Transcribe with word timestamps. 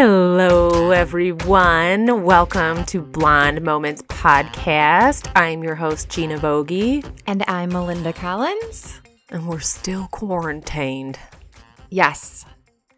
Hello, 0.00 0.92
everyone. 0.92 2.22
Welcome 2.22 2.84
to 2.84 3.02
Blonde 3.02 3.62
Moments 3.62 4.00
Podcast. 4.02 5.28
I'm 5.34 5.64
your 5.64 5.74
host, 5.74 6.08
Gina 6.08 6.38
Vogie, 6.38 7.04
And 7.26 7.42
I'm 7.48 7.70
Melinda 7.70 8.12
Collins. 8.12 9.00
and 9.30 9.48
we're 9.48 9.58
still 9.58 10.06
quarantined. 10.12 11.18
Yes. 11.90 12.44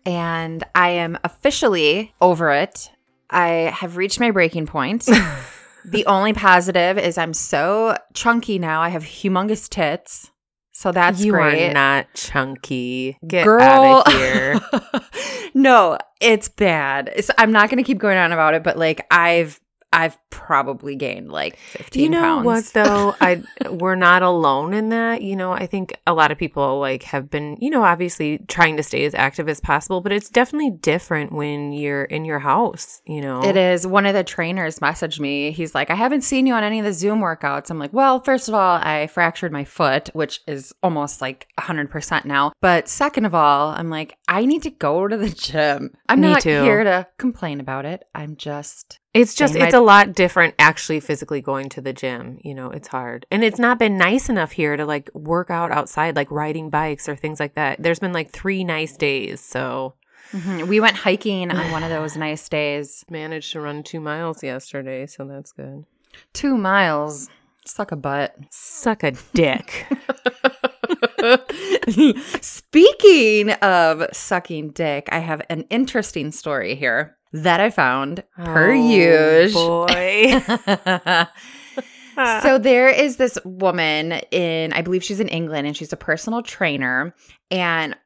And 0.04 0.62
I 0.74 0.90
am 0.90 1.18
officially 1.24 2.12
over 2.20 2.50
it. 2.50 2.90
I 3.30 3.72
have 3.74 3.96
reached 3.96 4.20
my 4.20 4.30
breaking 4.30 4.66
point. 4.66 5.06
the 5.86 6.04
only 6.04 6.34
positive 6.34 6.98
is 6.98 7.16
I'm 7.16 7.32
so 7.32 7.96
chunky 8.12 8.58
now. 8.58 8.82
I 8.82 8.90
have 8.90 9.04
humongous 9.04 9.70
tits. 9.70 10.29
So 10.80 10.92
that's 10.92 11.22
you 11.22 11.32
great. 11.32 11.68
are 11.68 11.74
not 11.74 12.06
chunky. 12.14 13.18
Get 13.26 13.44
Girl. 13.44 13.60
out 13.60 14.06
of 14.06 14.12
here. 14.14 14.58
no, 15.52 15.98
it's 16.22 16.48
bad. 16.48 17.12
It's, 17.14 17.30
I'm 17.36 17.52
not 17.52 17.68
going 17.68 17.76
to 17.76 17.86
keep 17.86 17.98
going 17.98 18.16
on 18.16 18.32
about 18.32 18.54
it, 18.54 18.62
but 18.62 18.78
like 18.78 19.06
I've 19.10 19.60
I've 19.92 20.16
probably 20.30 20.94
gained 20.94 21.32
like 21.32 21.56
15 21.56 22.02
you 22.02 22.08
know 22.08 22.20
pounds. 22.20 22.44
what 22.46 22.64
though 22.74 23.14
i 23.20 23.42
we're 23.68 23.96
not 23.96 24.22
alone 24.22 24.72
in 24.72 24.88
that 24.90 25.22
you 25.22 25.34
know 25.34 25.52
i 25.52 25.66
think 25.66 25.92
a 26.06 26.14
lot 26.14 26.30
of 26.30 26.38
people 26.38 26.78
like 26.78 27.02
have 27.02 27.28
been 27.28 27.56
you 27.60 27.70
know 27.70 27.82
obviously 27.82 28.38
trying 28.48 28.76
to 28.76 28.82
stay 28.84 29.04
as 29.04 29.14
active 29.14 29.48
as 29.48 29.60
possible 29.60 30.00
but 30.00 30.12
it's 30.12 30.28
definitely 30.30 30.70
different 30.70 31.32
when 31.32 31.72
you're 31.72 32.04
in 32.04 32.24
your 32.24 32.38
house 32.38 33.02
you 33.04 33.20
know 33.20 33.42
It 33.42 33.56
is. 33.56 33.86
One 33.86 34.06
of 34.06 34.14
the 34.14 34.22
trainers 34.24 34.78
messaged 34.78 35.18
me. 35.18 35.50
He's 35.50 35.74
like, 35.74 35.90
I 35.90 35.94
haven't 35.94 36.22
seen 36.22 36.46
you 36.46 36.54
on 36.54 36.62
any 36.62 36.78
of 36.78 36.84
the 36.84 36.92
Zoom 36.92 37.20
workouts. 37.20 37.70
I'm 37.70 37.78
like, 37.78 37.92
well, 37.92 38.20
first 38.20 38.48
of 38.48 38.54
all, 38.54 38.78
I 38.80 39.06
fractured 39.08 39.50
my 39.52 39.64
foot, 39.64 40.08
which 40.12 40.40
is 40.46 40.72
almost 40.82 41.20
like 41.20 41.48
100% 41.58 42.24
now. 42.24 42.52
But 42.60 42.88
second 42.88 43.24
of 43.24 43.34
all, 43.34 43.70
I'm 43.70 43.90
like, 43.90 44.16
I 44.28 44.44
need 44.46 44.62
to 44.62 44.70
go 44.70 45.08
to 45.08 45.16
the 45.16 45.28
gym. 45.30 45.90
I'm 46.08 46.20
Me 46.20 46.28
not 46.28 46.42
too. 46.42 46.62
here 46.62 46.84
to 46.84 47.06
complain 47.18 47.58
about 47.60 47.84
it. 47.84 48.04
I'm 48.14 48.36
just. 48.36 48.99
It's 49.12 49.34
just 49.34 49.56
it's 49.56 49.74
a 49.74 49.80
lot 49.80 50.12
different 50.14 50.54
actually 50.58 51.00
physically 51.00 51.40
going 51.40 51.68
to 51.70 51.80
the 51.80 51.92
gym. 51.92 52.38
You 52.44 52.54
know, 52.54 52.70
it's 52.70 52.88
hard. 52.88 53.26
And 53.30 53.42
it's 53.42 53.58
not 53.58 53.78
been 53.78 53.96
nice 53.96 54.28
enough 54.28 54.52
here 54.52 54.76
to 54.76 54.86
like 54.86 55.10
work 55.14 55.50
out 55.50 55.72
outside 55.72 56.14
like 56.14 56.30
riding 56.30 56.70
bikes 56.70 57.08
or 57.08 57.16
things 57.16 57.40
like 57.40 57.54
that. 57.54 57.82
There's 57.82 57.98
been 57.98 58.12
like 58.12 58.30
3 58.30 58.62
nice 58.64 58.96
days, 58.96 59.40
so 59.40 59.94
Mhm. 60.32 60.68
We 60.68 60.78
went 60.78 60.96
hiking 60.96 61.50
on 61.50 61.72
one 61.72 61.82
of 61.82 61.90
those 61.90 62.16
nice 62.16 62.48
days. 62.48 63.04
managed 63.10 63.52
to 63.52 63.60
run 63.60 63.82
2 63.82 64.00
miles 64.00 64.42
yesterday, 64.42 65.06
so 65.06 65.24
that's 65.24 65.52
good. 65.52 65.84
Two 66.32 66.56
miles. 66.56 67.28
Suck 67.66 67.92
a 67.92 67.96
butt. 67.96 68.36
Suck 68.50 69.02
a 69.02 69.12
dick. 69.34 69.86
Speaking 72.40 73.50
of 73.50 74.06
sucking 74.12 74.70
dick, 74.70 75.08
I 75.12 75.18
have 75.18 75.42
an 75.50 75.64
interesting 75.70 76.32
story 76.32 76.74
here 76.74 77.16
that 77.32 77.60
I 77.60 77.70
found 77.70 78.24
per 78.36 78.72
Oh, 78.72 78.74
usual. 78.74 79.86
Boy. 79.86 81.26
so 82.42 82.58
there 82.58 82.88
is 82.88 83.16
this 83.16 83.38
woman 83.44 84.12
in 84.30 84.72
I 84.72 84.82
believe 84.82 85.04
she's 85.04 85.20
in 85.20 85.28
England 85.28 85.66
and 85.66 85.76
she's 85.76 85.92
a 85.92 85.96
personal 85.96 86.42
trainer 86.42 87.14
and 87.50 87.96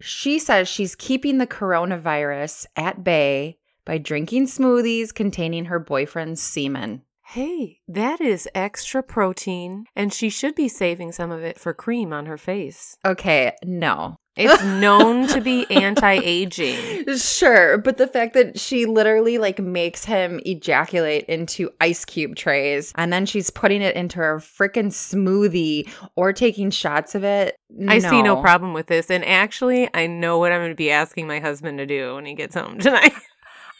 she 0.00 0.38
says 0.38 0.68
she's 0.68 0.94
keeping 0.94 1.38
the 1.38 1.46
coronavirus 1.46 2.66
at 2.76 3.04
bay 3.04 3.58
by 3.84 3.98
drinking 3.98 4.46
smoothies 4.46 5.12
containing 5.14 5.66
her 5.66 5.78
boyfriend's 5.78 6.40
semen. 6.40 7.02
Hey, 7.22 7.78
that 7.86 8.20
is 8.20 8.48
extra 8.56 9.04
protein, 9.04 9.84
and 9.94 10.12
she 10.12 10.30
should 10.30 10.56
be 10.56 10.68
saving 10.68 11.12
some 11.12 11.30
of 11.30 11.44
it 11.44 11.60
for 11.60 11.72
cream 11.72 12.12
on 12.12 12.26
her 12.26 12.36
face. 12.36 12.96
Okay, 13.06 13.52
no. 13.64 14.16
It's 14.40 14.62
known 14.62 15.26
to 15.28 15.40
be 15.40 15.66
anti 15.70 16.20
aging. 16.22 17.16
Sure, 17.16 17.78
but 17.78 17.96
the 17.96 18.06
fact 18.06 18.34
that 18.34 18.58
she 18.58 18.86
literally 18.86 19.38
like 19.38 19.58
makes 19.58 20.04
him 20.04 20.40
ejaculate 20.44 21.24
into 21.24 21.70
ice 21.80 22.04
cube 22.04 22.36
trays 22.36 22.92
and 22.96 23.12
then 23.12 23.26
she's 23.26 23.50
putting 23.50 23.82
it 23.82 23.96
into 23.96 24.18
her 24.18 24.38
freaking 24.38 24.88
smoothie 24.88 25.90
or 26.16 26.32
taking 26.32 26.70
shots 26.70 27.14
of 27.14 27.24
it. 27.24 27.58
I 27.88 27.98
see 27.98 28.22
no 28.22 28.40
problem 28.40 28.74
with 28.74 28.86
this. 28.86 29.10
And 29.10 29.24
actually, 29.24 29.88
I 29.94 30.06
know 30.06 30.38
what 30.38 30.52
I'm 30.52 30.60
going 30.60 30.70
to 30.70 30.76
be 30.76 30.90
asking 30.90 31.26
my 31.26 31.38
husband 31.40 31.78
to 31.78 31.86
do 31.86 32.14
when 32.14 32.26
he 32.26 32.34
gets 32.34 32.54
home 32.54 32.78
tonight. 32.80 33.12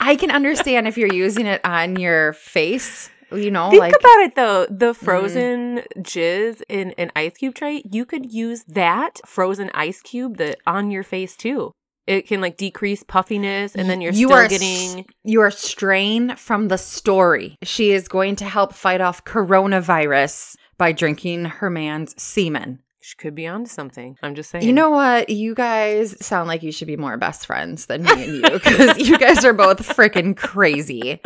I 0.01 0.17
can 0.17 0.31
understand 0.31 0.89
if 0.89 0.97
you're 0.97 1.13
using 1.13 1.47
it 1.47 1.61
on 1.65 1.97
your 1.97 2.33
face, 2.33 3.11
you 3.33 3.51
know, 3.51 3.71
Think 3.71 3.81
like 3.81 3.95
about 3.95 4.21
it 4.21 4.35
though. 4.35 4.67
The 4.67 4.93
mm-hmm. 4.93 5.05
frozen 5.05 5.83
jizz 5.99 6.63
in 6.69 6.93
an 6.93 7.13
ice 7.17 7.37
cube 7.37 7.55
tray, 7.55 7.83
you 7.91 8.05
could 8.05 8.33
use 8.33 8.65
that 8.65 9.21
frozen 9.27 9.71
ice 9.75 10.01
cube 10.01 10.37
that 10.39 10.59
on 10.67 10.91
your 10.91 11.03
face 11.03 11.37
too. 11.37 11.73
It 12.07 12.27
can 12.27 12.41
like 12.41 12.57
decrease 12.57 13.05
puffiness, 13.05 13.77
and 13.77 13.89
then 13.89 14.01
you're 14.01 14.13
you 14.13 14.29
still 14.29 14.39
are 14.39 14.49
getting. 14.49 15.07
you 15.23 15.41
are 15.43 15.51
straying 15.51 16.35
from 16.37 16.69
the 16.69 16.79
story. 16.79 17.57
She 17.63 17.93
is 17.93 18.09
going 18.09 18.37
to 18.37 18.45
help 18.45 18.73
fight 18.73 19.01
off 19.01 19.25
coronavirus 19.25 20.57
by 20.77 20.93
drinking 20.93 21.45
her 21.45 21.71
man's 21.71 22.21
semen. 22.21 22.81
She 23.03 23.17
could 23.17 23.35
be 23.35 23.47
onto 23.47 23.69
something. 23.69 24.17
I'm 24.23 24.35
just 24.35 24.51
saying. 24.51 24.65
You 24.65 24.73
know 24.73 24.91
what? 24.91 25.31
You 25.31 25.55
guys 25.55 26.17
sound 26.25 26.49
like 26.49 26.63
you 26.63 26.71
should 26.71 26.89
be 26.89 26.97
more 26.97 27.17
best 27.17 27.47
friends 27.47 27.87
than 27.87 28.03
me 28.03 28.11
and 28.13 28.35
you 28.35 28.43
because 28.51 28.99
you 28.99 29.17
guys 29.17 29.45
are 29.45 29.55
both 29.55 29.87
freaking 29.97 30.37
crazy. 30.37 31.21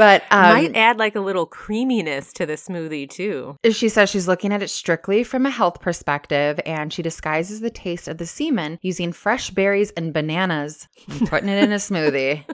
But 0.00 0.22
um, 0.30 0.54
might 0.54 0.74
add 0.74 0.98
like 0.98 1.14
a 1.14 1.20
little 1.20 1.44
creaminess 1.44 2.32
to 2.32 2.46
the 2.46 2.54
smoothie 2.54 3.06
too. 3.06 3.58
she 3.70 3.90
says 3.90 4.08
she's 4.08 4.26
looking 4.26 4.50
at 4.50 4.62
it 4.62 4.70
strictly 4.70 5.22
from 5.22 5.44
a 5.44 5.50
health 5.50 5.82
perspective 5.82 6.58
and 6.64 6.90
she 6.90 7.02
disguises 7.02 7.60
the 7.60 7.68
taste 7.68 8.08
of 8.08 8.16
the 8.16 8.24
semen 8.24 8.78
using 8.80 9.12
fresh 9.12 9.50
berries 9.50 9.90
and 9.98 10.14
bananas 10.14 10.88
and 11.06 11.28
putting 11.28 11.50
it 11.50 11.62
in 11.62 11.70
a 11.70 11.76
smoothie. 11.76 12.46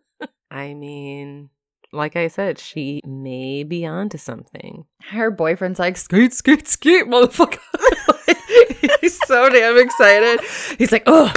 I 0.52 0.74
mean, 0.74 1.50
like 1.92 2.14
I 2.14 2.28
said, 2.28 2.60
she 2.60 3.00
may 3.04 3.64
be 3.64 3.84
onto 3.84 4.16
something. 4.16 4.84
Her 5.10 5.32
boyfriend's 5.32 5.80
like, 5.80 5.96
skate, 5.96 6.32
skate, 6.32 6.68
skate, 6.68 7.06
motherfucker. 7.06 7.58
He's 9.00 9.18
so 9.26 9.48
damn 9.50 9.76
excited. 9.76 10.40
He's 10.78 10.92
like, 10.92 11.02
oh, 11.06 11.32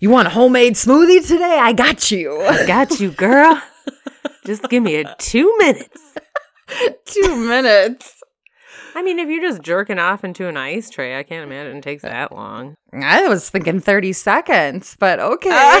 you 0.00 0.10
want 0.10 0.28
a 0.28 0.30
homemade 0.30 0.74
smoothie 0.74 1.26
today? 1.26 1.58
I 1.60 1.72
got 1.72 2.12
you. 2.12 2.40
I 2.42 2.64
Got 2.64 3.00
you, 3.00 3.10
girl. 3.10 3.60
just 4.44 4.62
give 4.68 4.82
me 4.82 4.96
a 4.96 5.14
two 5.18 5.52
minutes. 5.58 6.14
Two 7.06 7.34
minutes. 7.34 8.22
I 8.94 9.02
mean, 9.02 9.18
if 9.18 9.28
you're 9.28 9.40
just 9.40 9.62
jerking 9.62 9.98
off 9.98 10.24
into 10.24 10.48
an 10.48 10.56
ice 10.56 10.90
tray, 10.90 11.18
I 11.18 11.22
can't 11.22 11.44
imagine 11.44 11.78
it 11.78 11.82
takes 11.82 12.02
that 12.02 12.32
long. 12.32 12.74
I 12.92 13.26
was 13.28 13.48
thinking 13.48 13.80
30 13.80 14.12
seconds, 14.12 14.96
but 14.98 15.18
okay. 15.18 15.80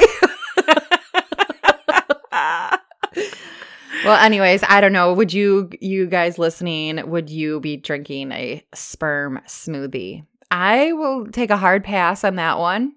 Ah. 2.30 2.80
well, 4.04 4.24
anyways, 4.24 4.62
I 4.68 4.80
don't 4.80 4.92
know. 4.92 5.12
Would 5.12 5.32
you, 5.32 5.70
you 5.80 6.06
guys 6.06 6.38
listening, 6.38 7.10
would 7.10 7.30
you 7.30 7.60
be 7.60 7.76
drinking 7.76 8.32
a 8.32 8.64
sperm 8.74 9.40
smoothie? 9.46 10.24
I 10.50 10.92
will 10.92 11.26
take 11.26 11.50
a 11.50 11.56
hard 11.56 11.84
pass 11.84 12.24
on 12.24 12.36
that 12.36 12.58
one. 12.58 12.94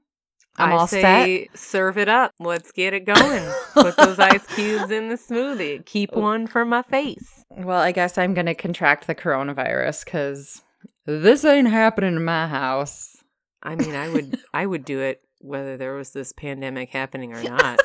I'm 0.57 0.71
I 0.71 0.75
all 0.75 0.87
say 0.87 1.47
serve 1.53 1.97
it 1.97 2.09
up. 2.09 2.33
Let's 2.39 2.71
get 2.71 2.93
it 2.93 3.05
going. 3.05 3.43
Put 3.73 3.95
those 3.97 4.19
ice 4.19 4.45
cubes 4.55 4.91
in 4.91 5.09
the 5.09 5.15
smoothie. 5.15 5.85
Keep 5.85 6.11
oh. 6.13 6.19
one 6.19 6.47
for 6.47 6.65
my 6.65 6.81
face. 6.81 7.45
Well, 7.49 7.79
I 7.79 7.91
guess 7.91 8.17
I'm 8.17 8.33
going 8.33 8.45
to 8.45 8.55
contract 8.55 9.07
the 9.07 9.15
coronavirus 9.15 10.05
because 10.05 10.61
this 11.05 11.45
ain't 11.45 11.69
happening 11.69 12.15
in 12.15 12.25
my 12.25 12.47
house. 12.47 13.17
I 13.63 13.75
mean, 13.75 13.95
I 13.95 14.09
would 14.09 14.39
I 14.53 14.65
would 14.65 14.85
do 14.85 14.99
it 14.99 15.21
whether 15.39 15.77
there 15.77 15.93
was 15.93 16.11
this 16.11 16.33
pandemic 16.33 16.89
happening 16.89 17.33
or 17.33 17.41
not. 17.43 17.79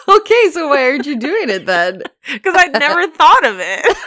okay, 0.08 0.50
so 0.52 0.70
why 0.70 0.84
aren't 0.90 1.06
you 1.06 1.18
doing 1.18 1.50
it 1.50 1.66
then? 1.66 2.04
Because 2.32 2.56
I'd 2.56 2.74
never 2.74 3.08
thought 3.08 3.46
of 3.46 3.58
it. 3.60 3.98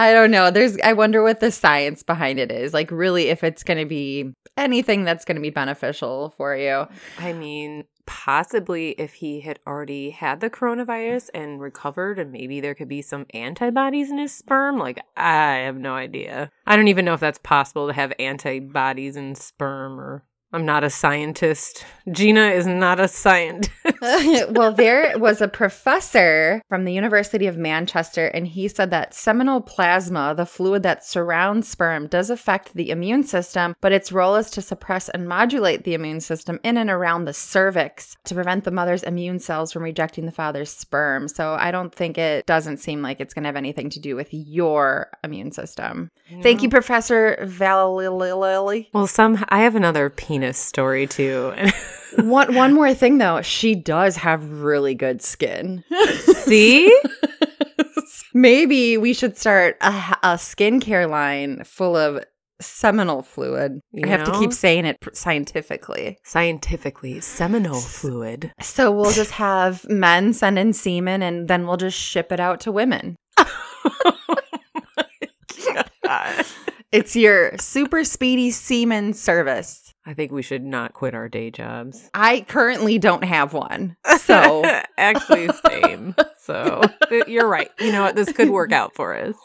I 0.00 0.14
don't 0.14 0.30
know. 0.30 0.50
There's 0.50 0.78
I 0.82 0.94
wonder 0.94 1.22
what 1.22 1.40
the 1.40 1.50
science 1.50 2.02
behind 2.02 2.38
it 2.38 2.50
is. 2.50 2.72
Like 2.72 2.90
really 2.90 3.28
if 3.28 3.44
it's 3.44 3.62
going 3.62 3.78
to 3.78 3.84
be 3.84 4.32
anything 4.56 5.04
that's 5.04 5.26
going 5.26 5.36
to 5.36 5.42
be 5.42 5.50
beneficial 5.50 6.32
for 6.38 6.56
you. 6.56 6.86
I 7.18 7.34
mean, 7.34 7.84
possibly 8.06 8.92
if 8.92 9.12
he 9.12 9.40
had 9.40 9.58
already 9.66 10.08
had 10.08 10.40
the 10.40 10.48
coronavirus 10.48 11.28
and 11.34 11.60
recovered, 11.60 12.18
and 12.18 12.32
maybe 12.32 12.60
there 12.60 12.74
could 12.74 12.88
be 12.88 13.02
some 13.02 13.26
antibodies 13.34 14.10
in 14.10 14.16
his 14.16 14.32
sperm. 14.32 14.78
Like, 14.78 15.02
I 15.18 15.56
have 15.56 15.76
no 15.76 15.92
idea. 15.92 16.50
I 16.66 16.76
don't 16.76 16.88
even 16.88 17.04
know 17.04 17.14
if 17.14 17.20
that's 17.20 17.38
possible 17.38 17.86
to 17.86 17.92
have 17.92 18.14
antibodies 18.18 19.16
in 19.16 19.34
sperm 19.34 20.00
or. 20.00 20.24
I'm 20.52 20.66
not 20.66 20.82
a 20.82 20.90
scientist. 20.90 21.84
Gina 22.10 22.48
is 22.48 22.66
not 22.66 22.98
a 22.98 23.06
scientist. 23.22 23.70
well, 24.50 24.72
there 24.72 25.16
was 25.18 25.40
a 25.40 25.46
professor 25.46 26.60
from 26.68 26.84
the 26.84 26.92
University 26.92 27.46
of 27.46 27.56
Manchester, 27.56 28.26
and 28.26 28.48
he 28.48 28.66
said 28.66 28.90
that 28.90 29.14
seminal 29.14 29.60
plasma, 29.60 30.34
the 30.36 30.46
fluid 30.46 30.82
that 30.82 31.04
surrounds 31.04 31.68
sperm, 31.68 32.08
does 32.08 32.30
affect 32.30 32.74
the 32.74 32.90
immune 32.90 33.22
system, 33.22 33.76
but 33.80 33.92
its 33.92 34.10
role 34.10 34.34
is 34.34 34.50
to 34.50 34.62
suppress 34.62 35.08
and 35.08 35.28
modulate 35.28 35.84
the 35.84 35.94
immune 35.94 36.20
system 36.20 36.58
in 36.64 36.76
and 36.76 36.90
around 36.90 37.26
the 37.26 37.32
cervix 37.32 38.16
to 38.24 38.34
prevent 38.34 38.64
the 38.64 38.72
mother's 38.72 39.04
immune 39.04 39.38
cells 39.38 39.72
from 39.72 39.84
rejecting 39.84 40.26
the 40.26 40.32
father's 40.32 40.70
sperm. 40.70 41.28
So 41.28 41.54
I 41.54 41.70
don't 41.70 41.94
think 41.94 42.18
it 42.18 42.44
doesn't 42.46 42.78
seem 42.78 43.02
like 43.02 43.20
it's 43.20 43.34
going 43.34 43.44
to 43.44 43.48
have 43.48 43.56
anything 43.56 43.88
to 43.90 44.00
do 44.00 44.16
with 44.16 44.28
your 44.32 45.10
immune 45.22 45.52
system. 45.52 46.10
Thank 46.42 46.62
you, 46.62 46.68
Professor 46.68 47.36
Valilili. 47.42 48.88
Well, 48.92 49.06
some 49.06 49.44
I 49.48 49.60
have 49.60 49.76
another 49.76 50.10
penis 50.10 50.39
story 50.58 51.06
too. 51.06 51.54
one 52.18 52.54
one 52.54 52.74
more 52.74 52.94
thing 52.94 53.18
though, 53.18 53.42
she 53.42 53.74
does 53.74 54.16
have 54.16 54.62
really 54.62 54.94
good 54.94 55.22
skin. 55.22 55.84
See? 56.22 56.96
Maybe 58.34 58.96
we 58.96 59.12
should 59.12 59.36
start 59.36 59.76
a, 59.80 59.88
a 60.22 60.34
skincare 60.34 61.08
line 61.08 61.64
full 61.64 61.96
of 61.96 62.22
seminal 62.60 63.22
fluid. 63.22 63.80
You 63.92 64.04
I 64.06 64.08
have 64.08 64.24
to 64.24 64.38
keep 64.38 64.52
saying 64.52 64.84
it 64.84 64.98
scientifically. 65.12 66.18
Scientifically, 66.22 67.20
seminal 67.20 67.80
fluid. 67.80 68.52
So 68.60 68.92
we'll 68.92 69.12
just 69.12 69.32
have 69.32 69.88
men 69.88 70.32
send 70.32 70.58
in 70.58 70.72
semen 70.72 71.22
and 71.22 71.48
then 71.48 71.66
we'll 71.66 71.76
just 71.76 71.98
ship 71.98 72.30
it 72.30 72.40
out 72.40 72.60
to 72.60 72.72
women. 72.72 73.16
Oh 76.12 76.42
it's 76.92 77.14
your 77.14 77.56
super 77.58 78.02
speedy 78.04 78.50
semen 78.50 79.12
service. 79.14 79.89
I 80.10 80.14
think 80.14 80.32
we 80.32 80.42
should 80.42 80.64
not 80.64 80.92
quit 80.92 81.14
our 81.14 81.28
day 81.28 81.52
jobs. 81.52 82.10
I 82.14 82.40
currently 82.48 82.98
don't 82.98 83.22
have 83.22 83.52
one. 83.52 83.96
So 84.18 84.64
actually, 84.98 85.50
same. 85.68 86.16
So 86.38 86.82
you're 87.28 87.46
right. 87.46 87.70
You 87.78 87.92
know 87.92 88.02
what? 88.02 88.16
This 88.16 88.32
could 88.32 88.50
work 88.50 88.72
out 88.72 88.92
for 88.96 89.16
us. 89.16 89.36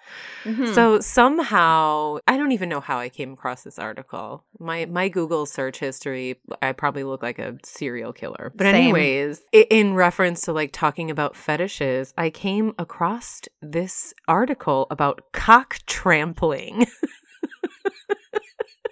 Mhm. 0.44 0.74
So 0.74 1.00
somehow, 1.02 2.18
I 2.28 2.38
don't 2.38 2.52
even 2.52 2.68
know 2.70 2.80
how 2.80 2.98
I 2.98 3.10
came 3.10 3.34
across 3.34 3.62
this 3.62 3.78
article. 3.78 4.44
My 4.60 4.86
my 4.86 5.08
Google 5.08 5.46
search 5.46 5.78
history, 5.78 6.40
I 6.64 6.72
probably 6.72 7.04
look 7.04 7.22
like 7.22 7.38
a 7.38 7.58
serial 7.64 8.12
killer. 8.12 8.52
But 8.56 8.64
Same. 8.64 8.76
anyways, 8.76 9.44
in 9.52 9.94
reference 9.94 10.42
to 10.42 10.52
like 10.52 10.72
talking 10.72 11.12
about 11.12 11.36
fetishes, 11.36 12.12
I 12.18 12.32
came 12.32 12.74
across 12.80 13.42
this 13.62 14.16
article 14.28 14.88
about 14.90 15.32
cock 15.32 15.78
trampling. 15.86 16.88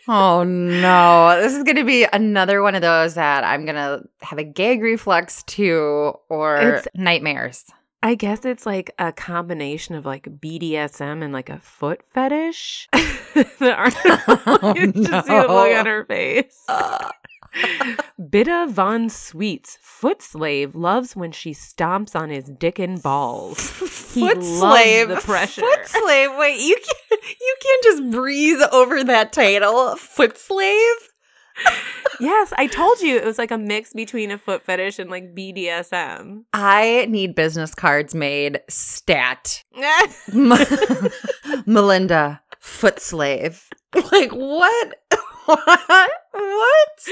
Oh 0.08 0.44
no. 0.44 1.40
This 1.42 1.54
is 1.54 1.64
going 1.64 1.78
to 1.78 1.84
be 1.86 2.06
another 2.12 2.62
one 2.62 2.76
of 2.76 2.82
those 2.82 3.14
that 3.16 3.44
I'm 3.44 3.66
going 3.66 3.76
to 3.76 4.04
have 4.22 4.38
a 4.40 4.44
gag 4.44 4.82
reflex 4.82 5.44
to 5.44 6.14
or 6.30 6.58
It's- 6.58 6.88
nightmares. 6.96 7.66
I 8.06 8.16
guess 8.16 8.44
it's 8.44 8.66
like 8.66 8.92
a 9.00 9.14
combination 9.14 9.96
of 9.96 10.06
like 10.06 10.24
BDSM 10.26 11.24
and 11.24 11.32
like 11.32 11.50
a 11.50 11.60
foot 11.60 12.02
fetish. 12.14 12.90
the 12.94 13.74
article, 13.74 14.18
Oh, 14.62 14.74
you 14.76 14.92
just 14.92 15.26
see 15.28 15.34
the 15.34 15.48
look 15.48 15.72
no. 15.72 15.80
on 15.80 15.86
her 15.86 16.04
face. 16.04 16.64
Uh, 16.68 17.10
Bitta 18.20 18.68
von 18.70 19.10
Sweets, 19.10 19.78
foot 19.82 20.22
slave, 20.22 20.76
loves 20.76 21.16
when 21.16 21.32
she 21.32 21.52
stomps 21.52 22.16
on 22.16 22.30
his 22.30 22.46
dick 22.46 22.80
and 22.80 23.02
balls. 23.02 23.60
Foot 24.14 24.44
slave. 24.44 25.10
the 25.10 25.16
pressure. 25.16 25.62
Foot 25.62 25.88
slave. 25.88 26.30
Wait, 26.38 26.60
you 26.62 26.76
can't 26.76 27.22
you 27.42 27.56
can't 27.62 27.84
just 27.84 28.12
breeze 28.12 28.62
over 28.72 29.04
that 29.04 29.34
title. 29.34 29.96
Foot 29.96 30.38
slave? 30.38 30.96
Yes, 32.20 32.54
I 32.58 32.68
told 32.68 33.02
you 33.02 33.16
it 33.16 33.26
was 33.26 33.38
like 33.38 33.52
a 33.52 33.58
mix 33.58 33.94
between 33.94 34.32
a 34.32 34.38
foot 34.38 34.64
fetish 34.64 35.00
and 35.00 35.10
like 35.10 35.36
BDSM. 35.36 36.44
I 36.54 37.08
need 37.10 37.34
business 37.36 37.74
cards 37.74 38.14
made 38.16 38.62
stat. 38.70 39.64
M- 40.34 40.54
Melinda, 41.66 42.42
foot 42.60 43.00
slave. 43.00 43.68
Like 44.12 44.32
what? 44.32 44.94
What? 45.46 46.10
What? 46.32 47.08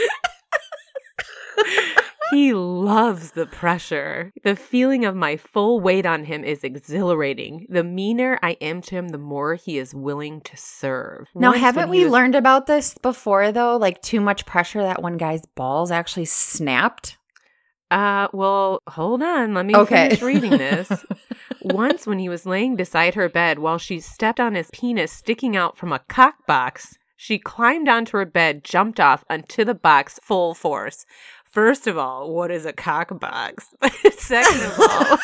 he 2.31 2.53
loves 2.53 3.31
the 3.31 3.45
pressure. 3.45 4.31
The 4.43 4.55
feeling 4.55 5.05
of 5.05 5.15
my 5.15 5.37
full 5.37 5.79
weight 5.79 6.05
on 6.05 6.23
him 6.23 6.43
is 6.43 6.63
exhilarating. 6.63 7.67
The 7.69 7.83
meaner 7.83 8.39
I 8.41 8.51
am 8.61 8.81
to 8.83 8.95
him, 8.95 9.09
the 9.09 9.17
more 9.17 9.55
he 9.55 9.77
is 9.77 9.93
willing 9.93 10.41
to 10.41 10.57
serve. 10.57 11.27
Now, 11.35 11.49
Once 11.49 11.59
haven't 11.61 11.89
we 11.89 12.03
was- 12.03 12.11
learned 12.11 12.35
about 12.35 12.67
this 12.67 12.97
before 13.01 13.51
though? 13.51 13.77
Like 13.77 14.01
too 14.01 14.21
much 14.21 14.45
pressure 14.45 14.81
that 14.81 15.01
one 15.01 15.17
guy's 15.17 15.45
balls 15.55 15.91
actually 15.91 16.25
snapped? 16.25 17.17
Uh, 17.89 18.29
well, 18.31 18.79
hold 18.87 19.21
on. 19.21 19.53
Let 19.53 19.65
me 19.65 19.75
Okay. 19.75 20.09
finish 20.15 20.21
reading 20.21 20.51
this. 20.51 20.89
Once, 21.61 22.07
when 22.07 22.17
he 22.19 22.29
was 22.29 22.45
laying 22.45 22.77
beside 22.77 23.13
her 23.15 23.27
bed 23.27 23.59
while 23.59 23.77
she 23.77 23.99
stepped 23.99 24.39
on 24.39 24.55
his 24.55 24.69
penis 24.71 25.11
sticking 25.11 25.57
out 25.57 25.77
from 25.77 25.91
a 25.91 25.99
cock 26.07 26.35
box, 26.47 26.97
she 27.21 27.37
climbed 27.37 27.87
onto 27.87 28.17
her 28.17 28.25
bed, 28.25 28.63
jumped 28.63 28.99
off 28.99 29.23
onto 29.29 29.63
the 29.63 29.75
box 29.75 30.19
full 30.23 30.55
force. 30.55 31.05
First 31.45 31.85
of 31.85 31.95
all, 31.95 32.33
what 32.33 32.49
is 32.49 32.65
a 32.65 32.73
cock 32.73 33.19
box? 33.19 33.75
Second 34.17 34.61
of 34.63 34.79
all, 34.79 35.19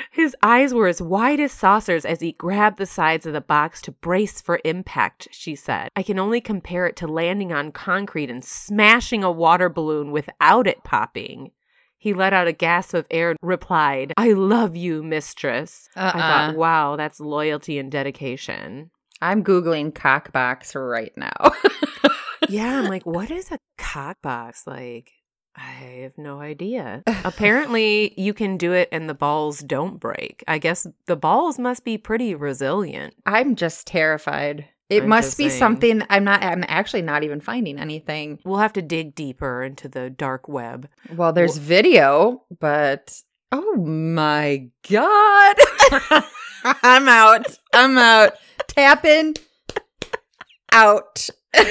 his 0.10 0.34
eyes 0.42 0.72
were 0.72 0.88
as 0.88 1.02
wide 1.02 1.38
as 1.38 1.52
saucers 1.52 2.06
as 2.06 2.22
he 2.22 2.32
grabbed 2.32 2.78
the 2.78 2.86
sides 2.86 3.26
of 3.26 3.34
the 3.34 3.42
box 3.42 3.82
to 3.82 3.92
brace 3.92 4.40
for 4.40 4.58
impact, 4.64 5.28
she 5.30 5.54
said. 5.54 5.90
I 5.94 6.02
can 6.02 6.18
only 6.18 6.40
compare 6.40 6.86
it 6.86 6.96
to 6.96 7.06
landing 7.06 7.52
on 7.52 7.72
concrete 7.72 8.30
and 8.30 8.42
smashing 8.42 9.22
a 9.22 9.30
water 9.30 9.68
balloon 9.68 10.12
without 10.12 10.66
it 10.66 10.82
popping. 10.82 11.50
He 11.98 12.14
let 12.14 12.32
out 12.32 12.46
a 12.46 12.52
gasp 12.52 12.94
of 12.94 13.06
air 13.10 13.30
and 13.30 13.38
replied, 13.42 14.12
I 14.16 14.32
love 14.32 14.76
you, 14.76 15.02
mistress. 15.02 15.88
I 15.96 16.06
Uh-uh. 16.08 16.12
thought, 16.12 16.56
wow, 16.56 16.96
that's 16.96 17.18
loyalty 17.20 17.78
and 17.78 17.90
dedication. 17.90 18.90
I'm 19.20 19.42
Googling 19.42 19.92
cockbox 19.92 20.74
right 20.76 21.12
now. 21.16 21.52
yeah, 22.48 22.78
I'm 22.78 22.86
like, 22.86 23.04
what 23.04 23.30
is 23.32 23.50
a 23.50 23.58
cock 23.76 24.18
box? 24.22 24.64
Like, 24.64 25.10
I 25.56 25.70
have 26.02 26.16
no 26.16 26.40
idea. 26.40 27.02
Apparently, 27.24 28.14
you 28.20 28.32
can 28.32 28.56
do 28.58 28.72
it 28.72 28.88
and 28.92 29.08
the 29.08 29.14
balls 29.14 29.58
don't 29.58 29.98
break. 29.98 30.44
I 30.46 30.58
guess 30.58 30.86
the 31.06 31.16
balls 31.16 31.58
must 31.58 31.84
be 31.84 31.98
pretty 31.98 32.34
resilient. 32.36 33.14
I'm 33.26 33.56
just 33.56 33.88
terrified. 33.88 34.66
It 34.90 35.02
I'm 35.02 35.08
must 35.08 35.36
be 35.36 35.48
saying. 35.48 35.58
something 35.58 36.02
I'm 36.08 36.24
not 36.24 36.42
I'm 36.42 36.64
actually 36.66 37.02
not 37.02 37.22
even 37.22 37.40
finding 37.40 37.78
anything. 37.78 38.38
We'll 38.44 38.58
have 38.58 38.72
to 38.74 38.82
dig 38.82 39.14
deeper 39.14 39.62
into 39.62 39.88
the 39.88 40.08
dark 40.10 40.48
web. 40.48 40.88
Well, 41.14 41.32
there's 41.32 41.58
video, 41.58 42.42
but 42.58 43.20
oh 43.52 43.76
my 43.76 44.68
god. 44.90 45.56
I'm 46.82 47.08
out. 47.08 47.46
I'm 47.72 47.98
out. 47.98 48.32
Tapping 48.68 49.34
out. 50.72 51.28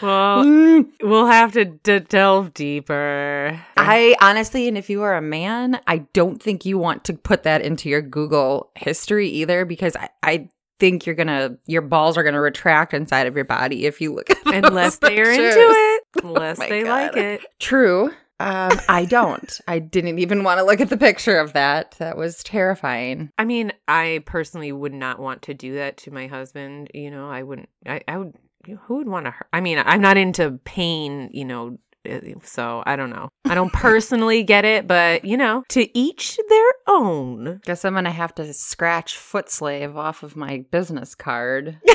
Well, 0.00 0.44
Mm. 0.44 0.86
we'll 1.02 1.26
have 1.26 1.52
to 1.52 1.64
d- 1.64 1.98
delve 2.00 2.54
deeper. 2.54 3.60
I 3.76 4.14
honestly, 4.20 4.68
and 4.68 4.78
if 4.78 4.88
you 4.88 5.02
are 5.02 5.16
a 5.16 5.20
man, 5.22 5.80
I 5.86 5.98
don't 6.12 6.40
think 6.42 6.64
you 6.64 6.78
want 6.78 7.04
to 7.04 7.14
put 7.14 7.42
that 7.42 7.60
into 7.62 7.88
your 7.88 8.00
Google 8.00 8.70
history 8.76 9.28
either 9.28 9.64
because 9.64 9.96
I, 9.96 10.08
I 10.22 10.48
think 10.78 11.06
you're 11.06 11.14
gonna 11.14 11.56
your 11.66 11.82
balls 11.82 12.16
are 12.16 12.22
gonna 12.22 12.40
retract 12.40 12.94
inside 12.94 13.26
of 13.26 13.36
your 13.36 13.44
body 13.44 13.86
if 13.86 14.00
you 14.00 14.14
look 14.14 14.30
at 14.30 14.38
unless 14.46 14.96
they're 14.98 15.24
pictures. 15.24 15.54
into 15.54 15.68
it, 15.70 16.02
unless 16.24 16.58
my 16.58 16.68
they 16.68 16.82
God. 16.82 16.88
like 16.88 17.16
it. 17.16 17.40
True. 17.58 18.10
Um, 18.40 18.70
I 18.88 19.04
don't. 19.04 19.60
I 19.66 19.80
didn't 19.80 20.20
even 20.20 20.44
want 20.44 20.58
to 20.58 20.64
look 20.64 20.80
at 20.80 20.90
the 20.90 20.96
picture 20.96 21.38
of 21.38 21.54
that. 21.54 21.96
That 21.98 22.16
was 22.16 22.42
terrifying. 22.44 23.32
I 23.36 23.44
mean, 23.44 23.72
I 23.88 24.22
personally 24.26 24.70
would 24.70 24.94
not 24.94 25.18
want 25.18 25.42
to 25.42 25.54
do 25.54 25.74
that 25.74 25.96
to 25.98 26.12
my 26.12 26.28
husband. 26.28 26.88
You 26.94 27.10
know, 27.10 27.28
I 27.28 27.42
wouldn't. 27.42 27.68
I, 27.84 28.02
I 28.06 28.18
would. 28.18 28.34
Who 28.82 28.98
would 28.98 29.08
want 29.08 29.26
to 29.26 29.32
hurt? 29.32 29.48
I 29.52 29.60
mean, 29.60 29.82
I'm 29.84 30.00
not 30.00 30.16
into 30.16 30.52
pain. 30.64 31.30
You 31.32 31.46
know, 31.46 31.78
Uh, 32.08 32.18
so 32.42 32.82
I 32.86 32.96
don't 32.96 33.10
know. 33.10 33.28
I 33.44 33.54
don't 33.54 33.72
personally 33.72 34.42
get 34.42 34.64
it, 34.64 34.86
but 34.86 35.24
you 35.24 35.36
know, 35.36 35.64
to 35.70 35.98
each 35.98 36.38
their 36.48 36.70
own. 36.86 37.60
Guess 37.64 37.84
I'm 37.84 37.94
gonna 37.94 38.10
have 38.10 38.34
to 38.36 38.52
scratch 38.52 39.16
foot 39.16 39.50
slave 39.50 39.96
off 39.96 40.22
of 40.22 40.36
my 40.36 40.64
business 40.70 41.14
card. 41.14 41.78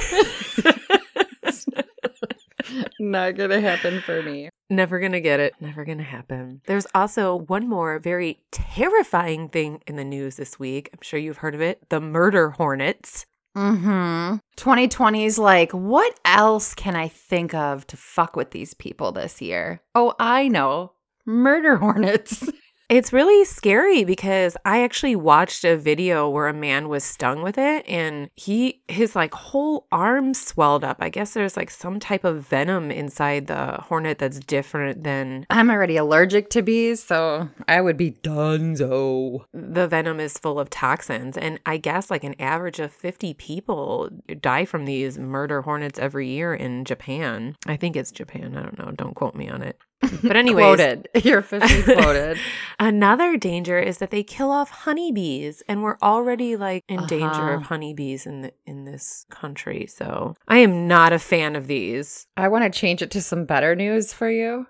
Not 3.00 3.36
gonna 3.36 3.60
happen 3.62 4.02
for 4.02 4.22
me. 4.24 4.50
Never 4.70 5.00
gonna 5.00 5.20
get 5.22 5.40
it. 5.40 5.54
Never 5.60 5.86
gonna 5.86 6.04
happen. 6.04 6.62
There's 6.66 6.88
also 6.96 7.36
one 7.36 7.68
more 7.68 8.00
very 8.00 8.40
terrifying 8.52 9.50
thing 9.50 9.82
in 9.86 9.98
the 9.98 10.04
news 10.04 10.38
this 10.38 10.58
week. 10.58 10.90
I'm 10.94 11.00
sure 11.02 11.20
you've 11.20 11.38
heard 11.38 11.56
of 11.56 11.62
it. 11.62 11.90
The 11.90 12.00
murder 12.00 12.52
hornets. 12.52 13.26
Mm-hmm. 13.56 14.38
2020's 14.58 15.38
like, 15.38 15.72
what 15.72 16.20
else 16.26 16.74
can 16.74 16.96
I 16.96 17.08
think 17.08 17.54
of 17.54 17.86
to 17.88 17.98
fuck 17.98 18.36
with 18.36 18.52
these 18.52 18.74
people 18.74 19.12
this 19.12 19.42
year? 19.42 19.82
Oh, 19.94 20.14
I 20.20 20.48
know. 20.48 20.94
Murder 21.26 21.76
hornets. 21.78 22.50
It's 22.90 23.13
really 23.13 23.46
scary 23.46 24.04
because 24.04 24.58
I 24.66 24.84
actually 24.84 25.16
watched 25.16 25.63
a 25.63 25.78
video 25.78 26.30
where 26.30 26.48
a 26.48 26.54
man 26.54 26.90
was 26.90 27.04
stung 27.04 27.42
with 27.42 27.58
it 27.58 27.88
and 27.88 28.30
he 28.36 28.82
his 28.88 29.16
like 29.16 29.34
whole 29.34 29.88
arm 29.92 30.34
swelled 30.34 30.84
up. 30.84 30.98
I 31.00 31.10
guess 31.10 31.34
there's 31.34 31.58
like 31.58 31.72
some 31.72 32.00
type 32.00 32.24
of 32.24 32.48
venom 32.48 32.92
inside 32.92 33.48
the 33.48 33.80
hornet 33.82 34.20
that's 34.20 34.40
different 34.40 35.04
than 35.04 35.46
I'm 35.50 35.72
already 35.72 35.98
allergic 35.98 36.50
to 36.52 36.62
bees, 36.62 37.02
so 37.02 37.50
I 37.68 37.82
would 37.82 37.98
be 37.98 38.12
donezo. 38.12 39.46
the 39.54 39.88
venom 39.88 40.20
is 40.20 40.38
full 40.38 40.60
of 40.60 40.70
toxins 40.70 41.38
and 41.38 41.60
I 41.66 41.78
guess 41.78 42.12
like 42.12 42.24
an 42.24 42.36
average 42.40 42.80
of 42.80 42.92
50 42.92 43.34
people 43.36 44.10
die 44.42 44.66
from 44.66 44.86
these 44.86 45.18
murder 45.18 45.62
hornets 45.62 46.00
every 46.00 46.28
year 46.28 46.54
in 46.54 46.86
Japan. 46.86 47.56
I 47.66 47.78
think 47.78 47.96
it's 47.96 48.12
Japan. 48.12 48.56
I 48.58 48.62
don't 48.62 48.78
know. 48.78 48.92
Don't 48.92 49.16
quote 49.16 49.36
me 49.36 49.50
on 49.50 49.62
it. 49.62 49.80
But 50.24 50.36
anyways, 50.38 50.64
quoted. 50.64 51.10
You're 51.24 51.40
officially 51.40 51.84
quoted. 52.02 52.38
Another 52.80 53.38
danger 53.38 53.78
is 53.80 53.98
that 54.00 54.10
they 54.12 54.24
kill 54.24 54.52
off 54.52 54.70
honeybees, 54.70 55.62
and 55.68 55.84
we're 55.84 55.98
already 56.02 56.56
like 56.56 56.84
in 56.88 57.06
danger 57.08 57.26
Uh-huh. 57.26 57.54
of 57.56 57.64
honeybees 57.64 58.26
in 58.26 58.42
the, 58.42 58.54
in 58.66 58.86
this 58.86 59.26
country. 59.30 59.86
So 59.88 60.36
I 60.48 60.58
am 60.60 60.88
not 60.88 61.14
a 61.14 61.20
fan 61.20 61.56
of 61.56 61.68
these. 61.68 62.28
I 62.38 62.48
want 62.48 62.64
to 62.64 62.80
change 62.80 63.02
it 63.02 63.12
to 63.12 63.22
some 63.22 63.46
better 63.46 63.76
news 63.76 64.14
for 64.14 64.30
you. 64.30 64.68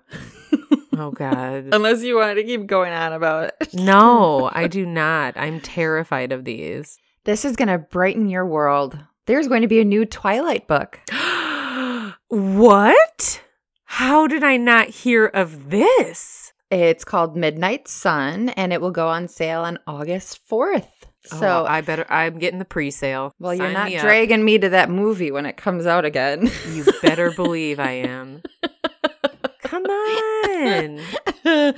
Oh 0.96 1.10
God, 1.10 1.68
Unless 1.72 2.02
you 2.04 2.16
wanted 2.16 2.36
to 2.36 2.44
keep 2.44 2.66
going 2.66 2.92
on 2.92 3.12
about 3.12 3.52
it. 3.60 3.74
no, 3.74 4.48
I 4.52 4.68
do 4.68 4.86
not. 4.86 5.36
I'm 5.36 5.60
terrified 5.60 6.30
of 6.30 6.44
these. 6.44 6.98
This 7.24 7.44
is 7.44 7.56
going 7.56 7.68
to 7.68 7.78
brighten 7.78 8.28
your 8.28 8.46
world. 8.46 8.96
There's 9.26 9.48
going 9.48 9.62
to 9.62 9.68
be 9.68 9.80
a 9.80 9.84
new 9.84 10.04
Twilight 10.04 10.68
book. 10.68 11.00
what? 12.28 13.40
How 13.94 14.26
did 14.26 14.42
I 14.42 14.56
not 14.56 14.88
hear 14.88 15.26
of 15.26 15.70
this? 15.70 16.52
It's 16.68 17.04
called 17.04 17.36
Midnight 17.36 17.86
Sun 17.86 18.48
and 18.48 18.72
it 18.72 18.80
will 18.80 18.90
go 18.90 19.06
on 19.06 19.28
sale 19.28 19.60
on 19.60 19.78
August 19.86 20.40
4th. 20.50 20.88
So 21.26 21.36
So, 21.38 21.64
I 21.64 21.80
better. 21.80 22.04
I'm 22.10 22.40
getting 22.40 22.58
the 22.58 22.64
pre-sale. 22.64 23.32
well, 23.38 23.54
you're 23.54 23.70
not 23.70 23.86
me 23.90 23.96
up. 23.98 24.02
dragging 24.02 24.44
me 24.44 24.58
to 24.58 24.68
that 24.70 24.90
movie 24.90 25.30
when 25.30 25.46
it 25.46 25.56
comes 25.56 25.86
out 25.86 26.04
again. 26.04 26.50
You 26.72 26.84
better 27.02 27.30
believe 27.36 27.78
I 27.78 27.92
am. 27.92 28.42
Come 29.62 29.84
on. 29.84 31.00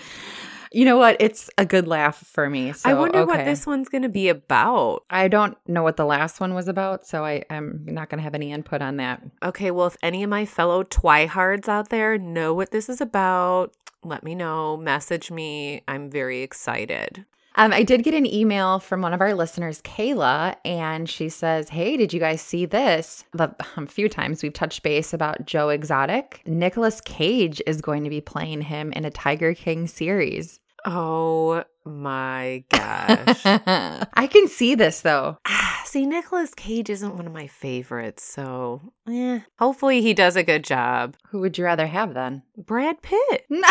you 0.76 0.84
know 0.84 0.98
what? 0.98 1.16
It's 1.20 1.48
a 1.56 1.64
good 1.64 1.88
laugh 1.88 2.18
for 2.18 2.50
me. 2.50 2.74
So, 2.74 2.90
I 2.90 2.92
wonder 2.92 3.24
what 3.24 3.46
this 3.46 3.66
one's 3.66 3.88
going 3.88 4.02
to 4.02 4.10
be 4.10 4.28
about. 4.28 5.04
I 5.08 5.26
don't 5.26 5.56
know 5.66 5.82
what 5.82 5.96
the 5.96 6.04
last 6.04 6.38
one 6.38 6.52
was 6.52 6.68
about, 6.68 7.06
so 7.06 7.24
I, 7.24 7.44
I'm 7.48 7.82
not 7.86 8.10
going 8.10 8.18
to 8.18 8.22
have 8.22 8.34
any 8.34 8.52
input 8.52 8.82
on 8.82 8.98
that. 8.98 9.22
Okay, 9.42 9.70
well, 9.70 9.86
if 9.86 9.96
any 10.02 10.22
of 10.22 10.28
my 10.28 10.44
fellow 10.44 10.84
Twihards 10.84 11.66
out 11.66 11.88
there 11.88 12.18
know 12.18 12.52
what 12.52 12.72
this 12.72 12.90
is 12.90 13.00
about, 13.00 13.74
let 14.04 14.22
me 14.22 14.34
know. 14.34 14.76
Message 14.76 15.30
me. 15.30 15.80
I'm 15.88 16.10
very 16.10 16.42
excited. 16.42 17.24
Um, 17.58 17.72
I 17.72 17.82
did 17.82 18.02
get 18.02 18.12
an 18.12 18.26
email 18.26 18.78
from 18.78 19.00
one 19.00 19.14
of 19.14 19.22
our 19.22 19.32
listeners, 19.32 19.80
Kayla, 19.80 20.56
and 20.62 21.08
she 21.08 21.30
says, 21.30 21.70
Hey, 21.70 21.96
did 21.96 22.12
you 22.12 22.20
guys 22.20 22.42
see 22.42 22.66
this? 22.66 23.24
The, 23.32 23.56
a 23.78 23.86
few 23.86 24.10
times 24.10 24.42
we've 24.42 24.52
touched 24.52 24.82
base 24.82 25.14
about 25.14 25.46
Joe 25.46 25.70
Exotic. 25.70 26.42
Nicolas 26.44 27.00
Cage 27.00 27.62
is 27.66 27.80
going 27.80 28.04
to 28.04 28.10
be 28.10 28.20
playing 28.20 28.60
him 28.60 28.92
in 28.92 29.06
a 29.06 29.10
Tiger 29.10 29.54
King 29.54 29.86
series. 29.86 30.60
Oh 30.86 31.64
my 31.84 32.64
gosh. 32.70 33.42
I 33.44 34.28
can 34.30 34.48
see 34.48 34.74
this 34.74 35.00
though. 35.00 35.38
Ah, 35.46 35.76
See, 35.86 36.04
Nicolas 36.04 36.52
Cage 36.52 36.90
isn't 36.90 37.16
one 37.16 37.28
of 37.28 37.32
my 37.32 37.46
favorites, 37.46 38.24
so 38.24 38.92
eh. 39.08 39.38
Hopefully, 39.58 40.02
he 40.02 40.14
does 40.14 40.34
a 40.34 40.42
good 40.42 40.64
job. 40.64 41.16
Who 41.30 41.38
would 41.40 41.56
you 41.56 41.64
rather 41.64 41.86
have 41.86 42.12
then? 42.12 42.42
Brad 42.56 43.00
Pitt. 43.02 43.46
No. 43.48 43.68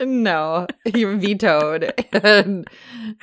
no, 0.00 0.66
you're 0.94 1.16
vetoed. 1.16 1.92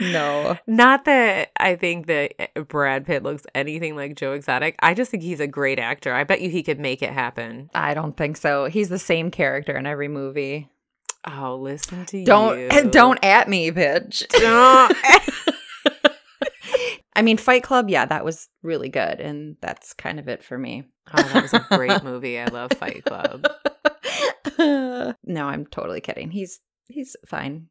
no. 0.01 0.57
Not 0.67 1.05
that 1.05 1.51
I 1.57 1.75
think 1.77 2.07
that 2.07 2.33
eh, 2.39 2.61
Brad 2.67 3.05
Pitt 3.05 3.23
looks 3.23 3.45
anything 3.55 3.95
like 3.95 4.15
Joe 4.15 4.33
Exotic. 4.33 4.75
I 4.79 4.93
just 4.93 5.11
think 5.11 5.23
he's 5.23 5.39
a 5.39 5.47
great 5.47 5.79
actor. 5.79 6.13
I 6.13 6.25
bet 6.25 6.41
you 6.41 6.49
he 6.49 6.61
could 6.61 6.79
make 6.79 7.01
it 7.01 7.11
happen. 7.11 7.69
I 7.73 7.93
don't 7.93 8.17
think 8.17 8.35
so. 8.35 8.65
He's 8.65 8.89
the 8.89 8.99
same 8.99 9.31
character 9.31 9.77
in 9.77 9.85
every 9.85 10.09
movie. 10.09 10.69
Oh, 11.25 11.55
listen 11.55 12.05
to 12.07 12.17
you. 12.19 12.25
Don't 12.25 12.59
you. 12.73 12.89
don't 12.89 13.23
at 13.23 13.47
me, 13.47 13.71
bitch. 13.71 14.27
Don't. 14.29 14.97
I 17.15 17.21
mean, 17.21 17.37
Fight 17.37 17.63
Club, 17.63 17.89
yeah, 17.89 18.05
that 18.05 18.23
was 18.23 18.47
really 18.63 18.89
good, 18.89 19.19
and 19.19 19.57
that's 19.61 19.93
kind 19.93 20.19
of 20.19 20.27
it 20.29 20.43
for 20.43 20.57
me. 20.57 20.83
Oh, 21.13 21.21
that 21.21 21.43
was 21.43 21.53
a 21.53 21.65
great 21.69 22.03
movie. 22.03 22.39
I 22.39 22.45
love 22.45 22.71
Fight 22.73 23.03
Club. 23.03 23.45
no, 24.57 25.45
I'm 25.45 25.65
totally 25.67 25.99
kidding. 25.99 26.31
He's 26.31 26.61
he's 26.87 27.15
fine. 27.27 27.67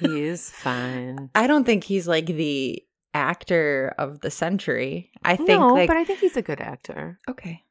He 0.00 0.20
is 0.22 0.50
fine. 0.50 1.30
I 1.34 1.46
don't 1.46 1.64
think 1.64 1.84
he's 1.84 2.06
like 2.06 2.26
the 2.26 2.82
actor 3.14 3.94
of 3.98 4.20
the 4.20 4.30
century. 4.30 5.10
I 5.24 5.36
think 5.36 5.48
no, 5.48 5.68
like 5.68 5.88
but 5.88 5.96
I 5.96 6.04
think 6.04 6.20
he's 6.20 6.36
a 6.36 6.42
good 6.42 6.60
actor. 6.60 7.18
okay. 7.28 7.64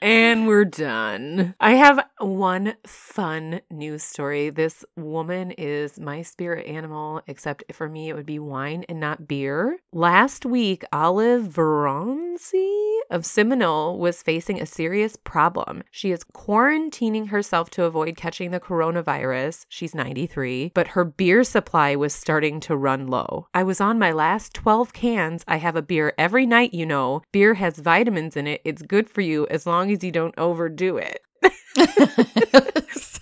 And 0.00 0.46
we're 0.46 0.64
done. 0.64 1.54
I 1.60 1.72
have 1.72 2.04
one 2.18 2.74
fun 2.86 3.60
news 3.70 4.02
story. 4.02 4.50
This 4.50 4.84
woman 4.96 5.50
is 5.52 6.00
my 6.00 6.22
spirit 6.22 6.66
animal, 6.66 7.22
except 7.26 7.64
for 7.72 7.88
me, 7.88 8.08
it 8.08 8.14
would 8.14 8.26
be 8.26 8.38
wine 8.38 8.84
and 8.88 9.00
not 9.00 9.28
beer. 9.28 9.78
Last 9.92 10.46
week, 10.46 10.84
Olive 10.92 11.44
Veronesi 11.44 12.98
of 13.10 13.26
Seminole 13.26 13.98
was 13.98 14.22
facing 14.22 14.60
a 14.60 14.66
serious 14.66 15.16
problem. 15.16 15.82
She 15.90 16.12
is 16.12 16.24
quarantining 16.24 17.28
herself 17.28 17.68
to 17.70 17.84
avoid 17.84 18.16
catching 18.16 18.50
the 18.50 18.60
coronavirus. 18.60 19.66
She's 19.68 19.94
93, 19.94 20.72
but 20.74 20.88
her 20.88 21.04
beer 21.04 21.44
supply 21.44 21.94
was 21.94 22.14
starting 22.14 22.60
to 22.60 22.76
run 22.76 23.06
low. 23.06 23.48
I 23.52 23.62
was 23.62 23.80
on 23.80 23.98
my 23.98 24.12
last 24.12 24.54
12 24.54 24.92
cans. 24.92 25.44
I 25.46 25.56
have 25.56 25.76
a 25.76 25.82
beer 25.82 26.14
every 26.16 26.46
night, 26.46 26.72
you 26.72 26.86
know. 26.86 27.22
Beer 27.32 27.54
has 27.54 27.78
vitamins 27.78 28.36
in 28.36 28.46
it. 28.46 28.62
It's 28.64 28.82
good 28.82 29.10
for 29.10 29.20
you 29.20 29.41
as 29.50 29.66
long 29.66 29.90
as 29.90 30.02
you 30.02 30.12
don't 30.12 30.34
overdo 30.38 30.98
it. 30.98 31.20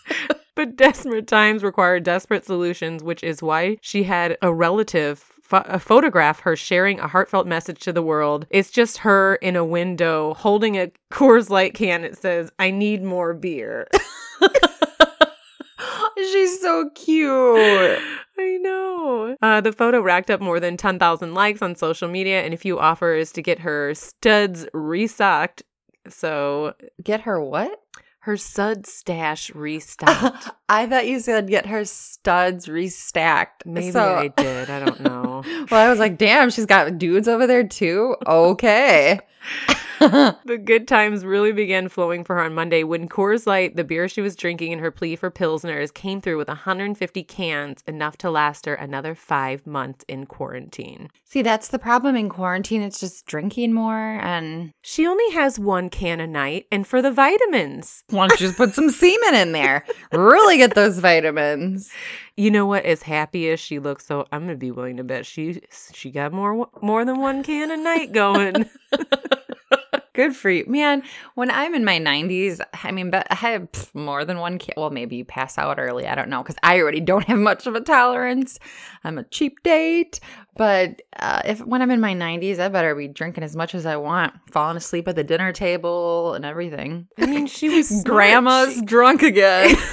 But 0.60 0.76
desperate 0.76 1.26
times 1.26 1.62
require 1.62 1.98
desperate 2.00 2.44
solutions, 2.44 3.02
which 3.02 3.24
is 3.24 3.42
why 3.42 3.78
she 3.80 4.02
had 4.02 4.36
a 4.42 4.52
relative 4.52 5.24
uh, 5.50 5.78
photograph 5.78 6.40
her 6.40 6.54
sharing 6.54 7.00
a 7.00 7.08
heartfelt 7.08 7.46
message 7.46 7.80
to 7.80 7.94
the 7.94 8.02
world. 8.02 8.46
It's 8.50 8.70
just 8.70 8.98
her 8.98 9.36
in 9.36 9.56
a 9.56 9.64
window 9.64 10.34
holding 10.34 10.76
a 10.76 10.92
Coors 11.10 11.48
Light 11.48 11.72
can. 11.72 12.04
It 12.04 12.18
says, 12.18 12.50
I 12.58 12.70
need 12.70 13.02
more 13.02 13.32
beer. 13.32 13.88
She's 16.18 16.60
so 16.60 16.90
cute. 16.94 17.98
I 18.38 18.58
know. 18.60 19.36
Uh, 19.40 19.62
the 19.62 19.72
photo 19.72 20.02
racked 20.02 20.30
up 20.30 20.42
more 20.42 20.60
than 20.60 20.76
10,000 20.76 21.32
likes 21.32 21.62
on 21.62 21.74
social 21.74 22.08
media 22.08 22.42
and 22.42 22.52
a 22.52 22.58
few 22.58 22.78
offers 22.78 23.32
to 23.32 23.40
get 23.40 23.60
her 23.60 23.94
studs 23.94 24.66
restocked. 24.74 25.62
So 26.10 26.74
Get 27.02 27.22
her 27.22 27.40
what? 27.42 27.80
her 28.24 28.36
stud 28.36 28.86
stash 28.86 29.50
restocked. 29.54 30.50
I 30.68 30.86
thought 30.86 31.06
you 31.06 31.20
said 31.20 31.48
get 31.48 31.64
her 31.66 31.86
studs 31.86 32.66
restacked. 32.66 33.64
Maybe 33.64 33.92
So- 33.92 34.14
I 34.14 34.28
did. 34.28 34.68
I 34.68 34.84
don't 34.84 35.00
know. 35.00 35.42
well, 35.70 35.86
I 35.86 35.88
was 35.88 35.98
like, 35.98 36.18
damn, 36.18 36.50
she's 36.50 36.66
got 36.66 36.98
dudes 36.98 37.28
over 37.28 37.46
there 37.46 37.66
too. 37.66 38.16
Okay. 38.26 39.18
The 40.46 40.58
good 40.58 40.88
times 40.88 41.24
really 41.24 41.52
began 41.52 41.88
flowing 41.88 42.24
for 42.24 42.36
her 42.36 42.42
on 42.42 42.54
Monday 42.54 42.82
when 42.82 43.08
Coors 43.08 43.46
Light, 43.46 43.76
the 43.76 43.84
beer 43.84 44.08
she 44.08 44.20
was 44.20 44.34
drinking 44.34 44.72
in 44.72 44.78
her 44.78 44.90
plea 44.90 45.14
for 45.14 45.30
Pilsners, 45.30 45.92
came 45.92 46.20
through 46.20 46.38
with 46.38 46.48
150 46.48 47.22
cans, 47.24 47.84
enough 47.86 48.16
to 48.18 48.30
last 48.30 48.64
her 48.66 48.74
another 48.74 49.14
five 49.14 49.66
months 49.66 50.04
in 50.08 50.24
quarantine. 50.26 51.10
See, 51.24 51.42
that's 51.42 51.68
the 51.68 51.78
problem 51.78 52.16
in 52.16 52.28
quarantine. 52.30 52.82
It's 52.82 52.98
just 52.98 53.26
drinking 53.26 53.74
more 53.74 54.18
and 54.22 54.72
She 54.82 55.06
only 55.06 55.30
has 55.32 55.58
one 55.58 55.90
can 55.90 56.18
a 56.18 56.26
night, 56.26 56.66
and 56.72 56.86
for 56.86 57.02
the 57.02 57.12
vitamins. 57.12 58.02
why 58.10 58.26
don't 58.26 58.40
you 58.40 58.46
just 58.46 58.56
put 58.56 58.74
some 58.74 58.90
semen 58.90 59.34
in 59.34 59.52
there? 59.52 59.84
Really 60.12 60.56
get 60.56 60.74
those 60.74 60.98
vitamins. 60.98 61.90
You 62.36 62.50
know 62.50 62.64
what? 62.64 62.84
As 62.84 63.02
happy 63.02 63.50
as 63.50 63.60
she 63.60 63.78
looks, 63.78 64.06
so 64.06 64.26
I'm 64.32 64.42
gonna 64.42 64.56
be 64.56 64.70
willing 64.70 64.96
to 64.96 65.04
bet 65.04 65.26
she 65.26 65.60
she 65.92 66.10
got 66.10 66.32
more 66.32 66.68
more 66.80 67.04
than 67.04 67.20
one 67.20 67.42
can 67.42 67.70
a 67.70 67.76
night 67.76 68.12
going. 68.12 68.68
Good 70.12 70.34
for 70.34 70.50
you. 70.50 70.64
Man, 70.66 71.02
when 71.36 71.50
I'm 71.50 71.74
in 71.74 71.84
my 71.84 71.98
90s, 71.98 72.60
I 72.82 72.90
mean, 72.90 73.10
but 73.10 73.26
I 73.30 73.34
have 73.36 73.68
more 73.94 74.24
than 74.24 74.38
one 74.38 74.58
kid. 74.58 74.74
Well, 74.76 74.90
maybe 74.90 75.16
you 75.16 75.24
pass 75.24 75.56
out 75.56 75.78
early. 75.78 76.06
I 76.06 76.14
don't 76.14 76.28
know 76.28 76.42
because 76.42 76.56
I 76.62 76.80
already 76.80 77.00
don't 77.00 77.24
have 77.26 77.38
much 77.38 77.66
of 77.66 77.74
a 77.76 77.80
tolerance. 77.80 78.58
I'm 79.04 79.18
a 79.18 79.24
cheap 79.24 79.62
date. 79.62 80.18
But 80.56 81.00
uh, 81.18 81.42
if 81.44 81.60
when 81.64 81.80
I'm 81.80 81.90
in 81.92 82.00
my 82.00 82.14
90s, 82.14 82.58
I 82.58 82.68
better 82.68 82.94
be 82.94 83.08
drinking 83.08 83.44
as 83.44 83.54
much 83.56 83.74
as 83.74 83.86
I 83.86 83.96
want, 83.96 84.34
falling 84.50 84.76
asleep 84.76 85.06
at 85.08 85.14
the 85.16 85.24
dinner 85.24 85.52
table 85.52 86.34
and 86.34 86.44
everything. 86.44 87.06
I 87.18 87.26
mean, 87.26 87.46
she 87.46 87.68
was. 87.68 88.02
Grandma's 88.04 88.74
She- 88.74 88.84
drunk 88.84 89.22
again. 89.22 89.76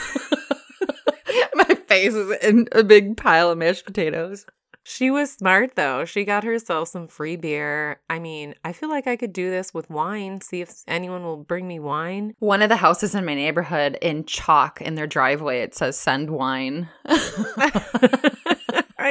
my 1.53 1.75
face 1.87 2.13
is 2.13 2.35
in 2.43 2.67
a 2.71 2.83
big 2.83 3.17
pile 3.17 3.51
of 3.51 3.57
mashed 3.57 3.85
potatoes. 3.85 4.45
She 4.89 5.11
was 5.11 5.33
smart 5.33 5.75
though. 5.75 6.05
She 6.05 6.23
got 6.23 6.45
herself 6.45 6.87
some 6.87 7.09
free 7.09 7.35
beer. 7.35 7.99
I 8.09 8.19
mean, 8.19 8.55
I 8.63 8.71
feel 8.71 8.87
like 8.87 9.05
I 9.05 9.17
could 9.17 9.33
do 9.33 9.49
this 9.49 9.73
with 9.73 9.89
wine. 9.89 10.39
See 10.39 10.61
if 10.61 10.73
anyone 10.87 11.23
will 11.23 11.35
bring 11.35 11.67
me 11.67 11.77
wine. 11.77 12.35
One 12.39 12.61
of 12.61 12.69
the 12.69 12.77
houses 12.77 13.13
in 13.13 13.25
my 13.25 13.33
neighborhood 13.33 13.97
in 14.01 14.23
chalk 14.23 14.81
in 14.81 14.95
their 14.95 15.05
driveway, 15.05 15.59
it 15.59 15.75
says 15.75 15.99
send 15.99 16.29
wine. 16.29 16.87
I 17.05 17.81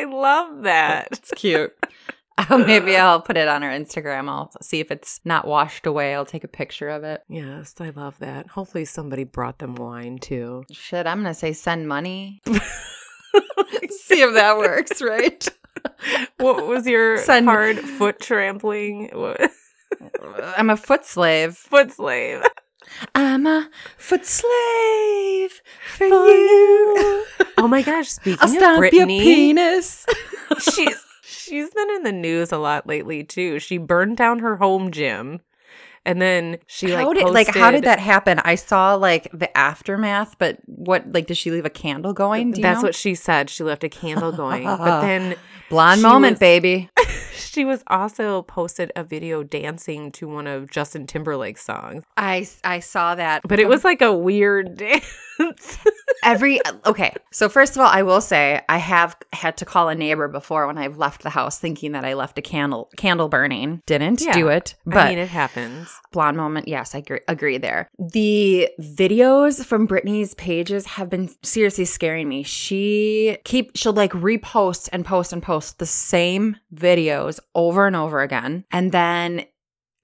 love 0.09 0.63
that. 0.63 1.09
It's 1.13 1.33
cute. 1.33 1.77
Maybe 2.51 2.97
I'll 2.97 3.21
put 3.21 3.37
it 3.37 3.47
on 3.47 3.63
our 3.63 3.71
Instagram. 3.71 4.31
I'll 4.31 4.51
see 4.63 4.81
if 4.81 4.91
it's 4.91 5.21
not 5.27 5.47
washed 5.47 5.87
away. 5.87 6.15
I'll 6.15 6.25
take 6.25 6.45
a 6.45 6.49
picture 6.49 6.89
of 6.89 7.05
it. 7.05 7.23
Yes, 7.29 7.75
I 7.79 7.91
love 7.91 8.19
that. 8.21 8.49
Hopefully 8.49 8.87
somebody 8.87 9.25
brought 9.25 9.59
them 9.59 9.75
wine 9.75 10.21
too. 10.21 10.65
Shit, 10.73 11.07
I'm 11.07 11.23
going 11.23 11.35
to 11.35 11.39
say 11.39 11.53
send 11.53 11.87
money. 11.87 12.41
see 13.91 14.23
if 14.23 14.33
that 14.33 14.57
works, 14.57 15.03
right? 15.03 15.47
What 16.39 16.67
was 16.67 16.87
your 16.87 17.21
hard 17.45 17.79
foot 17.79 18.21
trampling? 18.21 19.11
I'm 20.57 20.71
a 20.71 20.77
foot 20.77 21.05
slave. 21.05 21.57
Foot 21.57 21.93
slave. 21.93 22.43
I'm 23.15 23.47
a 23.47 23.69
foot 23.97 24.27
slave 24.27 25.61
for, 25.85 26.09
For 26.09 26.29
you. 26.29 27.25
Oh 27.59 27.69
my 27.69 27.81
gosh! 27.81 28.09
Speaking 28.09 28.39
I'll 28.43 28.77
of 28.77 28.81
Britney, 28.81 29.19
penis. 29.19 30.05
she's 30.61 31.05
she's 31.23 31.71
been 31.71 31.91
in 31.97 32.03
the 32.03 32.13
news 32.13 32.53
a 32.53 32.59
lot 32.59 32.87
lately 32.87 33.25
too. 33.25 33.59
She 33.59 33.79
burned 33.79 34.19
down 34.19 34.41
her 34.41 34.57
home 34.57 34.91
gym, 34.91 35.41
and 36.05 36.21
then 36.21 36.59
she 36.67 36.89
like 36.89 37.05
how 37.05 37.13
did 37.15 37.29
like 37.31 37.49
how 37.49 37.71
did 37.71 37.85
that 37.85 37.99
happen? 37.99 38.41
I 38.45 38.55
saw 38.55 38.95
like 38.95 39.29
the 39.33 39.55
aftermath, 39.57 40.37
but 40.39 40.59
what 40.67 41.11
like 41.13 41.27
did 41.27 41.39
she 41.39 41.51
leave 41.51 41.65
a 41.65 41.71
candle 41.71 42.13
going? 42.13 42.51
That's 42.53 42.83
know? 42.83 42.89
what 42.89 42.95
she 42.95 43.15
said. 43.15 43.49
She 43.49 43.65
left 43.65 43.85
a 43.85 43.89
candle 43.89 44.33
going, 44.33 44.65
but 44.65 45.01
then 45.01 45.35
blonde 45.69 46.01
she 46.01 46.07
moment, 46.07 46.33
was- 46.35 46.39
baby. 46.41 46.91
she 47.35 47.65
was 47.65 47.83
also 47.87 48.43
posted 48.43 48.93
a 48.97 49.03
video 49.05 49.43
dancing 49.43 50.13
to 50.13 50.29
one 50.29 50.47
of 50.47 50.71
Justin 50.71 51.07
Timberlake's 51.07 51.65
songs. 51.65 52.05
I 52.17 52.47
I 52.65 52.81
saw 52.81 53.15
that, 53.15 53.43
But 53.47 53.59
it 53.61 53.69
was 53.69 53.85
like 53.85 54.03
a 54.03 54.13
weird 54.13 54.77
dance. 54.79 55.79
every 56.25 56.61
okay. 56.87 57.13
So 57.31 57.49
first 57.49 57.77
of 57.77 57.81
all, 57.81 57.89
I 57.89 58.03
will 58.03 58.21
say 58.23 58.61
I 58.69 58.79
have 58.79 59.17
had 59.33 59.57
to 59.59 59.65
call 59.65 59.89
a 59.89 59.95
neighbor 59.95 60.29
before 60.29 60.67
when 60.67 60.79
I've 60.79 60.97
left 60.99 61.23
the 61.23 61.31
house 61.31 61.59
thinking 61.59 61.93
that 61.93 62.05
I 62.05 62.15
left 62.15 62.39
a 62.39 62.43
candle 62.43 62.91
candle 62.97 63.29
burning. 63.29 63.83
Didn't 63.87 64.21
Yeah. 64.23 64.33
do 64.33 64.49
it, 64.49 64.75
but 64.87 64.97
I 64.99 65.09
mean, 65.11 65.19
it 65.19 65.29
happens. 65.29 65.91
blonde 66.13 66.37
moment. 66.37 66.69
Yes, 66.69 66.95
I 66.95 66.99
agree, 66.99 67.21
agree 67.29 67.59
there. 67.59 67.89
The 67.99 68.69
videos 68.81 69.65
from 69.65 69.87
Britney's 69.89 70.35
pages 70.35 70.87
have 70.87 71.09
been 71.11 71.31
seriously 71.43 71.85
scaring 71.85 72.29
me. 72.29 72.43
She 72.43 73.39
keep 73.45 73.73
she'll 73.77 73.93
like 73.93 74.13
repost 74.13 74.89
and 74.93 75.05
post 75.05 75.33
and 75.33 75.43
post 75.43 75.56
the 75.79 75.87
same 75.87 76.57
videos 76.75 77.41
over 77.55 77.87
and 77.87 77.97
over 77.97 78.23
again, 78.23 78.65
and 78.71 78.93
then 78.93 79.45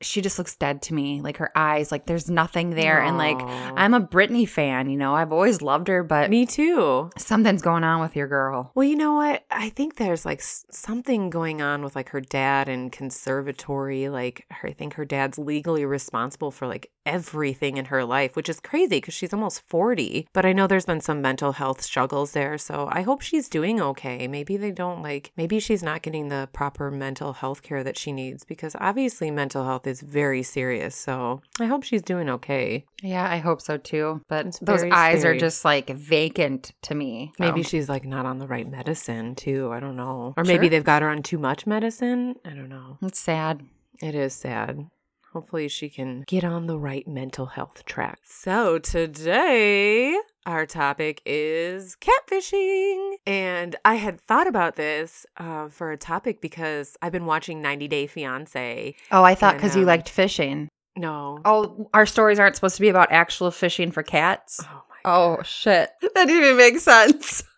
she 0.04 0.20
just 0.20 0.38
looks 0.38 0.56
dead 0.56 0.82
to 0.82 0.94
me. 0.94 1.20
Like 1.20 1.36
her 1.38 1.50
eyes, 1.56 1.90
like 1.92 2.06
there's 2.06 2.30
nothing 2.30 2.70
there, 2.70 3.00
and 3.00 3.18
like 3.18 3.38
I'm 3.40 3.94
a 3.94 4.00
Britney 4.00 4.48
fan. 4.48 4.90
You 4.90 4.96
know, 4.96 5.14
I've 5.14 5.32
always 5.32 5.62
loved 5.62 5.88
her, 5.88 6.02
but 6.02 6.30
Me 6.30 6.46
too. 6.46 7.10
something's 7.16 7.62
going 7.62 7.84
on 7.84 8.00
with 8.00 8.16
your 8.16 8.28
girl. 8.28 8.72
Well, 8.74 8.86
you 8.86 8.96
know 8.96 9.14
what? 9.14 9.44
I 9.50 9.68
think 9.70 9.96
there's 9.96 10.24
like 10.24 10.40
something 10.42 11.30
going 11.30 11.60
on 11.62 11.82
with 11.82 11.94
like 11.96 12.10
her 12.10 12.20
dad 12.20 12.68
and 12.68 12.90
conservatory. 12.92 14.08
Like, 14.08 14.46
her, 14.50 14.68
I 14.68 14.72
think 14.72 14.94
her 14.94 15.04
dad's 15.04 15.38
legally 15.38 15.84
responsible 15.84 16.50
for 16.50 16.66
like 16.66 16.90
everything 17.04 17.76
in 17.78 17.86
her 17.86 18.04
life, 18.04 18.36
which 18.36 18.48
is 18.48 18.60
crazy 18.60 18.96
because 18.98 19.12
she's 19.14 19.32
almost 19.32 19.62
40. 19.68 20.28
But 20.32 20.46
I 20.46 20.52
know 20.52 20.66
there's 20.66 20.86
been 20.86 21.00
some 21.00 21.20
mental 21.20 21.52
health 21.52 21.82
struggles 21.82 22.32
there. 22.32 22.56
So 22.58 22.88
I 22.92 23.02
hope 23.02 23.22
she's 23.22 23.48
doing 23.48 23.80
okay. 23.80 24.28
Maybe 24.28 24.56
they 24.56 24.70
don't 24.70 25.02
like, 25.02 25.32
maybe 25.36 25.58
she's 25.58 25.82
not 25.82 26.02
getting 26.02 26.28
the 26.28 26.48
proper 26.52 26.90
mental 26.92 27.32
health 27.32 27.62
care 27.62 27.82
that 27.82 27.98
she 27.98 28.12
needs 28.12 28.44
because 28.44 28.76
obviously 28.78 29.30
mental 29.32 29.64
health 29.64 29.86
is 29.86 29.91
very 30.00 30.42
serious. 30.42 30.94
So 30.96 31.42
I 31.60 31.66
hope 31.66 31.82
she's 31.82 32.02
doing 32.02 32.30
okay. 32.30 32.84
Yeah, 33.02 33.28
I 33.30 33.38
hope 33.38 33.60
so 33.60 33.76
too. 33.76 34.22
But 34.28 34.46
It's 34.46 34.58
those 34.60 34.82
eyes 34.84 35.20
scary. 35.20 35.36
are 35.36 35.40
just 35.40 35.64
like 35.64 35.90
vacant 35.90 36.72
to 36.82 36.94
me. 36.94 37.32
Maybe 37.38 37.62
she's 37.62 37.88
like 37.88 38.04
not 38.04 38.24
on 38.26 38.38
the 38.38 38.46
right 38.46 38.68
medicine 38.70 39.34
too. 39.34 39.70
I 39.72 39.80
don't 39.80 39.96
know. 39.96 40.34
Or 40.36 40.44
maybe 40.44 40.66
Sure. 40.66 40.70
they've 40.70 40.84
got 40.84 41.02
her 41.02 41.08
on 41.10 41.22
too 41.22 41.38
much 41.38 41.66
medicine. 41.66 42.36
I 42.44 42.50
don't 42.50 42.68
know. 42.68 42.98
it's 43.02 43.20
sad. 43.20 43.62
It 44.00 44.14
is 44.14 44.32
sad. 44.34 44.86
Hopefully 45.32 45.68
she 45.68 45.88
can 45.88 46.24
get 46.26 46.44
on 46.44 46.66
the 46.66 46.78
right 46.78 47.06
mental 47.08 47.46
health 47.46 47.84
track. 47.86 48.18
So 48.24 48.78
today 48.78 50.18
our 50.46 50.66
topic 50.66 51.22
is 51.24 51.96
catfishing. 52.00 53.14
And 53.26 53.76
I 53.84 53.94
had 53.96 54.20
thought 54.20 54.46
about 54.46 54.76
this 54.76 55.24
uh, 55.36 55.68
for 55.68 55.92
a 55.92 55.96
topic 55.96 56.40
because 56.40 56.96
I've 57.02 57.12
been 57.12 57.26
watching 57.26 57.62
90 57.62 57.88
Day 57.88 58.06
Fiance. 58.06 58.94
Oh, 59.10 59.22
I 59.22 59.34
thought 59.34 59.54
because 59.54 59.74
you 59.76 59.82
um, 59.82 59.88
liked 59.88 60.08
fishing. 60.08 60.68
No. 60.96 61.38
Oh, 61.44 61.88
our 61.94 62.06
stories 62.06 62.38
aren't 62.38 62.54
supposed 62.56 62.76
to 62.76 62.82
be 62.82 62.88
about 62.88 63.10
actual 63.12 63.50
fishing 63.50 63.90
for 63.90 64.02
cats. 64.02 64.60
Oh 64.62 64.82
my 64.88 64.96
Oh 65.04 65.42
shit, 65.42 65.90
that 66.00 66.14
didn't 66.26 66.44
even 66.44 66.56
make 66.56 66.78
sense. 66.78 67.42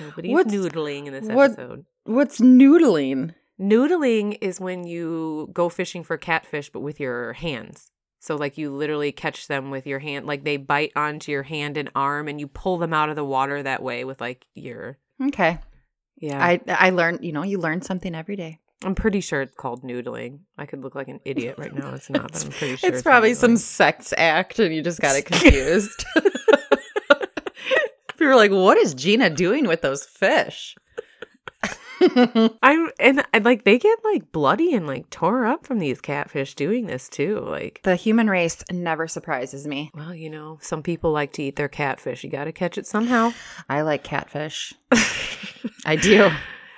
Nobody's 0.00 0.32
what's- 0.32 0.54
noodling 0.54 1.06
in 1.06 1.12
this 1.12 1.24
what- 1.26 1.52
episode. 1.52 1.84
What's 2.04 2.38
noodling? 2.40 3.34
Noodling 3.60 4.36
is 4.40 4.60
when 4.60 4.86
you 4.86 5.48
go 5.52 5.68
fishing 5.68 6.04
for 6.04 6.16
catfish, 6.16 6.70
but 6.70 6.80
with 6.80 7.00
your 7.00 7.32
hands. 7.32 7.90
So, 8.18 8.34
like, 8.36 8.58
you 8.58 8.70
literally 8.70 9.12
catch 9.12 9.46
them 9.46 9.70
with 9.70 9.86
your 9.86 9.98
hand, 10.00 10.26
like, 10.26 10.42
they 10.42 10.56
bite 10.56 10.92
onto 10.96 11.30
your 11.30 11.42
hand 11.44 11.76
and 11.76 11.90
arm, 11.94 12.28
and 12.28 12.40
you 12.40 12.48
pull 12.48 12.78
them 12.78 12.92
out 12.92 13.08
of 13.08 13.16
the 13.16 13.24
water 13.24 13.62
that 13.62 13.82
way 13.82 14.04
with, 14.04 14.20
like, 14.20 14.46
your. 14.54 14.98
Okay, 15.22 15.58
Yeah. 16.16 16.42
I 16.44 16.60
I 16.66 16.90
learned. 16.90 17.24
You 17.24 17.32
know, 17.32 17.42
you 17.42 17.58
learn 17.58 17.82
something 17.82 18.14
every 18.14 18.36
day. 18.36 18.58
I'm 18.84 18.94
pretty 18.94 19.20
sure 19.20 19.40
it's 19.42 19.54
called 19.54 19.82
noodling. 19.82 20.40
I 20.58 20.66
could 20.66 20.82
look 20.82 20.94
like 20.94 21.08
an 21.08 21.20
idiot 21.24 21.56
right 21.56 21.72
now. 21.74 21.94
It's 21.94 22.10
not, 22.10 22.32
but 22.32 22.44
I'm 22.44 22.50
pretty 22.50 22.76
sure 22.78 22.90
it's 22.92 23.02
probably 23.02 23.32
some 23.34 23.56
sex 23.56 24.12
act, 24.18 24.58
and 24.58 24.74
you 24.74 24.82
just 24.82 25.00
got 25.00 25.16
it 25.16 25.24
confused. 25.26 26.04
People 28.08 28.28
were 28.28 28.36
like, 28.36 28.50
"What 28.50 28.76
is 28.78 28.94
Gina 28.94 29.30
doing 29.30 29.66
with 29.66 29.82
those 29.82 30.04
fish?" 30.04 30.74
I'm, 32.62 32.90
and, 33.00 33.24
like, 33.42 33.64
they 33.64 33.78
get, 33.78 33.98
like, 34.04 34.30
bloody 34.32 34.74
and, 34.74 34.86
like, 34.86 35.08
tore 35.10 35.46
up 35.46 35.66
from 35.66 35.78
these 35.78 36.00
catfish 36.00 36.54
doing 36.54 36.86
this, 36.86 37.08
too. 37.08 37.40
Like, 37.40 37.80
the 37.84 37.96
human 37.96 38.28
race 38.28 38.62
never 38.70 39.08
surprises 39.08 39.66
me. 39.66 39.90
well, 39.94 40.14
you 40.14 40.30
know, 40.30 40.58
some 40.60 40.82
people 40.82 41.12
like 41.12 41.32
to 41.34 41.42
eat 41.42 41.56
their 41.56 41.68
catfish. 41.68 42.22
You 42.22 42.30
got 42.30 42.44
to 42.44 42.52
catch 42.52 42.78
it 42.78 42.86
somehow. 42.86 43.32
I 43.68 43.82
like 43.82 44.04
catfish. 44.04 44.74
I 45.84 45.96
do. 45.96 46.30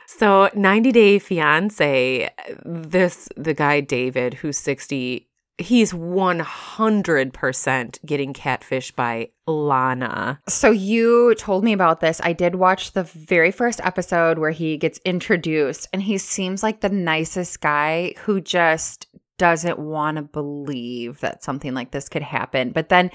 So, 0.07 0.51
90 0.55 0.93
Day 0.93 1.19
Fiance, 1.19 2.31
this 2.65 3.29
the 3.37 3.55
guy 3.55 3.81
David 3.81 4.35
who's 4.35 4.57
60, 4.59 5.28
he's 5.59 5.93
100% 5.93 8.07
getting 8.07 8.33
catfished 8.33 8.95
by 8.95 9.31
Lana. 9.47 10.41
So 10.49 10.71
you 10.71 11.35
told 11.37 11.65
me 11.65 11.73
about 11.73 12.01
this. 12.01 12.21
I 12.23 12.33
did 12.33 12.55
watch 12.55 12.93
the 12.93 13.05
very 13.05 13.51
first 13.51 13.81
episode 13.83 14.39
where 14.39 14.51
he 14.51 14.77
gets 14.77 15.01
introduced 15.05 15.89
and 15.93 16.03
he 16.03 16.19
seems 16.19 16.63
like 16.63 16.81
the 16.81 16.89
nicest 16.89 17.61
guy 17.61 18.15
who 18.19 18.41
just 18.41 19.07
doesn't 19.39 19.79
want 19.79 20.17
to 20.17 20.23
believe 20.23 21.21
that 21.21 21.45
something 21.45 21.75
like 21.75 21.91
this 21.93 22.09
could 22.09 22.23
happen. 22.23 22.71
But 22.71 22.89
then 22.89 23.11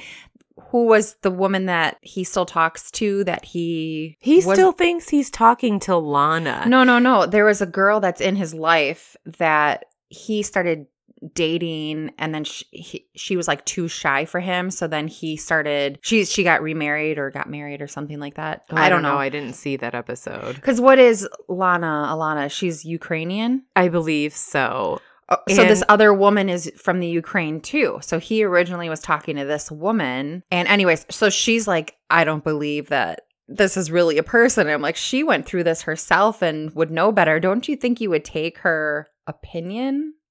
who 0.69 0.85
was 0.85 1.15
the 1.21 1.31
woman 1.31 1.65
that 1.65 1.97
he 2.01 2.23
still 2.23 2.45
talks 2.45 2.89
to 2.91 3.23
that 3.25 3.43
he 3.45 4.17
He 4.19 4.37
was- 4.37 4.57
still 4.57 4.71
thinks 4.71 5.09
he's 5.09 5.29
talking 5.29 5.79
to 5.81 5.97
Lana. 5.97 6.65
No, 6.67 6.83
no, 6.83 6.99
no. 6.99 7.25
There 7.25 7.45
was 7.45 7.61
a 7.61 7.65
girl 7.65 7.99
that's 7.99 8.21
in 8.21 8.35
his 8.35 8.53
life 8.53 9.15
that 9.25 9.85
he 10.09 10.43
started 10.43 10.85
dating 11.33 12.11
and 12.17 12.33
then 12.33 12.43
she, 12.43 12.65
he, 12.71 13.07
she 13.15 13.37
was 13.37 13.47
like 13.47 13.63
too 13.65 13.87
shy 13.87 14.25
for 14.25 14.39
him. 14.39 14.69
So 14.71 14.87
then 14.87 15.07
he 15.07 15.37
started 15.37 15.99
she 16.01 16.25
she 16.25 16.43
got 16.43 16.61
remarried 16.61 17.17
or 17.17 17.31
got 17.31 17.49
married 17.49 17.81
or 17.81 17.87
something 17.87 18.19
like 18.19 18.35
that. 18.35 18.63
Oh, 18.69 18.75
i 18.75 18.89
don't 18.89 19.01
know. 19.01 19.17
I 19.17 19.29
didn't 19.29 19.53
see 19.53 19.77
that 19.77 19.95
episode. 19.95 20.55
because 20.55 20.81
what 20.81 20.99
is 20.99 21.27
lana 21.47 22.09
alana? 22.11 22.51
She's 22.51 22.83
ukrainian? 22.83 23.63
I 23.75 23.89
believe 23.89 24.33
so. 24.33 24.99
Oh, 25.29 25.37
so 25.49 25.63
this 25.63 25.83
other 25.87 26.13
woman 26.13 26.49
is 26.49 26.71
from 26.75 26.99
the 26.99 27.07
ukraine 27.07 27.61
too. 27.61 27.99
So 28.01 28.19
he 28.19 28.43
originally 28.43 28.89
was 28.89 28.99
talking 28.99 29.37
to 29.37 29.45
this 29.45 29.71
woman. 29.71 30.43
And 30.51 30.67
anyways 30.67 31.05
so 31.09 31.29
she's 31.29 31.67
like 31.67 31.95
i 32.09 32.23
don't 32.23 32.43
believe 32.43 32.89
that 32.89 33.21
this 33.47 33.77
is 33.77 33.91
really 33.91 34.17
a 34.17 34.23
person. 34.23 34.67
I'm 34.67 34.81
like 34.81 34.95
she 34.95 35.23
went 35.23 35.45
through 35.45 35.63
this 35.63 35.83
herself 35.83 36.41
and 36.41 36.73
would 36.75 36.91
know 36.91 37.11
better. 37.11 37.39
Don't 37.39 37.67
you 37.67 37.75
think 37.75 38.01
you 38.01 38.09
would 38.09 38.25
take 38.25 38.59
her 38.59 39.07
opinion? 39.27 40.15
I 40.15 40.22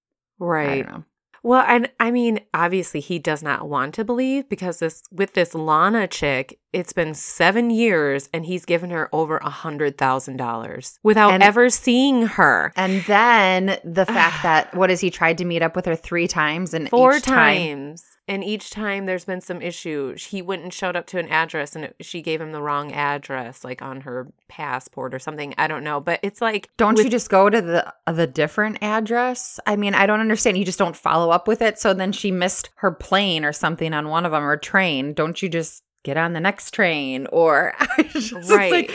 Right. 0.42 0.86
Well, 1.44 1.64
and 1.66 1.90
I 1.98 2.12
mean, 2.12 2.40
obviously 2.54 3.00
he 3.00 3.18
does 3.18 3.42
not 3.42 3.68
want 3.68 3.94
to 3.94 4.04
believe 4.04 4.48
because 4.48 4.78
this 4.78 5.02
with 5.10 5.34
this 5.34 5.54
Lana 5.54 6.06
chick, 6.06 6.58
it's 6.72 6.92
been 6.92 7.14
seven 7.14 7.70
years 7.70 8.28
and 8.32 8.46
he's 8.46 8.64
given 8.64 8.90
her 8.90 9.08
over 9.12 9.38
a 9.38 9.50
hundred 9.50 9.98
thousand 9.98 10.36
dollars 10.36 11.00
without 11.02 11.32
And- 11.34 11.42
ever 11.42 11.68
seeing 11.68 12.26
her. 12.26 12.72
And 12.76 13.02
then 13.04 13.78
the 13.82 14.06
fact 14.06 14.44
that 14.44 14.72
what 14.76 14.90
is 14.90 15.00
he 15.00 15.10
tried 15.10 15.38
to 15.38 15.44
meet 15.44 15.62
up 15.62 15.74
with 15.74 15.86
her 15.86 15.96
three 15.96 16.28
times 16.28 16.74
and 16.74 16.88
Four 16.88 17.16
each 17.16 17.24
time 17.24 17.56
times. 17.56 18.04
And 18.28 18.44
each 18.44 18.70
time 18.70 19.06
there's 19.06 19.24
been 19.24 19.40
some 19.40 19.60
issue. 19.60 20.14
He 20.16 20.42
went 20.42 20.62
and 20.62 20.72
showed 20.72 20.94
up 20.94 21.06
to 21.08 21.18
an 21.18 21.28
address 21.28 21.74
and 21.74 21.86
it, 21.86 21.96
she 22.00 22.22
gave 22.22 22.40
him 22.40 22.52
the 22.52 22.62
wrong 22.62 22.92
address, 22.92 23.64
like 23.64 23.82
on 23.82 24.02
her 24.02 24.28
passport 24.48 25.12
or 25.12 25.18
something. 25.18 25.54
I 25.58 25.66
don't 25.66 25.82
know. 25.82 26.00
But 26.00 26.20
it's 26.22 26.40
like, 26.40 26.68
don't 26.76 26.94
with- 26.94 27.04
you 27.04 27.10
just 27.10 27.28
go 27.30 27.50
to 27.50 27.60
the 27.60 27.92
the 28.12 28.28
different 28.28 28.78
address? 28.80 29.58
I 29.66 29.74
mean, 29.74 29.94
I 29.94 30.06
don't 30.06 30.20
understand. 30.20 30.56
You 30.56 30.64
just 30.64 30.78
don't 30.78 30.96
follow 30.96 31.30
up 31.30 31.48
with 31.48 31.60
it. 31.62 31.78
So 31.80 31.94
then 31.94 32.12
she 32.12 32.30
missed 32.30 32.70
her 32.76 32.92
plane 32.92 33.44
or 33.44 33.52
something 33.52 33.92
on 33.92 34.08
one 34.08 34.24
of 34.24 34.30
them 34.32 34.44
or 34.44 34.56
train. 34.56 35.14
Don't 35.14 35.42
you 35.42 35.48
just 35.48 35.82
get 36.04 36.16
on 36.16 36.32
the 36.32 36.40
next 36.40 36.70
train 36.70 37.26
or 37.32 37.74
just 38.12 38.50
Right. 38.50 38.70
like- 38.72 38.92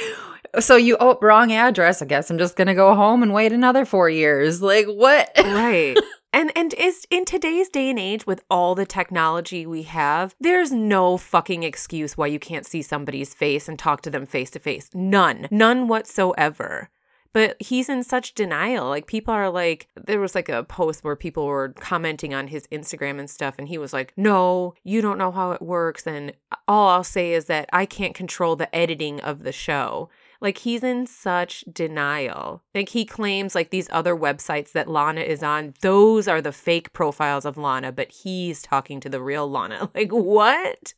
so 0.61 0.77
you 0.77 0.95
oh 1.01 1.19
wrong 1.21 1.51
address. 1.51 2.01
I 2.01 2.05
guess 2.05 2.31
I'm 2.31 2.37
just 2.37 2.55
gonna 2.55 2.73
go 2.73 2.95
home 2.95 3.21
and 3.21 3.33
wait 3.33 3.51
another 3.51 3.83
four 3.83 4.09
years. 4.09 4.61
Like 4.61 4.87
what? 4.87 5.29
right 5.37 5.97
and 6.33 6.51
and 6.55 6.73
is 6.73 7.05
in 7.09 7.25
today's 7.25 7.69
day 7.69 7.89
and 7.89 7.99
age 7.99 8.25
with 8.25 8.43
all 8.49 8.75
the 8.75 8.85
technology 8.85 9.65
we 9.65 9.83
have 9.83 10.35
there's 10.39 10.71
no 10.71 11.17
fucking 11.17 11.63
excuse 11.63 12.17
why 12.17 12.27
you 12.27 12.39
can't 12.39 12.65
see 12.65 12.81
somebody's 12.81 13.33
face 13.33 13.67
and 13.67 13.79
talk 13.79 14.01
to 14.01 14.09
them 14.09 14.25
face 14.25 14.51
to 14.51 14.59
face 14.59 14.89
none 14.93 15.47
none 15.51 15.87
whatsoever 15.87 16.89
but 17.37 17.55
he's 17.61 17.87
in 17.87 18.01
such 18.01 18.33
denial. 18.33 18.87
Like 18.87 19.05
people 19.05 19.31
are 19.31 19.51
like, 19.51 19.87
there 19.95 20.19
was 20.19 20.33
like 20.33 20.49
a 20.49 20.63
post 20.63 21.03
where 21.03 21.15
people 21.15 21.45
were 21.45 21.69
commenting 21.79 22.33
on 22.33 22.47
his 22.47 22.65
Instagram 22.71 23.19
and 23.19 23.29
stuff, 23.29 23.55
and 23.59 23.67
he 23.67 23.77
was 23.77 23.93
like, 23.93 24.11
"No, 24.17 24.73
you 24.83 25.01
don't 25.01 25.19
know 25.19 25.29
how 25.31 25.51
it 25.51 25.61
works." 25.61 26.07
And 26.07 26.33
all 26.67 26.89
I'll 26.89 27.03
say 27.03 27.33
is 27.33 27.45
that 27.45 27.69
I 27.71 27.85
can't 27.85 28.15
control 28.15 28.55
the 28.55 28.73
editing 28.75 29.19
of 29.21 29.43
the 29.43 29.51
show. 29.51 30.09
Like 30.41 30.60
he's 30.60 30.84
in 30.84 31.08
such 31.08 31.63
denial. 31.71 32.63
Like 32.76 32.89
he 32.89 33.06
claims 33.06 33.56
like 33.56 33.69
these 33.69 33.89
other 33.91 34.15
websites 34.15 34.71
that 34.73 34.89
Lana 34.89 35.21
is 35.21 35.43
on, 35.43 35.73
those 35.82 36.28
are 36.28 36.41
the 36.41 36.52
fake 36.52 36.93
profiles 36.93 37.45
of 37.45 37.58
Lana, 37.58 37.91
but 37.91 38.12
he's 38.12 38.62
talking 38.62 39.00
to 39.00 39.10
the 39.10 39.21
real 39.21 39.50
Lana. 39.50 39.89
Like 39.97 40.12
what? 40.12 40.93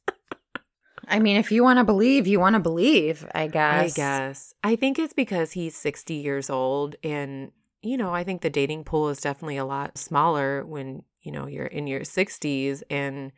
I 1.08 1.20
mean, 1.20 1.38
if 1.38 1.52
you 1.52 1.64
want 1.64 1.80
to 1.80 1.86
believe, 1.86 2.28
you 2.28 2.40
want 2.40 2.56
to 2.56 2.60
believe, 2.60 3.26
I 3.34 3.48
guess. 3.48 3.94
I 3.94 3.96
guess. 3.96 4.54
I 4.64 4.76
think 4.76 5.00
it's 5.00 5.14
because 5.14 5.54
he's 5.54 5.76
60 5.76 6.16
years 6.16 6.50
old 6.50 6.96
and 7.04 7.52
you 7.82 7.98
know, 7.98 8.14
I 8.14 8.24
think 8.24 8.42
the 8.42 8.50
dating 8.50 8.84
pool 8.84 9.10
is 9.10 9.22
definitely 9.22 9.58
a 9.58 9.66
lot 9.66 9.98
smaller 9.98 10.66
when, 10.66 11.04
you 11.22 11.32
know, 11.32 11.48
you're 11.48 11.66
in 11.66 11.88
your 11.88 12.02
60s 12.02 12.84
and 12.90 13.32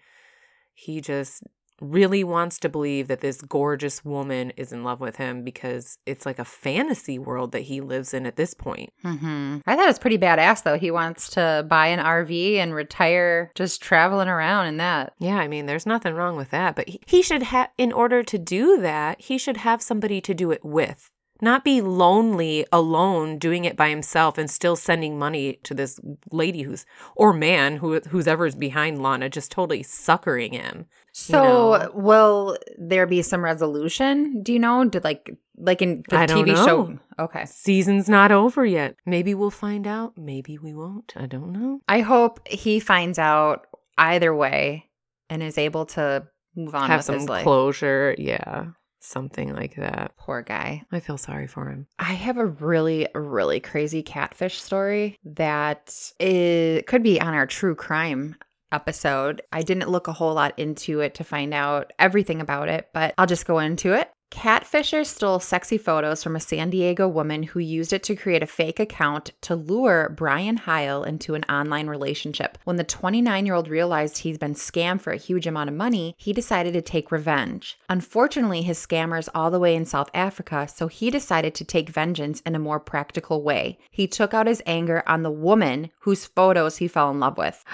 he 0.73 1.01
just 1.01 1.43
really 1.81 2.23
wants 2.23 2.59
to 2.59 2.69
believe 2.69 3.07
that 3.07 3.21
this 3.21 3.41
gorgeous 3.41 4.05
woman 4.05 4.51
is 4.51 4.71
in 4.71 4.83
love 4.83 5.01
with 5.01 5.17
him 5.17 5.43
because 5.43 5.97
it's 6.05 6.25
like 6.25 6.39
a 6.39 6.45
fantasy 6.45 7.19
world 7.19 7.51
that 7.51 7.61
he 7.61 7.81
lives 7.81 8.13
in 8.13 8.25
at 8.25 8.35
this 8.35 8.53
point. 8.53 8.93
Mm-hmm. 9.03 9.59
I 9.65 9.75
thought 9.75 9.85
it 9.85 9.87
was 9.87 9.99
pretty 9.99 10.17
badass, 10.17 10.63
though. 10.63 10.77
He 10.77 10.91
wants 10.91 11.29
to 11.31 11.65
buy 11.67 11.87
an 11.87 11.99
RV 11.99 12.55
and 12.57 12.73
retire 12.73 13.51
just 13.55 13.81
traveling 13.81 14.27
around 14.27 14.67
in 14.67 14.77
that. 14.77 15.13
Yeah, 15.19 15.37
I 15.37 15.47
mean, 15.47 15.65
there's 15.65 15.85
nothing 15.85 16.13
wrong 16.13 16.37
with 16.37 16.51
that, 16.51 16.75
but 16.75 16.87
he, 16.87 17.01
he 17.05 17.21
should 17.21 17.43
have, 17.43 17.69
in 17.77 17.91
order 17.91 18.23
to 18.23 18.37
do 18.37 18.77
that, 18.77 19.21
he 19.21 19.37
should 19.37 19.57
have 19.57 19.81
somebody 19.81 20.21
to 20.21 20.33
do 20.33 20.51
it 20.51 20.63
with 20.63 21.09
not 21.41 21.63
be 21.63 21.81
lonely 21.81 22.65
alone 22.71 23.37
doing 23.37 23.65
it 23.65 23.75
by 23.75 23.89
himself 23.89 24.37
and 24.37 24.49
still 24.49 24.75
sending 24.75 25.17
money 25.17 25.59
to 25.63 25.73
this 25.73 25.99
lady 26.31 26.61
who's 26.61 26.85
or 27.15 27.33
man 27.33 27.77
who 27.77 27.99
who's 28.09 28.27
ever's 28.27 28.55
behind 28.55 29.01
Lana 29.01 29.29
just 29.29 29.51
totally 29.51 29.83
suckering 29.83 30.53
him. 30.53 30.85
So 31.13 31.73
you 31.73 31.79
know? 31.79 31.91
will 31.93 32.57
there 32.77 33.07
be 33.07 33.21
some 33.21 33.43
resolution? 33.43 34.43
Do 34.43 34.53
you 34.53 34.59
know? 34.59 34.85
Did 34.85 35.03
like 35.03 35.31
like 35.57 35.81
in 35.81 36.03
the 36.09 36.17
I 36.17 36.25
don't 36.25 36.45
TV 36.45 36.53
know. 36.53 36.65
show? 36.65 36.99
Okay. 37.19 37.45
Season's 37.45 38.09
not 38.09 38.31
over 38.31 38.65
yet. 38.65 38.95
Maybe 39.05 39.33
we'll 39.33 39.51
find 39.51 39.85
out. 39.85 40.17
Maybe 40.17 40.57
we 40.57 40.73
won't. 40.73 41.13
I 41.15 41.25
don't 41.25 41.51
know. 41.51 41.81
I 41.87 42.01
hope 42.01 42.47
he 42.47 42.79
finds 42.79 43.19
out 43.19 43.67
either 43.97 44.33
way 44.33 44.89
and 45.29 45.43
is 45.43 45.57
able 45.57 45.85
to 45.87 46.27
move 46.55 46.75
on 46.75 46.89
Have 46.89 47.07
with 47.07 47.27
some 47.27 47.43
closure. 47.43 48.15
Yeah. 48.17 48.67
Something 49.03 49.55
like 49.55 49.75
that. 49.77 50.13
Poor 50.15 50.43
guy. 50.43 50.83
I 50.91 50.99
feel 50.99 51.17
sorry 51.17 51.47
for 51.47 51.69
him. 51.69 51.87
I 51.97 52.13
have 52.13 52.37
a 52.37 52.45
really, 52.45 53.07
really 53.15 53.59
crazy 53.59 54.03
catfish 54.03 54.61
story 54.61 55.17
that 55.25 56.13
is, 56.19 56.83
could 56.85 57.01
be 57.01 57.19
on 57.19 57.33
our 57.33 57.47
true 57.47 57.73
crime 57.73 58.35
episode. 58.71 59.41
I 59.51 59.63
didn't 59.63 59.89
look 59.89 60.07
a 60.07 60.13
whole 60.13 60.35
lot 60.35 60.57
into 60.57 60.99
it 60.99 61.15
to 61.15 61.23
find 61.23 61.51
out 61.51 61.91
everything 61.97 62.41
about 62.41 62.69
it, 62.69 62.89
but 62.93 63.15
I'll 63.17 63.25
just 63.25 63.47
go 63.47 63.57
into 63.57 63.93
it. 63.93 64.09
Catfisher 64.31 65.05
stole 65.05 65.39
sexy 65.39 65.77
photos 65.77 66.23
from 66.23 66.37
a 66.37 66.39
San 66.39 66.69
Diego 66.69 67.05
woman 67.05 67.43
who 67.43 67.59
used 67.59 67.91
it 67.91 68.01
to 68.03 68.15
create 68.15 68.41
a 68.41 68.47
fake 68.47 68.79
account 68.79 69.31
to 69.41 69.55
lure 69.55 70.13
Brian 70.15 70.55
Heil 70.55 71.03
into 71.03 71.35
an 71.35 71.43
online 71.43 71.87
relationship. 71.87 72.57
When 72.63 72.77
the 72.77 72.85
29 72.85 73.45
year 73.45 73.53
old 73.53 73.67
realized 73.67 74.19
he'd 74.19 74.39
been 74.39 74.55
scammed 74.55 75.01
for 75.01 75.11
a 75.11 75.17
huge 75.17 75.45
amount 75.45 75.69
of 75.69 75.75
money, 75.75 76.15
he 76.17 76.31
decided 76.31 76.73
to 76.73 76.81
take 76.81 77.11
revenge. 77.11 77.77
Unfortunately, 77.89 78.61
his 78.61 78.79
scammer's 78.79 79.29
all 79.35 79.51
the 79.51 79.59
way 79.59 79.75
in 79.75 79.85
South 79.85 80.09
Africa, 80.13 80.67
so 80.67 80.87
he 80.87 81.11
decided 81.11 81.53
to 81.55 81.65
take 81.65 81.89
vengeance 81.89 82.39
in 82.41 82.55
a 82.55 82.59
more 82.59 82.79
practical 82.79 83.43
way. 83.43 83.77
He 83.91 84.07
took 84.07 84.33
out 84.33 84.47
his 84.47 84.63
anger 84.65 85.03
on 85.05 85.23
the 85.23 85.29
woman 85.29 85.91
whose 85.99 86.25
photos 86.25 86.77
he 86.77 86.87
fell 86.87 87.11
in 87.11 87.19
love 87.19 87.37
with. 87.37 87.63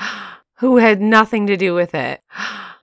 Who 0.59 0.77
had 0.77 0.99
nothing 0.99 1.45
to 1.45 1.55
do 1.55 1.75
with 1.75 1.93
it. 1.93 2.19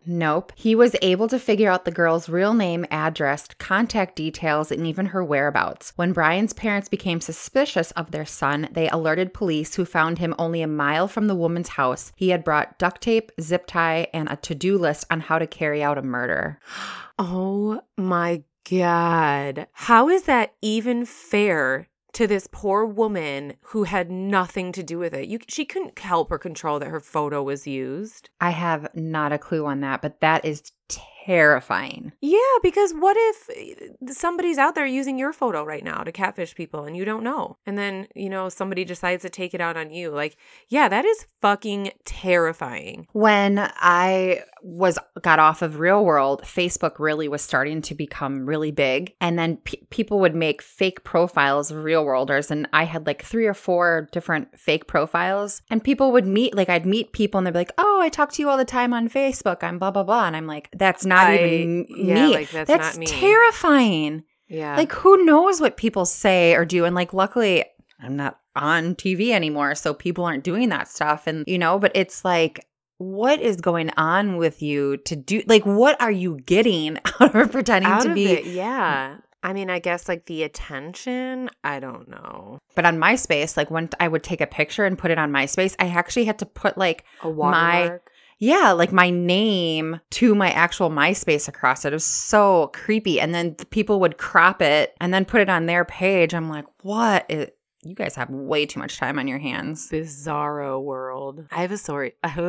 Nope. 0.07 0.53
He 0.55 0.75
was 0.75 0.97
able 1.03 1.29
to 1.29 1.39
figure 1.39 1.71
out 1.71 1.85
the 1.85 1.91
girl's 1.91 2.29
real 2.29 2.55
name, 2.55 2.87
address, 2.91 3.49
contact 3.59 4.17
details, 4.17 4.71
and 4.71 4.87
even 4.87 5.07
her 5.07 5.25
whereabouts. 5.25 5.93
When 5.97 6.13
Brian's 6.13 6.53
parents 6.53 6.89
became 6.89 7.21
suspicious 7.21 7.91
of 7.93 8.11
their 8.11 8.27
son, 8.27 8.69
they 8.73 8.89
alerted 8.89 9.35
police 9.35 9.75
who 9.75 9.85
found 9.85 10.19
him 10.19 10.35
only 10.39 10.63
a 10.63 10.67
mile 10.67 11.09
from 11.09 11.27
the 11.27 11.35
woman's 11.35 11.71
house. 11.71 12.13
He 12.17 12.31
had 12.31 12.45
brought 12.45 12.79
duct 12.79 13.01
tape, 13.03 13.33
zip 13.41 13.67
tie, 13.67 14.09
and 14.13 14.29
a 14.31 14.37
to 14.37 14.55
do 14.55 14.77
list 14.77 15.07
on 15.11 15.21
how 15.21 15.39
to 15.39 15.47
carry 15.47 15.83
out 15.83 15.99
a 15.99 16.03
murder. 16.03 16.59
Oh 17.17 17.81
my 17.97 18.43
God. 18.69 19.69
How 19.71 20.09
is 20.09 20.25
that 20.25 20.55
even 20.61 21.05
fair 21.05 21.87
to 22.15 22.27
this 22.27 22.49
poor 22.51 22.85
woman 22.85 23.55
who 23.67 23.85
had 23.85 24.11
nothing 24.11 24.73
to 24.73 24.83
do 24.83 24.99
with 24.99 25.15
it? 25.15 25.29
You, 25.29 25.39
she 25.49 25.65
couldn't 25.65 25.99
help 25.99 26.31
or 26.31 26.39
control 26.39 26.79
that 26.79 26.89
her 26.89 27.01
photo 27.01 27.43
was 27.43 27.67
used. 27.67 28.31
I 28.41 28.51
have 28.51 28.89
not 28.95 29.33
a 29.33 29.39
clue 29.39 29.67
on 29.67 29.81
that, 29.81 30.03
but 30.03 30.21
that 30.21 30.45
is 30.45 30.73
terrifying. 30.89 32.13
Yeah, 32.21 32.39
because 32.63 32.93
what 32.93 33.17
if 33.19 33.51
eh, 33.51 34.13
somebody's 34.13 34.59
out 34.59 34.75
there 34.75 34.87
using 34.87 35.19
your 35.19 35.33
photo 35.33 35.65
right 35.65 35.85
now 35.85 36.03
to 36.03 36.13
catfish 36.13 36.55
people 36.55 36.85
and 36.85 36.97
you 36.97 37.05
don't 37.05 37.25
know? 37.25 37.57
And 37.65 37.79
then, 37.79 38.09
you 38.15 38.29
know, 38.29 38.49
somebody 38.49 38.85
decides 38.85 39.23
to 39.23 39.31
take 39.31 39.55
it 39.55 39.61
out 39.61 39.77
on 39.77 39.91
you. 39.91 40.11
Like, 40.11 40.37
yeah, 40.69 40.89
that 40.89 41.05
is 41.05 41.27
fucking 41.41 41.93
terrifying. 42.05 43.07
When 43.13 43.59
I 43.59 44.43
was 44.65 44.99
got 45.21 45.39
off 45.39 45.61
of 45.61 45.79
Real 45.79 46.05
World, 46.05 46.43
Facebook 46.43 46.99
really 46.99 47.29
was 47.29 47.43
starting 47.43 47.83
to 47.83 47.95
become 47.95 48.47
really 48.47 48.71
big, 48.71 49.15
and 49.21 49.39
then 49.39 49.59
pe 49.59 49.77
people 49.91 50.21
would 50.21 50.35
make 50.35 50.63
fake 50.63 51.05
profiles 51.05 51.71
of 51.71 51.85
Real 51.85 52.03
Worlders, 52.05 52.51
and 52.51 52.67
I 52.73 52.85
had 52.85 53.07
like 53.07 53.23
three 53.23 53.47
or 53.47 53.53
four 53.53 54.09
different 54.11 54.59
fake 54.59 54.87
profiles, 54.87 55.61
and 55.69 55.85
people 55.85 56.13
would 56.13 56.27
meet 56.27 56.57
like 56.57 56.71
I'd 56.71 56.87
meet 56.87 57.13
people, 57.13 57.39
and 57.39 57.47
they'd 57.47 57.53
be 57.53 57.59
like, 57.59 57.75
"Oh, 57.77 58.01
I 58.01 58.09
talk 58.09 58.33
to 58.33 58.43
you 58.43 58.49
all 58.49 58.57
the 58.57 58.65
time 58.65 58.95
on 58.95 59.11
Facebook. 59.11 59.63
I'm 59.63 59.79
blah 59.79 59.91
blah 59.91 60.03
blah," 60.03 60.27
and 60.27 60.35
I'm 60.35 60.47
like, 60.47 60.71
"That's 60.85 61.07
not 61.07 61.27
I- 61.29 61.37
even 61.45 61.87
yeah, 61.89 62.15
me. 62.27 62.35
like, 62.35 62.51
that's 62.51 62.69
not 62.71 62.97
me." 62.99 63.07
terrifying." 63.07 64.25
Yeah. 64.49 64.77
Like, 64.77 64.93
who 64.93 65.25
knows 65.25 65.61
what 65.61 65.77
people 65.77 66.05
say 66.05 66.55
or 66.55 66.65
do? 66.65 66.85
And 66.85 66.95
like, 66.95 67.13
luckily, 67.15 67.65
I'm 68.01 68.17
not 68.17 68.39
on 68.55 68.95
TV 68.95 69.31
anymore, 69.31 69.75
so 69.75 69.95
people 69.95 70.25
aren't 70.25 70.45
doing 70.45 70.69
that 70.69 70.87
stuff. 70.89 71.27
And, 71.27 71.45
you 71.47 71.59
know, 71.59 71.79
but 71.79 71.91
it's 71.95 72.25
like, 72.25 72.65
what 72.99 73.41
is 73.41 73.57
going 73.61 73.91
on 73.97 74.37
with 74.37 74.63
you 74.63 74.99
to 74.99 75.17
do? 75.17 75.43
Like, 75.47 75.65
what 75.65 76.01
are 76.01 76.11
you 76.13 76.39
getting 76.45 76.99
out 77.21 77.35
of 77.35 77.51
pretending 77.53 77.91
out 77.91 78.03
to 78.03 78.11
of 78.11 78.15
be? 78.15 78.27
it, 78.31 78.45
yeah. 78.47 79.17
I 79.43 79.53
mean, 79.55 79.71
I 79.71 79.79
guess 79.79 80.09
like 80.09 80.27
the 80.27 80.43
attention, 80.45 81.51
I 81.65 81.81
don't 81.81 82.09
know. 82.09 82.59
But 82.77 82.87
on 82.87 82.99
MySpace, 82.99 83.57
like 83.57 83.71
when 83.71 83.89
I 83.99 84.09
would 84.09 84.23
take 84.23 84.41
a 84.41 84.47
picture 84.47 84.85
and 84.85 84.97
put 84.99 85.11
it 85.11 85.19
on 85.19 85.33
MySpace, 85.33 85.75
I 85.79 85.87
actually 85.89 86.25
had 86.27 86.39
to 86.41 86.47
put 86.47 86.79
like, 86.79 87.05
A 87.23 87.27
My- 87.27 87.33
watermark. 87.33 88.11
Yeah, 88.45 88.73
like 88.73 88.93
my 88.93 89.09
name 89.09 90.01
to 90.11 90.35
my 90.35 90.51
actual 90.51 90.91
MySpace 90.91 91.49
across 91.49 91.87
it. 91.87 91.93
It 91.93 91.97
was 91.97 92.05
so 92.05 92.71
creepy. 92.75 93.19
And 93.19 93.35
then 93.35 93.55
the 93.57 93.65
people 93.65 94.01
would 94.01 94.19
crop 94.19 94.61
it 94.61 94.95
and 95.01 95.15
then 95.15 95.25
put 95.25 95.41
it 95.41 95.49
on 95.49 95.65
their 95.65 95.87
page. 95.87 96.35
I'm 96.35 96.51
like, 96.51 96.67
what? 96.83 97.25
Is, 97.31 97.49
you 97.83 97.95
guys 97.95 98.15
have 98.17 98.29
way 98.29 98.67
too 98.67 98.81
much 98.81 98.99
time 98.99 99.19
on 99.19 99.29
your 99.29 99.39
hands. 99.39 99.89
bizarro 99.91 100.83
world. 100.83 101.47
I 101.51 101.63
have 101.63 101.73
a 101.73 101.79
story. 101.79 102.13
I 102.23 102.29
have 102.29 102.43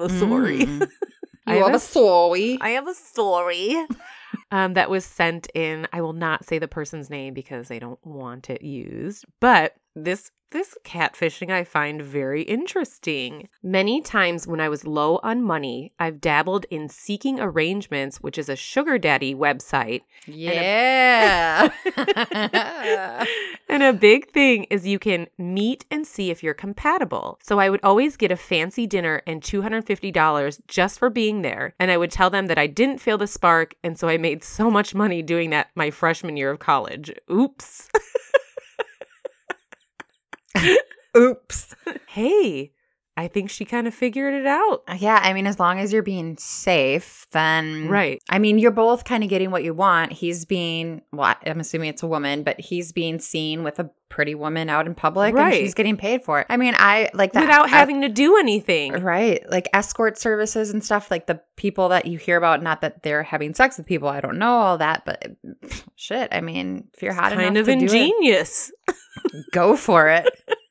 a 0.00 0.08
story. 0.08 0.60
Mm. 0.60 0.88
I 1.48 1.56
have 1.56 1.74
a 1.74 1.80
story. 1.80 2.58
I 2.60 2.70
have 2.70 2.86
a 2.86 2.94
story 2.94 3.76
um, 4.50 4.74
that 4.74 4.90
was 4.90 5.04
sent 5.04 5.48
in. 5.54 5.86
I 5.92 6.00
will 6.00 6.12
not 6.12 6.44
say 6.44 6.58
the 6.58 6.68
person's 6.68 7.10
name 7.10 7.34
because 7.34 7.68
they 7.68 7.78
don't 7.78 8.04
want 8.04 8.50
it 8.50 8.62
used, 8.62 9.24
but 9.40 9.74
this 9.94 10.30
this 10.52 10.76
catfishing 10.84 11.50
I 11.50 11.64
find 11.64 12.00
very 12.00 12.42
interesting. 12.42 13.48
Many 13.62 14.00
times 14.00 14.46
when 14.46 14.60
I 14.60 14.68
was 14.68 14.86
low 14.86 15.18
on 15.22 15.42
money, 15.42 15.92
I've 15.98 16.20
dabbled 16.20 16.66
in 16.70 16.88
Seeking 16.88 17.40
Arrangements, 17.40 18.18
which 18.18 18.38
is 18.38 18.48
a 18.48 18.56
sugar 18.56 18.98
daddy 18.98 19.34
website. 19.34 20.02
Yeah. 20.26 21.70
and 23.68 23.82
a 23.82 23.92
big 23.92 24.30
thing 24.30 24.64
is 24.64 24.86
you 24.86 24.98
can 24.98 25.26
meet 25.38 25.86
and 25.90 26.06
see 26.06 26.30
if 26.30 26.42
you're 26.42 26.54
compatible. 26.54 27.38
So 27.42 27.58
I 27.58 27.70
would 27.70 27.80
always 27.82 28.16
get 28.16 28.30
a 28.30 28.36
fancy 28.36 28.86
dinner 28.86 29.22
and 29.26 29.40
$250 29.42 30.60
just 30.68 30.98
for 30.98 31.10
being 31.10 31.42
there. 31.42 31.74
And 31.80 31.90
I 31.90 31.96
would 31.96 32.10
tell 32.10 32.30
them 32.30 32.46
that 32.46 32.58
I 32.58 32.66
didn't 32.66 32.98
feel 32.98 33.18
the 33.18 33.26
spark. 33.26 33.74
And 33.82 33.98
so 33.98 34.08
I 34.08 34.18
made 34.22 34.42
so 34.42 34.70
much 34.70 34.94
money 34.94 35.20
doing 35.20 35.50
that 35.50 35.68
my 35.74 35.90
freshman 35.90 36.36
year 36.36 36.50
of 36.50 36.58
college. 36.60 37.12
Oops. 37.30 37.88
Oops. 41.16 41.74
hey, 42.06 42.72
I 43.14 43.28
think 43.28 43.50
she 43.50 43.66
kind 43.66 43.86
of 43.86 43.94
figured 43.94 44.32
it 44.32 44.46
out. 44.46 44.84
Uh, 44.88 44.96
yeah, 44.98 45.20
I 45.22 45.34
mean, 45.34 45.46
as 45.46 45.60
long 45.60 45.78
as 45.78 45.92
you're 45.92 46.02
being 46.02 46.36
safe, 46.38 47.26
then. 47.32 47.88
Right. 47.88 48.18
I 48.30 48.38
mean, 48.38 48.58
you're 48.58 48.70
both 48.70 49.04
kind 49.04 49.22
of 49.22 49.28
getting 49.28 49.50
what 49.50 49.62
you 49.64 49.74
want. 49.74 50.12
He's 50.12 50.46
being, 50.46 51.02
well, 51.12 51.34
I'm 51.44 51.60
assuming 51.60 51.90
it's 51.90 52.02
a 52.02 52.06
woman, 52.06 52.42
but 52.42 52.58
he's 52.58 52.90
being 52.92 53.18
seen 53.18 53.64
with 53.64 53.78
a 53.78 53.90
pretty 54.08 54.34
woman 54.34 54.68
out 54.70 54.86
in 54.86 54.94
public 54.94 55.34
Right. 55.34 55.52
and 55.52 55.54
she's 55.54 55.74
getting 55.74 55.96
paid 55.98 56.22
for 56.24 56.40
it. 56.40 56.46
I 56.50 56.56
mean, 56.56 56.74
I 56.76 57.10
like 57.14 57.32
that. 57.32 57.42
Without 57.42 57.66
I- 57.66 57.68
having 57.68 58.00
to 58.00 58.08
do 58.08 58.38
anything. 58.38 58.92
Right. 58.94 59.42
Like 59.50 59.68
escort 59.74 60.16
services 60.18 60.70
and 60.70 60.82
stuff, 60.82 61.10
like 61.10 61.26
the 61.26 61.40
people 61.56 61.90
that 61.90 62.06
you 62.06 62.16
hear 62.18 62.36
about, 62.38 62.62
not 62.62 62.80
that 62.80 63.02
they're 63.02 63.22
having 63.22 63.52
sex 63.54 63.76
with 63.76 63.86
people. 63.86 64.08
I 64.08 64.20
don't 64.22 64.38
know 64.38 64.52
all 64.56 64.78
that, 64.78 65.04
but 65.04 65.32
shit. 65.96 66.28
I 66.32 66.40
mean, 66.40 66.88
if 66.94 67.02
you're 67.02 67.12
hot 67.12 67.32
kind 67.32 67.42
enough 67.56 67.60
of 67.60 67.66
to 67.66 67.72
do 67.72 67.76
it- 67.78 67.82
ingenious. 67.82 68.72
Go 69.52 69.76
for 69.76 70.08
it. 70.08 70.26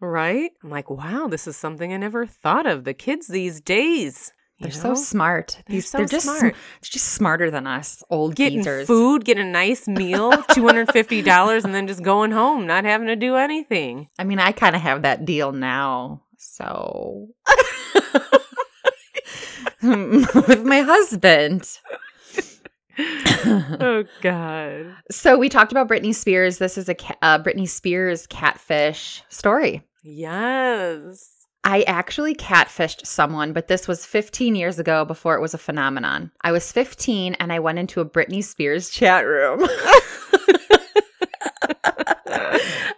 right? 0.00 0.50
I'm 0.62 0.70
like, 0.70 0.90
wow, 0.90 1.28
this 1.28 1.46
is 1.46 1.56
something 1.56 1.92
I 1.92 1.96
never 1.96 2.26
thought 2.26 2.66
of. 2.66 2.84
The 2.84 2.94
kids 2.94 3.26
these 3.28 3.60
days. 3.60 4.32
They're 4.60 4.72
so 4.72 4.88
know? 4.88 4.94
smart. 4.94 5.62
They're 5.68 5.80
so 5.80 5.98
they're 5.98 6.06
just 6.08 6.26
sm- 6.26 6.46
they're 6.46 6.54
just 6.82 7.12
smarter 7.12 7.48
than 7.48 7.68
us 7.68 8.02
old 8.10 8.34
Getting 8.34 8.58
geezers. 8.58 8.88
food, 8.88 9.24
get 9.24 9.38
a 9.38 9.44
nice 9.44 9.86
meal, 9.86 10.32
$250, 10.50 11.64
and 11.64 11.74
then 11.74 11.86
just 11.86 12.02
going 12.02 12.32
home, 12.32 12.66
not 12.66 12.84
having 12.84 13.06
to 13.06 13.14
do 13.14 13.36
anything. 13.36 14.08
I 14.18 14.24
mean, 14.24 14.40
I 14.40 14.50
kind 14.50 14.74
of 14.74 14.82
have 14.82 15.02
that 15.02 15.24
deal 15.24 15.52
now. 15.52 16.22
So 16.38 17.28
with 19.82 20.64
my 20.64 20.80
husband. 20.80 21.78
oh, 23.80 24.04
God. 24.20 24.94
So 25.10 25.38
we 25.38 25.48
talked 25.48 25.72
about 25.72 25.88
Britney 25.88 26.14
Spears. 26.14 26.58
This 26.58 26.76
is 26.76 26.88
a 26.88 26.96
uh, 27.22 27.38
Britney 27.42 27.68
Spears 27.68 28.26
catfish 28.26 29.22
story. 29.28 29.82
Yes. 30.02 31.46
I 31.64 31.82
actually 31.82 32.34
catfished 32.34 33.06
someone, 33.06 33.52
but 33.52 33.68
this 33.68 33.86
was 33.86 34.06
15 34.06 34.54
years 34.54 34.78
ago 34.78 35.04
before 35.04 35.34
it 35.34 35.40
was 35.40 35.54
a 35.54 35.58
phenomenon. 35.58 36.30
I 36.42 36.52
was 36.52 36.72
15 36.72 37.34
and 37.34 37.52
I 37.52 37.58
went 37.58 37.78
into 37.78 38.00
a 38.00 38.08
Britney 38.08 38.42
Spears 38.42 38.90
chat 38.90 39.26
room. 39.26 39.68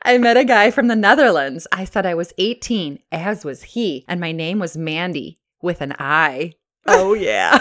I 0.03 0.19
met 0.19 0.37
a 0.37 0.45
guy 0.45 0.71
from 0.71 0.89
the 0.89 0.97
Netherlands. 0.97 1.67
I 1.73 1.85
said 1.85 2.07
I 2.07 2.15
was 2.15 2.33
18, 2.39 3.01
as 3.13 3.45
was 3.45 3.63
he, 3.63 4.05
and 4.09 4.21
my 4.21 4.33
name 4.33 4.59
was 4.59 4.77
Mandy 4.77 5.39
with 5.63 5.81
an 5.81 5.95
I. 5.99 6.55
Oh, 6.87 7.15
yeah. 7.15 7.59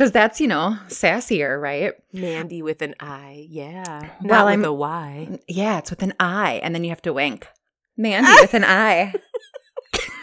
Because 0.00 0.12
that's, 0.12 0.40
you 0.40 0.46
know, 0.46 0.78
sassier, 0.88 1.60
right? 1.60 1.92
Mandy 2.14 2.62
with 2.62 2.80
an 2.80 2.94
I. 3.00 3.44
Yeah. 3.50 3.82
Not 4.22 4.30
Well, 4.30 4.44
with 4.46 4.52
I'm- 4.52 4.64
a 4.64 4.72
Y. 4.72 5.26
Mm, 5.30 5.40
yeah, 5.46 5.76
it's 5.76 5.90
with 5.90 6.02
an 6.02 6.14
I, 6.18 6.54
and 6.62 6.74
then 6.74 6.84
you 6.84 6.88
have 6.88 7.02
to 7.02 7.12
wink. 7.12 7.46
Mandy 7.98 8.30
with 8.40 8.54
an 8.54 8.64
I. 8.64 9.12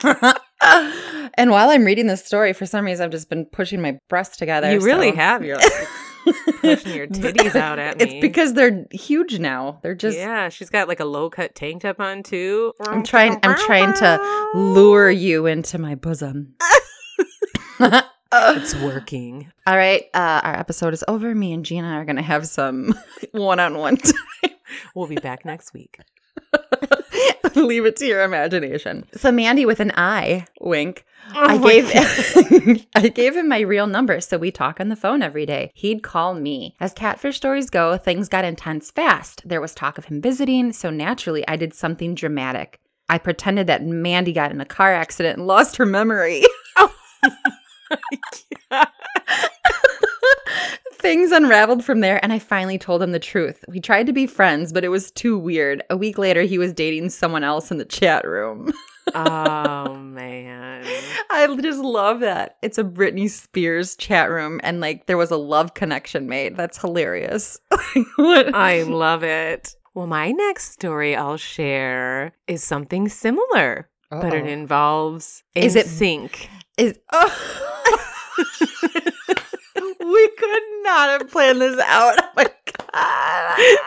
and 1.38 1.52
while 1.52 1.70
I'm 1.70 1.86
reading 1.86 2.08
this 2.08 2.26
story, 2.26 2.54
for 2.54 2.66
some 2.66 2.86
reason, 2.86 3.06
I've 3.06 3.12
just 3.12 3.30
been 3.30 3.46
pushing 3.46 3.80
my 3.80 4.00
breasts 4.10 4.36
together. 4.38 4.72
You 4.72 4.80
really 4.80 5.12
so- 5.12 5.18
have. 5.18 5.46
You're 5.46 5.58
like 5.58 5.72
pushing 6.62 6.96
your 6.96 7.06
titties 7.06 7.56
out 7.56 7.78
at 7.78 8.00
me. 8.00 8.04
It's 8.06 8.14
because 8.20 8.56
they're 8.56 8.88
huge 8.90 9.38
now. 9.38 9.78
They're 9.84 9.94
just. 9.94 10.18
yeah, 10.18 10.50
she's 10.50 10.72
got 10.72 10.88
like 10.88 11.02
a 11.02 11.06
low 11.06 11.30
cut 11.30 11.54
tank 11.54 11.84
top 11.84 12.00
on 12.00 12.24
too. 12.24 12.74
I'm 12.88 13.04
trying. 13.04 13.38
I'm 13.44 13.56
trying 13.56 13.94
to 13.98 14.50
lure 14.56 15.12
you 15.12 15.46
into 15.46 15.78
my 15.78 15.94
bosom. 15.94 16.56
It's 18.32 18.76
working. 18.76 19.52
All 19.66 19.76
right, 19.78 20.04
uh, 20.14 20.42
our 20.44 20.56
episode 20.56 20.94
is 20.94 21.04
over. 21.08 21.34
Me 21.34 21.54
and 21.54 21.66
Gina 21.66 21.88
are 21.88 22.06
gonna 22.06 22.22
have 22.22 22.48
some 22.48 22.94
one-on-one 23.32 23.98
time. 23.98 24.52
We'll 24.96 25.08
be 25.08 25.16
back 25.16 25.46
next 25.46 25.74
week. 25.74 26.00
Leave 27.56 27.86
it 27.86 27.96
to 27.98 28.06
your 28.06 28.24
imagination. 28.24 29.06
So 29.14 29.32
Mandy 29.32 29.66
with 29.66 29.80
an 29.80 29.92
eye 29.96 30.46
wink. 30.60 31.06
I 31.34 31.56
Oh 31.56 31.60
my 31.60 31.72
gave 31.72 32.86
I 32.96 33.08
gave 33.10 33.36
him 33.36 33.48
my 33.50 33.62
real 33.62 33.88
number, 33.88 34.22
so 34.22 34.38
we 34.38 34.52
talk 34.52 34.80
on 34.80 34.90
the 34.90 34.96
phone 34.96 35.22
every 35.22 35.46
day. 35.46 35.72
He'd 35.74 36.04
call 36.04 36.34
me. 36.36 36.76
As 36.80 36.94
catfish 36.94 37.38
stories 37.38 37.70
go, 37.70 37.98
things 37.98 38.30
got 38.30 38.46
intense 38.46 38.92
fast. 38.92 39.42
There 39.48 39.62
was 39.62 39.74
talk 39.74 39.98
of 39.98 40.06
him 40.06 40.22
visiting, 40.22 40.72
so 40.74 40.90
naturally 40.90 41.48
I 41.48 41.56
did 41.56 41.74
something 41.74 42.14
dramatic. 42.16 42.80
I 43.10 43.18
pretended 43.18 43.68
that 43.68 43.86
Mandy 43.86 44.34
got 44.34 44.52
in 44.52 44.62
a 44.62 44.66
car 44.66 44.94
accident 44.94 45.38
and 45.38 45.48
lost 45.48 45.78
her 45.78 45.86
memory. 45.86 46.44
Things 50.94 51.32
unraveled 51.32 51.86
from 51.86 52.00
there, 52.02 52.20
and 52.24 52.34
I 52.34 52.40
finally 52.40 52.78
told 52.78 53.02
him 53.04 53.12
the 53.12 53.20
truth. 53.20 53.64
We 53.68 53.80
tried 53.80 54.08
to 54.08 54.14
be 54.14 54.26
friends, 54.28 54.74
but 54.74 54.84
it 54.84 54.90
was 54.90 55.12
too 55.12 55.38
weird. 55.38 55.84
A 55.90 55.96
week 55.96 56.18
later, 56.18 56.42
he 56.42 56.58
was 56.58 56.74
dating 56.74 57.10
someone 57.10 57.44
else 57.44 57.72
in 57.72 57.78
the 57.78 57.86
chat 57.86 58.26
room. 58.28 58.74
oh 59.16 59.94
man. 60.00 60.84
I 61.30 61.56
just 61.62 61.80
love 61.80 62.20
that. 62.22 62.58
It's 62.62 62.78
a 62.80 62.84
Britney 62.84 63.30
Spears 63.30 63.96
chat 63.96 64.30
room, 64.30 64.60
and 64.64 64.82
like 64.82 65.06
there 65.06 65.18
was 65.18 65.32
a 65.32 65.38
love 65.38 65.76
connection 65.76 66.28
made. 66.28 66.58
That's 66.58 66.80
hilarious. 66.80 67.60
I 68.18 68.84
love 68.88 69.24
it. 69.24 69.76
Well, 69.94 70.08
my 70.08 70.32
next 70.32 70.72
story 70.74 71.16
I'll 71.16 71.38
share 71.38 72.34
is 72.48 72.64
something 72.64 73.08
similar, 73.08 73.88
but 74.10 74.34
it 74.34 74.44
Uh-oh. 74.44 74.48
involves 74.50 75.44
Is 75.56 75.76
it- 75.76 75.86
sync. 75.88 76.50
Is. 76.78 77.00
Oh. 77.12 77.64
we 80.08 80.28
could 80.38 80.64
not 80.84 81.10
have 81.22 81.32
planned 81.32 81.62
this 81.62 81.80
out. 81.80 82.16
Oh 82.18 82.30
my 82.36 82.48
god! 82.94 83.78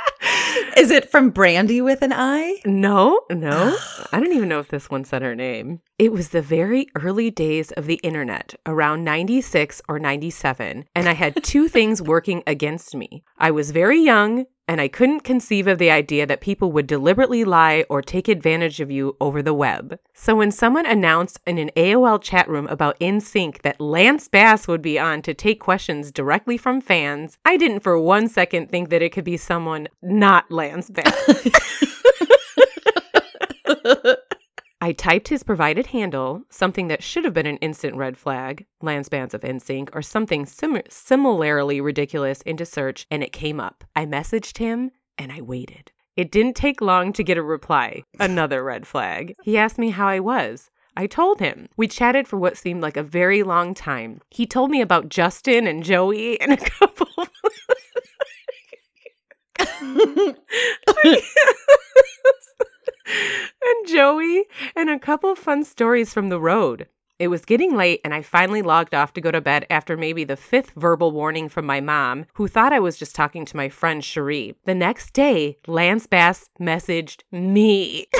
Is 0.76 0.90
it 0.90 1.10
from 1.10 1.30
Brandy 1.30 1.80
with 1.80 2.02
an 2.02 2.12
I? 2.12 2.60
No, 2.64 3.20
no. 3.30 3.76
I 4.12 4.20
don't 4.20 4.32
even 4.32 4.48
know 4.48 4.60
if 4.60 4.68
this 4.68 4.90
one 4.90 5.04
said 5.04 5.22
her 5.22 5.34
name. 5.34 5.80
It 5.98 6.12
was 6.12 6.30
the 6.30 6.42
very 6.42 6.86
early 6.96 7.30
days 7.30 7.72
of 7.72 7.86
the 7.86 8.00
internet, 8.02 8.54
around 8.66 9.04
96 9.04 9.82
or 9.88 9.98
97, 9.98 10.84
and 10.94 11.08
I 11.08 11.12
had 11.12 11.42
two 11.42 11.68
things 11.68 12.02
working 12.02 12.42
against 12.46 12.94
me. 12.94 13.24
I 13.38 13.50
was 13.50 13.70
very 13.70 14.00
young, 14.00 14.46
and 14.70 14.80
I 14.80 14.86
couldn't 14.86 15.24
conceive 15.24 15.66
of 15.66 15.78
the 15.78 15.90
idea 15.90 16.24
that 16.26 16.40
people 16.40 16.70
would 16.70 16.86
deliberately 16.86 17.42
lie 17.42 17.84
or 17.90 18.00
take 18.02 18.28
advantage 18.28 18.78
of 18.78 18.88
you 18.88 19.16
over 19.20 19.42
the 19.42 19.52
web. 19.52 19.98
So 20.14 20.36
when 20.36 20.52
someone 20.52 20.86
announced 20.86 21.40
in 21.44 21.58
an 21.58 21.72
AOL 21.76 22.22
chat 22.22 22.48
room 22.48 22.68
about 22.68 22.96
NSYNC 23.00 23.62
that 23.62 23.80
Lance 23.80 24.28
Bass 24.28 24.68
would 24.68 24.80
be 24.80 24.96
on 24.96 25.22
to 25.22 25.34
take 25.34 25.58
questions 25.58 26.12
directly 26.12 26.56
from 26.56 26.80
fans, 26.80 27.36
I 27.44 27.56
didn't 27.56 27.80
for 27.80 27.98
one 27.98 28.28
second 28.28 28.70
think 28.70 28.90
that 28.90 29.02
it 29.02 29.10
could 29.10 29.24
be 29.24 29.36
someone 29.36 29.88
not 30.02 30.48
Lance 30.52 30.88
Bass. 30.88 31.48
I 34.82 34.92
typed 34.92 35.28
his 35.28 35.42
provided 35.42 35.88
handle, 35.88 36.42
something 36.48 36.88
that 36.88 37.02
should 37.02 37.26
have 37.26 37.34
been 37.34 37.44
an 37.44 37.58
instant 37.58 37.96
red 37.96 38.16
flag, 38.16 38.64
Lance 38.80 39.10
Bands 39.10 39.34
of 39.34 39.42
NSYNC, 39.42 39.90
or 39.92 40.00
something 40.00 40.46
sim- 40.46 40.80
similarly 40.88 41.82
ridiculous 41.82 42.40
into 42.42 42.64
search, 42.64 43.06
and 43.10 43.22
it 43.22 43.30
came 43.30 43.60
up. 43.60 43.84
I 43.94 44.06
messaged 44.06 44.56
him 44.56 44.90
and 45.18 45.30
I 45.32 45.42
waited. 45.42 45.92
It 46.16 46.32
didn't 46.32 46.56
take 46.56 46.80
long 46.80 47.12
to 47.12 47.22
get 47.22 47.36
a 47.36 47.42
reply, 47.42 48.04
another 48.18 48.64
red 48.64 48.86
flag. 48.86 49.36
He 49.42 49.58
asked 49.58 49.76
me 49.76 49.90
how 49.90 50.08
I 50.08 50.18
was. 50.18 50.70
I 50.96 51.06
told 51.06 51.40
him. 51.40 51.68
We 51.76 51.86
chatted 51.86 52.26
for 52.26 52.38
what 52.38 52.56
seemed 52.56 52.80
like 52.80 52.96
a 52.96 53.02
very 53.02 53.42
long 53.42 53.74
time. 53.74 54.22
He 54.30 54.46
told 54.46 54.70
me 54.70 54.80
about 54.80 55.10
Justin 55.10 55.66
and 55.66 55.84
Joey 55.84 56.40
and 56.40 56.54
a 56.54 56.56
couple. 56.56 57.06
and 63.62 63.88
Joey 63.88 64.44
and 64.76 64.90
a 64.90 64.98
couple 64.98 65.34
fun 65.34 65.64
stories 65.64 66.12
from 66.12 66.28
the 66.28 66.40
road. 66.40 66.86
It 67.18 67.28
was 67.28 67.44
getting 67.44 67.76
late, 67.76 68.00
and 68.02 68.14
I 68.14 68.22
finally 68.22 68.62
logged 68.62 68.94
off 68.94 69.12
to 69.12 69.20
go 69.20 69.30
to 69.30 69.42
bed 69.42 69.66
after 69.68 69.94
maybe 69.94 70.24
the 70.24 70.36
fifth 70.36 70.70
verbal 70.70 71.12
warning 71.12 71.50
from 71.50 71.66
my 71.66 71.80
mom, 71.80 72.24
who 72.32 72.48
thought 72.48 72.72
I 72.72 72.80
was 72.80 72.96
just 72.96 73.14
talking 73.14 73.44
to 73.44 73.56
my 73.58 73.68
friend 73.68 74.02
Cherie. 74.02 74.54
The 74.64 74.74
next 74.74 75.12
day, 75.12 75.58
Lance 75.66 76.06
Bass 76.06 76.48
messaged 76.58 77.22
me. 77.30 78.06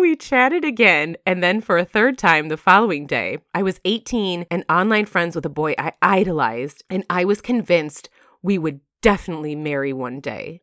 We 0.00 0.16
chatted 0.16 0.64
again, 0.64 1.18
and 1.26 1.42
then 1.42 1.60
for 1.60 1.76
a 1.76 1.84
third 1.84 2.16
time 2.16 2.48
the 2.48 2.56
following 2.56 3.06
day. 3.06 3.38
I 3.54 3.62
was 3.62 3.80
18 3.84 4.46
and 4.50 4.64
online 4.70 5.04
friends 5.04 5.36
with 5.36 5.44
a 5.44 5.50
boy 5.50 5.74
I 5.76 5.92
idolized, 6.00 6.82
and 6.88 7.04
I 7.10 7.26
was 7.26 7.42
convinced 7.42 8.08
we 8.42 8.56
would 8.56 8.80
definitely 9.02 9.56
marry 9.56 9.92
one 9.92 10.20
day. 10.20 10.60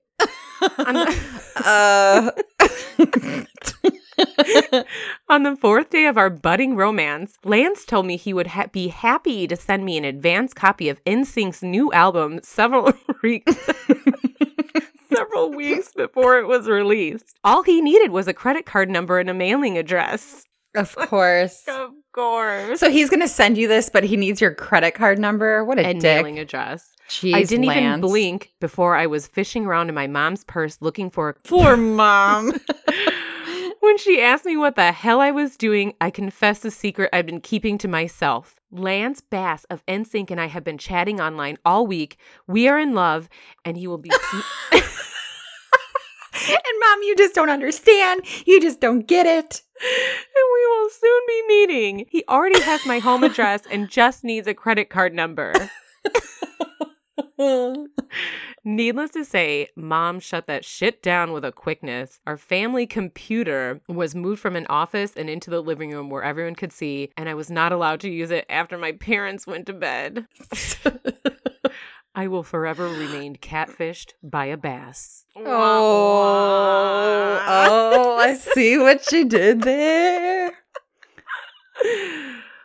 On 0.80 0.94
the, 0.94 1.18
Uh, 1.66 2.32
on 5.30 5.44
the 5.44 5.56
fourth 5.56 5.90
day 5.90 6.06
of 6.06 6.18
our 6.18 6.30
budding 6.30 6.76
romance, 6.76 7.38
Lance 7.44 7.86
told 7.86 8.06
me 8.06 8.18
he 8.18 8.34
would 8.34 8.48
ha- 8.48 8.68
be 8.72 8.90
happy 8.90 9.48
to 9.48 9.56
send 9.56 9.86
me 9.86 9.98
an 9.98 10.06
advance 10.06 10.54
copy 10.54 10.90
of 10.90 11.04
NSYNC's 11.06 11.64
new 11.64 11.92
album 11.94 12.40
several 12.44 12.94
weeks. 13.24 13.56
several 15.14 15.52
weeks 15.52 15.92
before 15.94 16.38
it 16.40 16.48
was 16.48 16.68
released. 16.68 17.38
All 17.44 17.64
he 17.64 17.82
needed 17.82 18.12
was 18.12 18.28
a 18.28 18.34
credit 18.34 18.66
card 18.66 18.90
number 18.90 19.20
and 19.20 19.30
a 19.30 19.34
mailing 19.34 19.78
address. 19.78 20.44
Of 20.76 20.96
course. 20.96 21.64
Of 21.68 21.92
course. 22.12 22.80
So 22.80 22.90
he's 22.90 23.12
gonna 23.12 23.28
send 23.28 23.58
you 23.58 23.68
this, 23.68 23.90
but 23.90 24.04
he 24.04 24.18
needs 24.18 24.42
your 24.42 24.54
credit 24.54 24.96
card 24.96 25.20
number. 25.20 25.64
What 25.64 25.78
a 25.78 25.86
and 25.86 26.02
dick! 26.02 26.18
mailing 26.18 26.40
address. 26.40 26.96
Jeez, 27.10 27.36
I 27.36 27.44
didn't 27.44 27.66
even 27.66 28.02
blink 28.02 28.54
before 28.60 28.96
I 28.96 29.06
was 29.06 29.28
fishing 29.28 29.66
around 29.68 29.90
in 29.90 29.96
my 29.96 30.08
mom's 30.08 30.44
purse 30.44 30.78
looking 30.82 31.12
for 31.12 31.30
a 31.30 31.34
Poor 31.44 31.78
mom. 31.78 32.54
When 33.80 33.98
she 34.00 34.22
asked 34.22 34.44
me 34.44 34.58
what 34.58 34.76
the 34.76 34.92
hell 34.92 35.22
I 35.22 35.32
was 35.32 35.56
doing, 35.56 35.94
I 36.02 36.10
confessed 36.10 36.66
a 36.66 36.72
secret 36.72 37.10
I'd 37.14 37.26
been 37.26 37.40
keeping 37.40 37.78
to 37.78 37.88
myself. 37.88 38.56
Lance 38.70 39.22
Bass 39.22 39.64
of 39.70 39.86
NSYNC 39.86 40.32
and 40.32 40.42
I 40.42 40.48
have 40.48 40.64
been 40.64 40.78
chatting 40.78 41.22
online 41.22 41.58
all 41.64 41.88
week. 41.88 42.18
We 42.48 42.68
are 42.68 42.78
in 42.78 42.94
love, 42.96 43.30
and 43.64 43.78
he 43.78 43.88
will 43.88 43.98
be. 43.98 44.10
And 46.50 46.80
mom, 46.80 47.04
you 47.04 47.16
just 47.16 47.36
don't 47.36 47.50
understand. 47.50 48.22
You 48.46 48.62
just 48.62 48.80
don't 48.80 49.08
get 49.08 49.26
it. 49.26 49.62
and 49.82 50.48
we 50.54 50.68
will 50.68 50.90
soon 50.90 51.22
be 51.28 51.44
meeting. 51.48 52.06
He 52.10 52.24
already 52.30 52.62
has 52.62 52.86
my 52.86 53.00
home 53.00 53.24
address 53.26 53.64
and 53.70 53.90
just 53.90 54.24
needs 54.24 54.48
a 54.48 54.54
credit 54.54 54.90
card 54.90 55.14
number. 55.14 55.54
Needless 58.64 59.12
to 59.12 59.24
say, 59.24 59.70
mom 59.76 60.20
shut 60.20 60.48
that 60.48 60.66
shit 60.66 61.02
down 61.02 61.32
with 61.32 61.46
a 61.46 61.52
quickness. 61.52 62.20
Our 62.28 62.36
family 62.38 62.86
computer 62.86 63.80
was 63.88 64.14
moved 64.14 64.42
from 64.42 64.56
an 64.56 64.66
office 64.70 65.14
and 65.16 65.30
into 65.30 65.50
the 65.50 65.62
living 65.62 65.92
room 65.92 66.10
where 66.10 66.24
everyone 66.24 66.56
could 66.56 66.74
see, 66.74 67.12
and 67.16 67.30
I 67.30 67.34
was 67.34 67.50
not 67.50 67.72
allowed 67.72 68.02
to 68.02 68.10
use 68.10 68.32
it 68.32 68.46
after 68.50 68.78
my 68.78 68.92
parents 68.92 69.48
went 69.48 69.68
to 69.68 69.74
bed. 69.74 70.28
I 72.18 72.26
will 72.28 72.42
forever 72.42 72.88
remain 72.88 73.36
catfished 73.36 74.14
by 74.24 74.46
a 74.46 74.58
bass. 74.58 75.24
Oh, 75.36 75.44
oh, 77.48 78.18
I 78.18 78.34
see 78.56 78.76
what 78.80 79.12
you 79.12 79.26
did 79.26 79.62
there. 79.62 80.52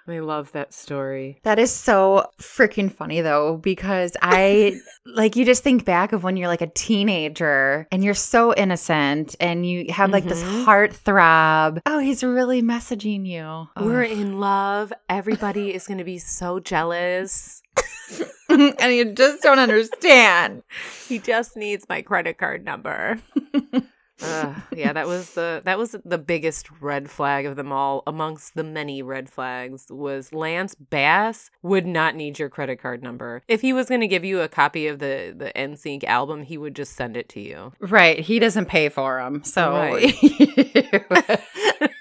I 0.08 0.18
love 0.18 0.50
that 0.52 0.72
story. 0.74 1.38
That 1.44 1.58
is 1.58 1.70
so 1.70 2.26
freaking 2.40 2.90
funny 2.90 3.20
though, 3.20 3.58
because 3.58 4.16
I 4.22 4.80
like 5.06 5.36
you 5.36 5.44
just 5.44 5.62
think 5.62 5.84
back 5.84 6.12
of 6.12 6.24
when 6.24 6.36
you're 6.36 6.48
like 6.48 6.62
a 6.62 6.66
teenager 6.66 7.86
and 7.92 8.02
you're 8.02 8.14
so 8.14 8.52
innocent 8.54 9.36
and 9.38 9.64
you 9.68 9.86
have 9.92 10.10
like 10.10 10.24
this 10.24 10.42
Mhm. 10.42 10.64
heart 10.64 10.92
throb. 10.94 11.80
Oh, 11.86 11.98
he's 11.98 12.24
really 12.24 12.62
messaging 12.62 13.26
you. 13.26 13.68
We're 13.84 14.04
Ugh. 14.04 14.10
in 14.10 14.40
love. 14.40 14.92
Everybody 15.08 15.72
is 15.74 15.86
going 15.86 15.98
to 15.98 16.04
be 16.04 16.18
so 16.18 16.58
jealous. 16.58 17.61
and 18.48 18.94
you 18.94 19.12
just 19.12 19.42
don't 19.42 19.58
understand. 19.58 20.62
He 21.08 21.18
just 21.18 21.56
needs 21.56 21.86
my 21.88 22.02
credit 22.02 22.38
card 22.38 22.64
number. 22.64 23.18
Ugh, 24.24 24.54
yeah, 24.76 24.92
that 24.92 25.08
was 25.08 25.32
the 25.32 25.62
that 25.64 25.78
was 25.78 25.96
the 26.04 26.18
biggest 26.18 26.70
red 26.80 27.10
flag 27.10 27.44
of 27.44 27.56
them 27.56 27.72
all. 27.72 28.04
Amongst 28.06 28.54
the 28.54 28.62
many 28.62 29.02
red 29.02 29.28
flags 29.28 29.86
was 29.90 30.32
Lance 30.32 30.76
Bass 30.76 31.50
would 31.62 31.86
not 31.86 32.14
need 32.14 32.38
your 32.38 32.48
credit 32.48 32.80
card 32.80 33.02
number. 33.02 33.42
If 33.48 33.62
he 33.62 33.72
was 33.72 33.88
going 33.88 34.00
to 34.00 34.06
give 34.06 34.24
you 34.24 34.40
a 34.40 34.48
copy 34.48 34.86
of 34.86 35.00
the 35.00 35.34
the 35.36 35.50
NSYNC 35.56 36.04
album, 36.04 36.42
he 36.42 36.56
would 36.56 36.76
just 36.76 36.92
send 36.92 37.16
it 37.16 37.28
to 37.30 37.40
you. 37.40 37.72
Right. 37.80 38.20
He 38.20 38.38
doesn't 38.38 38.66
pay 38.66 38.88
for 38.90 39.18
them. 39.20 39.42
So 39.42 39.72
Right. 39.72 40.14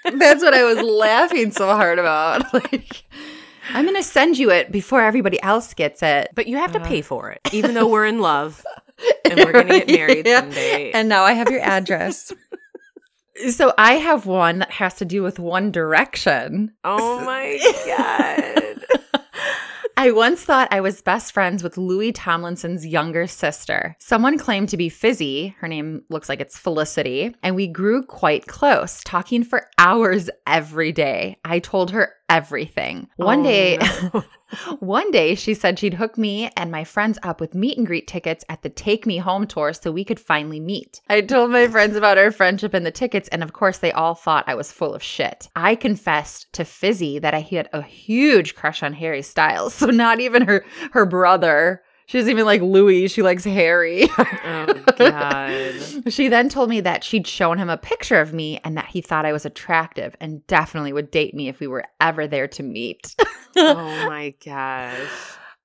that's 0.04 0.42
what 0.42 0.54
I 0.54 0.62
was 0.62 0.80
laughing 0.80 1.50
so 1.50 1.66
hard 1.68 1.98
about. 1.98 2.52
Like, 2.52 3.04
I'm 3.70 3.84
going 3.84 3.96
to 3.96 4.02
send 4.02 4.38
you 4.38 4.50
it 4.50 4.72
before 4.72 5.00
everybody 5.02 5.40
else 5.42 5.74
gets 5.74 6.02
it. 6.02 6.30
But 6.34 6.46
you 6.48 6.56
have 6.56 6.72
to 6.72 6.80
Uh. 6.80 6.84
pay 6.86 7.02
for 7.02 7.30
it, 7.30 7.40
even 7.52 7.74
though 7.74 7.86
we're 7.88 8.06
in 8.06 8.20
love 8.20 8.64
and 9.30 9.38
we're 9.38 9.52
going 9.52 9.68
to 9.68 9.78
get 9.80 9.88
married 9.88 10.26
Yeah. 10.26 10.40
someday. 10.40 10.90
And 10.92 11.08
now 11.08 11.24
I 11.24 11.32
have 11.32 11.50
your 11.50 11.60
address. 11.60 12.32
so 13.50 13.72
I 13.78 13.94
have 13.94 14.26
one 14.26 14.58
that 14.60 14.70
has 14.72 14.94
to 14.94 15.04
do 15.04 15.22
with 15.22 15.38
One 15.38 15.70
Direction. 15.70 16.72
oh 16.84 17.20
my 17.24 17.58
god. 17.86 18.80
I 19.94 20.10
once 20.10 20.42
thought 20.42 20.68
I 20.72 20.80
was 20.80 21.02
best 21.02 21.32
friends 21.32 21.62
with 21.62 21.76
Louis 21.76 22.12
Tomlinson's 22.12 22.84
younger 22.84 23.26
sister. 23.26 23.94
Someone 24.00 24.36
claimed 24.38 24.70
to 24.70 24.76
be 24.76 24.88
Fizzy. 24.88 25.54
Her 25.60 25.68
name 25.68 26.02
looks 26.08 26.28
like 26.28 26.40
it's 26.40 26.58
Felicity. 26.58 27.36
And 27.42 27.54
we 27.54 27.68
grew 27.68 28.02
quite 28.02 28.46
close, 28.46 29.00
talking 29.04 29.44
for 29.44 29.68
hours 29.78 30.28
every 30.46 30.92
day. 30.92 31.36
I 31.44 31.58
told 31.60 31.90
her 31.92 32.14
everything. 32.32 33.08
One 33.16 33.40
Oh, 33.40 33.44
day, 33.44 33.78
no. 34.12 34.24
one 34.80 35.10
day 35.10 35.34
she 35.34 35.54
said 35.54 35.78
she'd 35.78 35.94
hook 35.94 36.16
me 36.18 36.50
and 36.56 36.70
my 36.70 36.84
friends 36.84 37.18
up 37.22 37.40
with 37.40 37.54
meet 37.54 37.76
and 37.78 37.86
greet 37.86 38.06
tickets 38.06 38.44
at 38.48 38.62
the 38.62 38.68
Take 38.68 39.06
Me 39.06 39.18
Home 39.18 39.46
tour 39.46 39.72
so 39.72 39.92
we 39.92 40.04
could 40.04 40.20
finally 40.20 40.60
meet. 40.60 41.00
I 41.08 41.20
told 41.20 41.50
my 41.50 41.68
friends 41.68 41.96
about 41.96 42.18
our 42.18 42.30
friendship 42.30 42.74
and 42.74 42.84
the 42.86 42.90
tickets, 42.90 43.28
and 43.28 43.42
of 43.42 43.52
course, 43.52 43.78
they 43.78 43.92
all 43.92 44.14
thought 44.14 44.44
I 44.48 44.54
was 44.54 44.72
full 44.72 44.94
of 44.94 45.02
shit. 45.02 45.48
I 45.56 45.74
confessed 45.74 46.52
to 46.54 46.64
Fizzy 46.64 47.18
that 47.18 47.34
I 47.34 47.40
had 47.40 47.68
a 47.72 47.82
huge 47.82 48.54
crush 48.54 48.82
on 48.82 48.92
Harry 48.94 49.22
Styles. 49.22 49.74
So 49.82 49.86
not 49.86 50.20
even 50.20 50.42
her 50.46 50.64
her 50.92 51.04
brother. 51.06 51.82
She 52.06 52.18
doesn't 52.18 52.30
even 52.30 52.44
like 52.44 52.60
Louis. 52.60 53.08
She 53.08 53.22
likes 53.22 53.44
Harry. 53.44 54.08
oh 54.18 54.84
god. 54.98 56.12
She 56.12 56.28
then 56.28 56.48
told 56.48 56.68
me 56.68 56.80
that 56.80 57.04
she'd 57.04 57.26
shown 57.26 57.58
him 57.58 57.70
a 57.70 57.76
picture 57.76 58.20
of 58.20 58.32
me 58.32 58.60
and 58.64 58.76
that 58.76 58.86
he 58.86 59.00
thought 59.00 59.26
I 59.26 59.32
was 59.32 59.46
attractive 59.46 60.16
and 60.20 60.46
definitely 60.46 60.92
would 60.92 61.10
date 61.10 61.34
me 61.34 61.48
if 61.48 61.60
we 61.60 61.66
were 61.66 61.84
ever 62.00 62.26
there 62.26 62.48
to 62.48 62.62
meet. 62.62 63.14
Oh 63.54 64.06
my 64.06 64.34
gosh. 64.42 64.96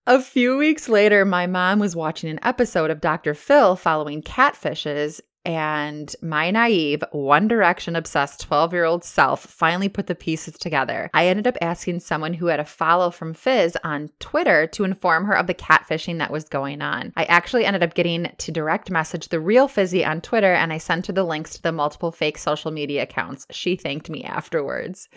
A 0.08 0.22
few 0.22 0.58
weeks 0.58 0.90
later, 0.90 1.24
my 1.24 1.48
mom 1.48 1.80
was 1.80 1.96
watching 1.96 2.30
an 2.30 2.40
episode 2.44 2.92
of 2.92 3.00
Dr. 3.00 3.34
Phil 3.34 3.78
following 3.78 4.22
catfishes, 4.22 5.22
and 5.48 6.14
my 6.22 6.52
naive, 6.52 7.06
One 7.14 7.48
Direction 7.48 7.96
obsessed 7.96 8.42
12 8.42 8.74
year 8.74 8.84
old 8.84 9.06
self 9.06 9.46
finally 9.46 9.88
put 9.88 10.08
the 10.08 10.14
pieces 10.14 10.58
together. 10.58 11.10
I 11.14 11.28
ended 11.28 11.48
up 11.48 11.56
asking 11.62 12.02
someone 12.02 12.34
who 12.34 12.48
had 12.48 12.60
a 12.60 12.66
follow 12.66 13.12
from 13.12 13.34
Fizz 13.34 13.78
on 13.82 14.10
Twitter 14.20 14.68
to 14.68 14.84
inform 14.84 15.24
her 15.24 15.38
of 15.38 15.48
the 15.48 15.54
catfishing 15.54 16.18
that 16.18 16.32
was 16.32 16.50
going 16.50 16.82
on. 16.82 17.14
I 17.16 17.24
actually 17.26 17.64
ended 17.66 17.82
up 17.82 17.94
getting 17.94 18.30
to 18.38 18.52
direct 18.52 18.92
message 18.92 19.30
the 19.30 19.40
real 19.40 19.70
Fizzy 19.70 20.04
on 20.04 20.20
Twitter, 20.20 20.54
and 20.54 20.74
I 20.74 20.80
sent 20.80 21.08
her 21.08 21.14
the 21.14 21.24
links 21.24 21.54
to 21.54 21.62
the 21.62 21.72
multiple 21.72 22.12
fake 22.12 22.38
social 22.38 22.72
media 22.72 23.04
accounts. 23.04 23.48
She 23.50 23.78
thanked 23.78 24.10
me 24.10 24.26
afterwards. 24.26 25.08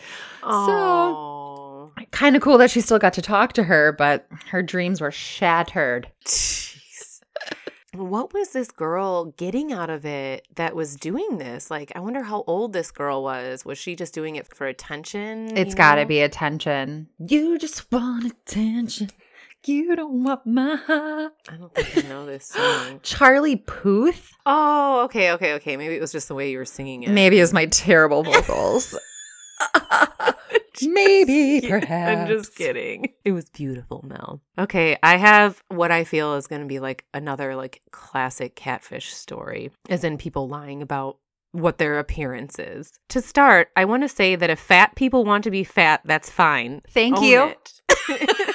Oh. 0.44 1.90
Kind 2.12 2.36
of 2.36 2.42
cool 2.42 2.58
that 2.58 2.70
she 2.70 2.80
still 2.80 3.00
got 3.00 3.14
to 3.14 3.22
talk 3.22 3.54
to 3.54 3.64
her, 3.64 3.90
but 3.98 4.28
her 4.50 4.62
dreams 4.62 5.00
were 5.00 5.10
shattered. 5.10 6.06
What 7.94 8.32
was 8.32 8.50
this 8.50 8.70
girl 8.70 9.26
getting 9.36 9.72
out 9.72 9.90
of 9.90 10.04
it 10.04 10.46
that 10.54 10.76
was 10.76 10.94
doing 10.94 11.38
this? 11.38 11.70
Like, 11.70 11.90
I 11.96 12.00
wonder 12.00 12.22
how 12.22 12.44
old 12.46 12.72
this 12.72 12.92
girl 12.92 13.22
was. 13.24 13.64
Was 13.64 13.78
she 13.78 13.96
just 13.96 14.14
doing 14.14 14.36
it 14.36 14.46
for 14.54 14.66
attention? 14.66 15.56
It's 15.56 15.74
got 15.74 15.96
to 15.96 16.06
be 16.06 16.20
attention. 16.20 17.08
You 17.18 17.58
just 17.58 17.90
want 17.90 18.26
attention. 18.26 19.10
You 19.66 19.94
don't 19.96 20.22
want 20.22 20.46
my 20.46 20.76
heart. 20.76 21.32
I 21.48 21.56
don't 21.56 21.74
think 21.74 22.04
I 22.04 22.08
know 22.08 22.26
this 22.26 22.46
song. 22.46 23.00
Charlie 23.02 23.56
Puth? 23.56 24.32
Oh, 24.46 25.02
okay, 25.04 25.32
okay, 25.32 25.54
okay. 25.54 25.76
Maybe 25.76 25.96
it 25.96 26.00
was 26.00 26.12
just 26.12 26.28
the 26.28 26.34
way 26.34 26.50
you 26.50 26.58
were 26.58 26.64
singing 26.64 27.02
it. 27.02 27.10
Maybe 27.10 27.38
it 27.38 27.42
was 27.42 27.52
my 27.52 27.66
terrible 27.66 28.22
vocals. 28.22 28.96
Maybe, 30.88 31.66
perhaps. 31.68 32.20
I'm 32.20 32.26
just 32.26 32.56
kidding. 32.56 33.12
It 33.24 33.32
was 33.32 33.48
beautiful, 33.50 34.04
Mel. 34.06 34.40
Okay, 34.58 34.96
I 35.02 35.16
have 35.16 35.62
what 35.68 35.90
I 35.90 36.04
feel 36.04 36.34
is 36.34 36.46
going 36.46 36.62
to 36.62 36.68
be 36.68 36.80
like 36.80 37.04
another 37.14 37.56
like 37.56 37.82
classic 37.90 38.56
catfish 38.56 39.12
story, 39.12 39.70
as 39.88 40.04
in 40.04 40.18
people 40.18 40.48
lying 40.48 40.82
about 40.82 41.18
what 41.52 41.78
their 41.78 41.98
appearance 41.98 42.58
is. 42.58 42.92
To 43.08 43.20
start, 43.20 43.68
I 43.76 43.84
want 43.84 44.02
to 44.02 44.08
say 44.08 44.36
that 44.36 44.50
if 44.50 44.60
fat 44.60 44.94
people 44.94 45.24
want 45.24 45.44
to 45.44 45.50
be 45.50 45.64
fat, 45.64 46.00
that's 46.04 46.30
fine. 46.30 46.82
Thank 46.88 47.18
Own 47.18 47.24
you. 47.24 47.42
it. 47.42 47.80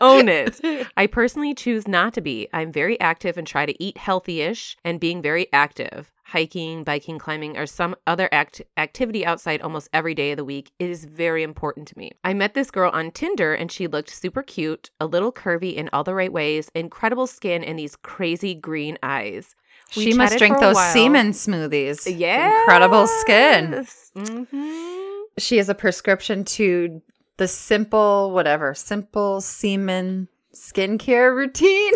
Own 0.00 0.28
it. 0.28 0.60
I 0.96 1.06
personally 1.06 1.54
choose 1.54 1.88
not 1.88 2.14
to 2.14 2.20
be. 2.20 2.48
I'm 2.52 2.72
very 2.72 2.98
active 3.00 3.36
and 3.36 3.46
try 3.46 3.66
to 3.66 3.82
eat 3.82 3.96
healthy 3.96 4.42
ish 4.42 4.76
and 4.84 5.00
being 5.00 5.22
very 5.22 5.46
active. 5.52 6.12
Hiking, 6.34 6.82
biking, 6.82 7.20
climbing, 7.20 7.56
or 7.56 7.64
some 7.64 7.94
other 8.08 8.28
act- 8.32 8.60
activity 8.76 9.24
outside 9.24 9.62
almost 9.62 9.88
every 9.92 10.16
day 10.16 10.32
of 10.32 10.36
the 10.36 10.44
week 10.44 10.72
it 10.80 10.90
is 10.90 11.04
very 11.04 11.44
important 11.44 11.86
to 11.86 11.96
me. 11.96 12.10
I 12.24 12.34
met 12.34 12.54
this 12.54 12.72
girl 12.72 12.90
on 12.92 13.12
Tinder 13.12 13.54
and 13.54 13.70
she 13.70 13.86
looked 13.86 14.10
super 14.10 14.42
cute, 14.42 14.90
a 14.98 15.06
little 15.06 15.30
curvy 15.30 15.76
in 15.76 15.88
all 15.92 16.02
the 16.02 16.12
right 16.12 16.32
ways, 16.32 16.72
incredible 16.74 17.28
skin, 17.28 17.62
and 17.62 17.78
these 17.78 17.94
crazy 17.94 18.52
green 18.52 18.98
eyes. 19.00 19.54
We 19.96 20.06
she 20.06 20.14
must 20.14 20.36
drink 20.38 20.58
those 20.58 20.74
while. 20.74 20.92
semen 20.92 21.30
smoothies. 21.30 22.18
Yeah. 22.18 22.62
Incredible 22.62 23.06
skin. 23.06 23.86
hmm 24.16 25.22
She 25.38 25.58
has 25.58 25.68
a 25.68 25.74
prescription 25.76 26.44
to 26.46 27.00
the 27.36 27.46
simple, 27.46 28.32
whatever, 28.32 28.74
simple 28.74 29.40
semen 29.40 30.26
skincare 30.52 31.32
routine. 31.32 31.92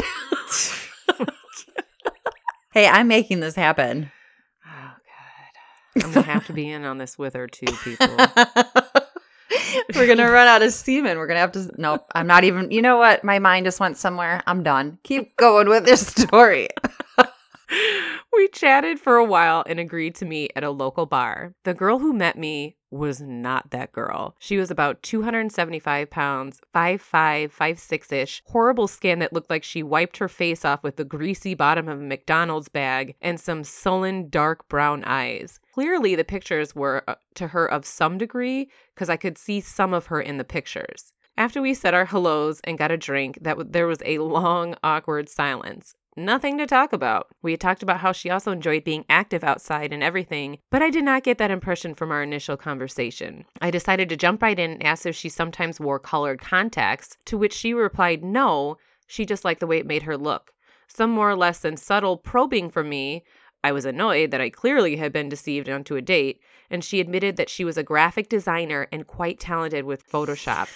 hey, 2.72 2.86
I'm 2.86 3.08
making 3.08 3.40
this 3.40 3.56
happen. 3.56 4.12
I'm 6.02 6.12
gonna 6.12 6.22
have 6.22 6.46
to 6.46 6.52
be 6.52 6.70
in 6.70 6.84
on 6.84 6.98
this 6.98 7.18
with 7.18 7.34
her 7.34 7.46
too, 7.46 7.72
people. 7.84 8.08
We're 9.94 10.06
gonna 10.06 10.30
run 10.30 10.46
out 10.46 10.62
of 10.62 10.72
semen. 10.72 11.18
We're 11.18 11.26
gonna 11.26 11.40
have 11.40 11.52
to. 11.52 11.70
Nope. 11.78 12.06
I'm 12.14 12.26
not 12.26 12.44
even. 12.44 12.70
You 12.70 12.82
know 12.82 12.98
what? 12.98 13.24
My 13.24 13.38
mind 13.38 13.66
just 13.66 13.80
went 13.80 13.96
somewhere. 13.96 14.42
I'm 14.46 14.62
done. 14.62 14.98
Keep 15.04 15.36
going 15.36 15.68
with 15.68 15.84
this 15.84 16.06
story. 16.06 16.68
we 18.32 18.48
chatted 18.48 18.98
for 19.00 19.16
a 19.16 19.24
while 19.24 19.64
and 19.66 19.80
agreed 19.80 20.14
to 20.16 20.24
meet 20.24 20.52
at 20.56 20.64
a 20.64 20.70
local 20.70 21.06
bar. 21.06 21.54
The 21.64 21.74
girl 21.74 21.98
who 21.98 22.12
met 22.12 22.38
me 22.38 22.76
was 22.90 23.20
not 23.20 23.70
that 23.70 23.92
girl. 23.92 24.34
She 24.38 24.56
was 24.56 24.70
about 24.70 25.02
275 25.02 26.10
pounds, 26.10 26.60
5'5, 26.74 27.52
5'6 27.52 28.12
ish, 28.12 28.42
horrible 28.46 28.88
skin 28.88 29.18
that 29.18 29.32
looked 29.32 29.50
like 29.50 29.64
she 29.64 29.82
wiped 29.82 30.16
her 30.18 30.28
face 30.28 30.64
off 30.64 30.82
with 30.82 30.96
the 30.96 31.04
greasy 31.04 31.54
bottom 31.54 31.88
of 31.88 32.00
a 32.00 32.04
McDonald's 32.04 32.68
bag, 32.68 33.14
and 33.20 33.38
some 33.38 33.64
sullen, 33.64 34.28
dark 34.28 34.68
brown 34.68 35.04
eyes. 35.04 35.60
Clearly, 35.72 36.14
the 36.14 36.24
pictures 36.24 36.74
were 36.74 37.04
uh, 37.06 37.14
to 37.34 37.48
her 37.48 37.66
of 37.70 37.84
some 37.84 38.18
degree 38.18 38.68
because 38.94 39.08
I 39.08 39.16
could 39.16 39.38
see 39.38 39.60
some 39.60 39.94
of 39.94 40.06
her 40.06 40.20
in 40.20 40.38
the 40.38 40.44
pictures. 40.44 41.12
After 41.36 41.62
we 41.62 41.72
said 41.72 41.94
our 41.94 42.06
hellos 42.06 42.60
and 42.64 42.76
got 42.76 42.90
a 42.90 42.96
drink, 42.96 43.38
that 43.42 43.58
w- 43.58 43.70
there 43.70 43.86
was 43.86 44.02
a 44.04 44.18
long, 44.18 44.74
awkward 44.82 45.28
silence. 45.28 45.94
Nothing 46.18 46.58
to 46.58 46.66
talk 46.66 46.92
about. 46.92 47.28
We 47.42 47.52
had 47.52 47.60
talked 47.60 47.80
about 47.80 48.00
how 48.00 48.10
she 48.10 48.28
also 48.28 48.50
enjoyed 48.50 48.82
being 48.82 49.04
active 49.08 49.44
outside 49.44 49.92
and 49.92 50.02
everything, 50.02 50.58
but 50.68 50.82
I 50.82 50.90
did 50.90 51.04
not 51.04 51.22
get 51.22 51.38
that 51.38 51.52
impression 51.52 51.94
from 51.94 52.10
our 52.10 52.24
initial 52.24 52.56
conversation. 52.56 53.44
I 53.60 53.70
decided 53.70 54.08
to 54.08 54.16
jump 54.16 54.42
right 54.42 54.58
in 54.58 54.72
and 54.72 54.82
ask 54.82 55.06
if 55.06 55.14
she 55.14 55.28
sometimes 55.28 55.78
wore 55.78 56.00
colored 56.00 56.40
contacts, 56.40 57.16
to 57.26 57.38
which 57.38 57.52
she 57.52 57.72
replied 57.72 58.24
no, 58.24 58.78
She 59.06 59.24
just 59.24 59.44
liked 59.44 59.60
the 59.60 59.68
way 59.68 59.78
it 59.78 59.86
made 59.86 60.02
her 60.02 60.16
look. 60.16 60.50
Some 60.88 61.10
more 61.12 61.30
or 61.30 61.36
less 61.36 61.60
than 61.60 61.76
subtle 61.76 62.16
probing 62.16 62.68
from 62.68 62.88
me. 62.88 63.22
I 63.62 63.70
was 63.70 63.84
annoyed 63.84 64.32
that 64.32 64.40
I 64.40 64.50
clearly 64.50 64.96
had 64.96 65.12
been 65.12 65.28
deceived 65.28 65.68
onto 65.68 65.94
a 65.94 66.02
date, 66.02 66.40
and 66.68 66.82
she 66.82 66.98
admitted 66.98 67.36
that 67.36 67.48
she 67.48 67.64
was 67.64 67.78
a 67.78 67.84
graphic 67.84 68.28
designer 68.28 68.88
and 68.90 69.06
quite 69.06 69.38
talented 69.38 69.84
with 69.84 70.08
Photoshop. 70.10 70.68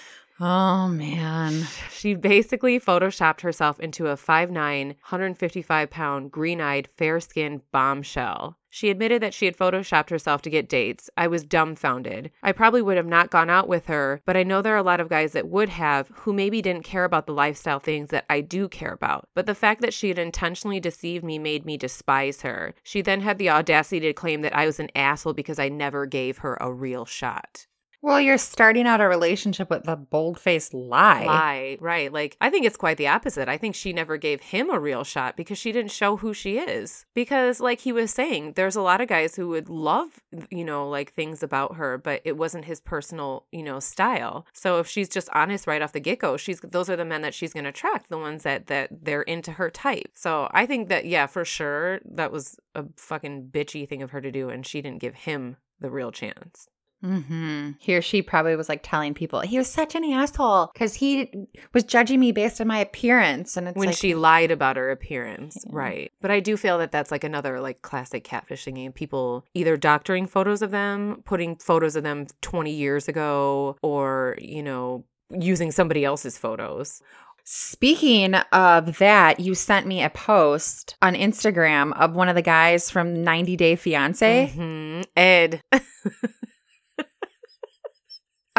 Oh 0.44 0.88
man. 0.88 1.68
She 1.92 2.16
basically 2.16 2.80
photoshopped 2.80 3.42
herself 3.42 3.78
into 3.78 4.08
a 4.08 4.16
5'9, 4.16 4.50
155 4.50 5.88
pound, 5.88 6.32
green 6.32 6.60
eyed, 6.60 6.88
fair 6.96 7.20
skinned 7.20 7.60
bombshell. 7.70 8.58
She 8.68 8.90
admitted 8.90 9.22
that 9.22 9.34
she 9.34 9.44
had 9.44 9.56
photoshopped 9.56 10.10
herself 10.10 10.42
to 10.42 10.50
get 10.50 10.68
dates. 10.68 11.08
I 11.16 11.28
was 11.28 11.44
dumbfounded. 11.44 12.32
I 12.42 12.50
probably 12.50 12.82
would 12.82 12.96
have 12.96 13.06
not 13.06 13.30
gone 13.30 13.50
out 13.50 13.68
with 13.68 13.86
her, 13.86 14.20
but 14.24 14.36
I 14.36 14.42
know 14.42 14.62
there 14.62 14.74
are 14.74 14.78
a 14.78 14.82
lot 14.82 14.98
of 14.98 15.08
guys 15.08 15.30
that 15.34 15.46
would 15.46 15.68
have 15.68 16.08
who 16.08 16.32
maybe 16.32 16.60
didn't 16.60 16.82
care 16.82 17.04
about 17.04 17.26
the 17.26 17.34
lifestyle 17.34 17.78
things 17.78 18.08
that 18.08 18.24
I 18.28 18.40
do 18.40 18.68
care 18.68 18.92
about. 18.92 19.28
But 19.36 19.46
the 19.46 19.54
fact 19.54 19.80
that 19.82 19.94
she 19.94 20.08
had 20.08 20.18
intentionally 20.18 20.80
deceived 20.80 21.22
me 21.22 21.38
made 21.38 21.64
me 21.64 21.76
despise 21.76 22.40
her. 22.40 22.74
She 22.82 23.00
then 23.00 23.20
had 23.20 23.38
the 23.38 23.50
audacity 23.50 24.00
to 24.00 24.12
claim 24.12 24.40
that 24.40 24.56
I 24.56 24.66
was 24.66 24.80
an 24.80 24.90
asshole 24.96 25.34
because 25.34 25.60
I 25.60 25.68
never 25.68 26.04
gave 26.04 26.38
her 26.38 26.58
a 26.60 26.72
real 26.72 27.04
shot. 27.04 27.68
Well, 28.04 28.20
you're 28.20 28.36
starting 28.36 28.88
out 28.88 29.00
a 29.00 29.06
relationship 29.06 29.70
with 29.70 29.86
a 29.86 29.94
bold 29.94 30.36
faced 30.36 30.74
lie. 30.74 31.24
lie. 31.24 31.78
Right. 31.80 32.12
Like, 32.12 32.36
I 32.40 32.50
think 32.50 32.66
it's 32.66 32.76
quite 32.76 32.96
the 32.96 33.06
opposite. 33.06 33.48
I 33.48 33.56
think 33.56 33.76
she 33.76 33.92
never 33.92 34.16
gave 34.16 34.40
him 34.40 34.70
a 34.70 34.80
real 34.80 35.04
shot 35.04 35.36
because 35.36 35.56
she 35.56 35.70
didn't 35.70 35.92
show 35.92 36.16
who 36.16 36.34
she 36.34 36.58
is. 36.58 37.06
Because, 37.14 37.60
like 37.60 37.78
he 37.80 37.92
was 37.92 38.10
saying, 38.12 38.54
there's 38.54 38.74
a 38.74 38.82
lot 38.82 39.00
of 39.00 39.06
guys 39.06 39.36
who 39.36 39.46
would 39.50 39.68
love, 39.68 40.20
you 40.50 40.64
know, 40.64 40.88
like 40.88 41.12
things 41.12 41.44
about 41.44 41.76
her, 41.76 41.96
but 41.96 42.20
it 42.24 42.36
wasn't 42.36 42.64
his 42.64 42.80
personal, 42.80 43.46
you 43.52 43.62
know, 43.62 43.78
style. 43.78 44.46
So 44.52 44.80
if 44.80 44.88
she's 44.88 45.08
just 45.08 45.28
honest 45.32 45.68
right 45.68 45.80
off 45.80 45.92
the 45.92 46.00
get 46.00 46.18
go, 46.18 46.36
she's 46.36 46.58
those 46.60 46.90
are 46.90 46.96
the 46.96 47.04
men 47.04 47.22
that 47.22 47.34
she's 47.34 47.52
going 47.52 47.64
to 47.64 47.70
attract, 47.70 48.10
the 48.10 48.18
ones 48.18 48.42
that 48.42 48.66
that 48.66 48.88
they're 49.04 49.22
into 49.22 49.52
her 49.52 49.70
type. 49.70 50.10
So 50.14 50.48
I 50.50 50.66
think 50.66 50.88
that 50.88 51.06
yeah, 51.06 51.26
for 51.26 51.44
sure, 51.44 52.00
that 52.04 52.32
was 52.32 52.58
a 52.74 52.84
fucking 52.96 53.50
bitchy 53.52 53.88
thing 53.88 54.02
of 54.02 54.10
her 54.10 54.20
to 54.20 54.32
do, 54.32 54.48
and 54.48 54.66
she 54.66 54.82
didn't 54.82 54.98
give 54.98 55.14
him 55.14 55.56
the 55.78 55.90
real 55.90 56.10
chance. 56.10 56.68
Mm-hmm. 57.02 57.70
He 57.78 57.96
or 57.96 58.02
she 58.02 58.22
probably 58.22 58.54
was 58.56 58.68
like 58.68 58.80
telling 58.82 59.12
people 59.14 59.40
he 59.40 59.58
was 59.58 59.68
such 59.70 59.94
an 59.94 60.04
asshole 60.04 60.70
because 60.72 60.94
he 60.94 61.30
was 61.74 61.84
judging 61.84 62.20
me 62.20 62.32
based 62.32 62.60
on 62.60 62.66
my 62.68 62.78
appearance, 62.78 63.56
and 63.56 63.68
it's 63.68 63.76
when 63.76 63.88
like, 63.88 63.96
she 63.96 64.14
lied 64.14 64.50
about 64.50 64.76
her 64.76 64.90
appearance 64.90 65.56
Yeah. 65.66 65.72
right 65.74 66.12
but 66.20 66.30
i 66.30 66.38
do 66.40 66.56
feel 66.56 66.78
that 66.78 66.92
that's 66.92 67.10
like 67.10 67.24
another 67.24 67.60
like 67.60 67.82
classic 67.82 68.24
catfishing 68.24 68.76
game 68.76 68.92
people 68.92 69.44
either 69.54 69.76
doctoring 69.76 70.26
photos 70.26 70.62
of 70.62 70.70
them 70.70 71.22
putting 71.24 71.56
photos 71.56 71.96
of 71.96 72.02
them 72.04 72.26
20 72.40 72.70
years 72.70 73.08
ago 73.08 73.76
or 73.82 74.36
you 74.40 74.62
know 74.62 75.04
using 75.30 75.70
somebody 75.72 76.04
else's 76.04 76.38
photos 76.38 77.02
Speaking 77.44 78.34
of 78.36 78.98
that, 78.98 79.40
you 79.40 79.56
sent 79.56 79.84
me 79.84 80.00
a 80.00 80.10
post 80.10 80.94
on 81.02 81.14
Instagram 81.16 81.92
of 81.98 82.14
one 82.14 82.28
of 82.28 82.36
the 82.36 82.40
guys 82.42 82.88
from 82.88 83.24
90 83.24 83.56
Day 83.56 83.74
Fiance. 83.74 84.52
Mhm. 84.56 85.04
ed 85.16 85.60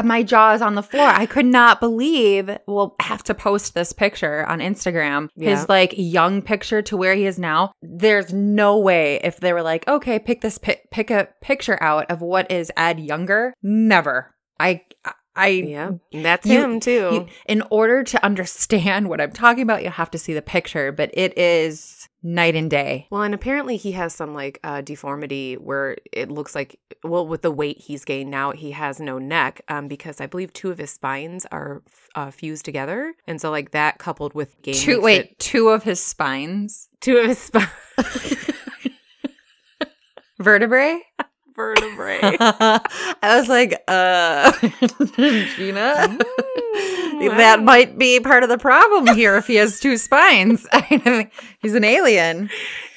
My 0.02 0.24
jaw 0.24 0.54
is 0.54 0.62
on 0.62 0.76
the 0.76 0.82
floor. 0.82 1.08
I 1.08 1.26
could 1.28 1.46
not 1.46 1.80
believe. 1.80 2.50
We'll 2.66 2.96
have 3.00 3.24
to 3.26 3.34
post 3.36 3.74
this 3.76 3.94
picture 3.94 4.46
on 4.48 4.60
Instagram. 4.60 5.30
Yeah. 5.36 5.52
His 5.52 5.70
like 5.70 5.94
young 5.96 6.42
picture 6.42 6.82
to 6.84 6.98
where 6.98 7.14
he 7.14 7.26
is 7.28 7.38
now. 7.38 7.74
There's 7.82 8.34
no 8.34 8.78
way 8.80 9.20
if 9.24 9.40
they 9.40 9.54
were 9.54 9.62
like, 9.62 9.88
okay, 9.88 10.18
pick 10.18 10.42
this 10.42 10.58
pi- 10.58 10.82
pick 10.92 11.12
a 11.12 11.28
picture 11.42 11.78
out 11.82 12.10
of 12.10 12.22
what 12.22 12.50
is 12.52 12.72
Ed 12.76 13.00
younger. 13.00 13.54
Never. 13.62 14.34
I 14.60 14.82
I 15.36 15.48
yeah 15.48 15.92
that's 16.12 16.46
You- 16.46 16.60
him 16.64 16.80
too 16.80 17.10
you- 17.14 17.28
in 17.48 17.64
order 17.70 18.04
to 18.04 18.24
understand 18.26 19.10
what 19.10 19.20
I'm 19.22 19.32
talking 19.32 19.64
about, 19.64 19.84
you 19.84 19.90
have 19.90 20.12
to 20.12 20.18
see 20.18 20.34
the 20.34 20.42
picture, 20.42 20.92
but 20.92 21.10
it 21.14 21.38
is 21.38 22.08
night 22.24 22.56
and 22.56 22.72
day. 22.72 23.08
Well, 23.12 23.22
and 23.22 23.34
apparently 23.34 23.76
he 23.78 23.92
has 23.92 24.16
some 24.16 24.34
like 24.34 24.60
uh, 24.64 24.82
deformity 24.82 25.56
where 25.56 25.98
it 26.12 26.32
looks 26.32 26.56
like, 26.56 26.80
well, 27.04 27.28
with 27.28 27.42
the 27.42 27.52
weight 27.52 27.80
he's 27.80 28.06
gained 28.06 28.32
now, 28.32 28.52
he 28.52 28.72
has 28.72 29.00
no 29.00 29.20
neck 29.20 29.62
um, 29.68 29.88
because 29.88 30.22
I 30.22 30.26
believe 30.28 30.54
two 30.54 30.72
of 30.72 30.78
his 30.78 30.92
spines 30.92 31.46
are 31.52 31.84
uh, 32.16 32.32
fused 32.32 32.64
together. 32.66 33.14
And 33.28 33.42
so, 33.42 33.52
like, 33.52 33.72
that 33.72 34.00
coupled 34.00 34.34
with 34.34 34.60
gain. 34.62 34.76
Two 34.76 35.02
wait, 35.02 35.22
it- 35.26 35.40
two 35.40 35.70
of 35.70 35.84
his 35.84 36.00
spines, 36.00 36.90
two 37.02 37.18
of 37.18 37.28
his 37.28 37.40
spines. 37.40 37.70
vertebrae. 40.40 41.02
vertebrae. 41.56 42.20
I 42.40 43.38
was 43.38 43.48
like, 43.48 43.82
uh, 43.88 44.52
Gina, 45.56 46.18
that 46.18 47.56
wow. 47.60 47.64
might 47.64 47.98
be 47.98 48.20
part 48.20 48.44
of 48.44 48.50
the 48.50 48.58
problem 48.58 49.16
here 49.16 49.36
if 49.38 49.48
he 49.48 49.56
has 49.56 49.80
two 49.80 49.98
spines. 49.98 50.68
He's 51.60 51.76
an 51.76 51.84
alien. 51.84 52.50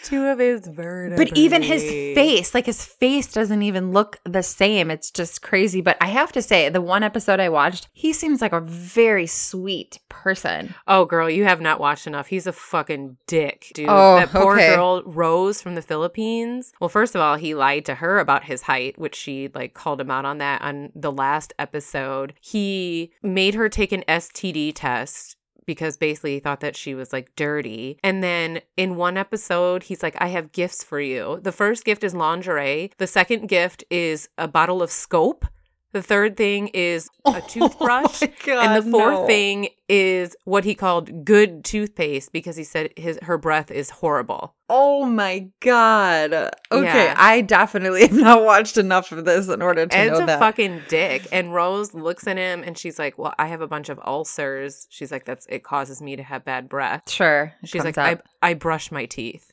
Two 0.07 0.27
of 0.27 0.39
his 0.39 0.67
vertebrae. 0.67 1.17
But 1.17 1.37
even 1.37 1.63
his 1.63 1.83
face, 1.83 2.55
like 2.55 2.67
his 2.67 2.85
face 2.85 3.33
doesn't 3.33 3.63
even 3.63 3.93
look 3.93 4.19
the 4.25 4.43
same. 4.43 4.91
It's 4.91 5.11
just 5.11 5.43
crazy. 5.43 5.81
But 5.81 5.97
I 6.01 6.07
have 6.07 6.33
to 6.33 6.43
say, 6.43 6.69
the 6.69 6.81
one 6.81 7.03
episode 7.03 7.41
I 7.41 7.49
watched, 7.49 7.89
he 7.93 8.13
seems 8.13 8.41
like 8.41 8.53
a 8.53 8.61
very 8.61 9.27
sweet 9.27 9.99
person. 10.09 10.75
Oh, 10.87 11.05
girl, 11.05 11.29
you 11.29 11.45
have 11.45 11.61
not 11.61 11.81
watched 11.81 12.07
enough. 12.07 12.29
He's 12.29 12.47
a 12.47 12.53
fucking 12.53 13.17
dick, 13.27 13.73
dude. 13.75 13.89
Oh, 13.89 14.17
that 14.17 14.31
poor 14.31 14.55
okay. 14.55 14.75
girl, 14.75 15.03
Rose 15.05 15.61
from 15.61 15.75
the 15.75 15.83
Philippines. 15.83 16.73
Well, 16.81 16.89
first 16.89 17.15
of 17.15 17.21
all, 17.21 17.37
he 17.37 17.55
lied 17.55 17.85
to 17.87 17.97
her 17.97 18.19
about 18.19 18.45
his 18.45 18.63
height, 18.63 18.99
which 18.99 19.17
she 19.17 19.51
like 19.55 19.75
called 19.75 20.01
him 20.01 20.11
out 20.11 20.25
on 20.25 20.39
that 20.39 20.63
on 20.63 20.93
the 20.95 21.13
last 21.13 21.53
episode. 21.59 22.35
He 22.41 23.13
made 23.23 23.55
her 23.55 23.69
take 23.69 23.93
an 23.93 24.05
STD 24.09 24.73
test 24.75 25.36
because 25.67 25.97
basically 25.97 26.35
he 26.35 26.41
thought 26.41 26.61
that 26.61 26.77
she 26.77 26.95
was 26.95 27.13
like 27.13 27.35
dirty. 27.37 27.99
And 28.03 28.23
then 28.23 28.61
in 28.77 28.97
one 28.97 29.17
episode, 29.17 29.85
he's 29.85 30.03
like, 30.03 30.17
I 30.19 30.29
have 30.29 30.53
gifts 30.53 30.83
for 30.83 31.01
you. 31.01 31.41
The 31.43 31.53
first 31.53 31.85
gift 31.85 32.05
is 32.05 32.15
lingerie, 32.15 32.93
the 32.99 33.07
second 33.07 33.49
gift 33.49 33.85
is 33.91 34.29
a 34.39 34.49
bottle 34.49 34.83
of 34.83 34.91
scope. 34.91 35.45
The 35.93 36.03
third 36.03 36.37
thing 36.37 36.69
is 36.69 37.09
oh 37.25 37.35
a 37.37 37.41
toothbrush. 37.43 38.23
Oh 38.23 38.29
God, 38.45 38.67
and 38.77 38.85
the 38.87 38.91
fourth 38.91 39.21
no. 39.21 39.27
thing 39.27 39.69
is 39.89 40.37
what 40.45 40.65
he 40.65 40.75
called 40.75 41.25
good 41.25 41.65
toothpaste 41.65 42.33
because 42.33 42.57
he 42.57 42.65
said 42.65 42.93
his 42.97 43.19
her 43.23 43.39
breath 43.39 43.71
is 43.71 43.89
horrible. 43.91 44.55
Oh 44.69 45.05
my 45.07 45.49
god. 45.61 46.33
Okay, 46.73 46.83
Yeah. 47.05 47.15
I 47.17 47.41
definitely 47.41 48.01
have 48.09 48.13
not 48.13 48.45
watched 48.45 48.77
enough 48.77 49.13
of 49.13 49.25
this 49.25 49.49
in 49.49 49.63
order 49.63 49.87
to 49.87 49.97
Ed's 49.97 50.19
know 50.19 50.25
a 50.25 50.27
that. 50.27 50.39
fucking 50.41 50.83
dick. 50.89 51.27
And 51.31 51.55
Rose 51.55 51.95
looks 51.95 52.27
at 52.27 52.37
him 52.37 52.63
and 52.67 52.77
she's 52.77 52.99
like, 52.99 53.17
Well, 53.17 53.33
I 53.39 53.47
have 53.47 53.61
a 53.61 53.69
bunch 53.69 53.89
of 53.89 54.01
ulcers. 54.05 54.87
She's 54.91 55.13
like, 55.13 55.25
That's 55.25 55.47
it 55.49 55.63
causes 55.63 56.03
me 56.03 56.17
to 56.17 56.23
have 56.23 56.45
bad 56.45 56.69
breath. 56.69 57.09
sure. 57.11 57.55
She's 57.65 57.85
like, 57.85 57.97
up. 57.97 58.23
I 58.43 58.51
I 58.51 58.55
brush 58.55 58.91
my 58.91 59.07
teeth. 59.07 59.53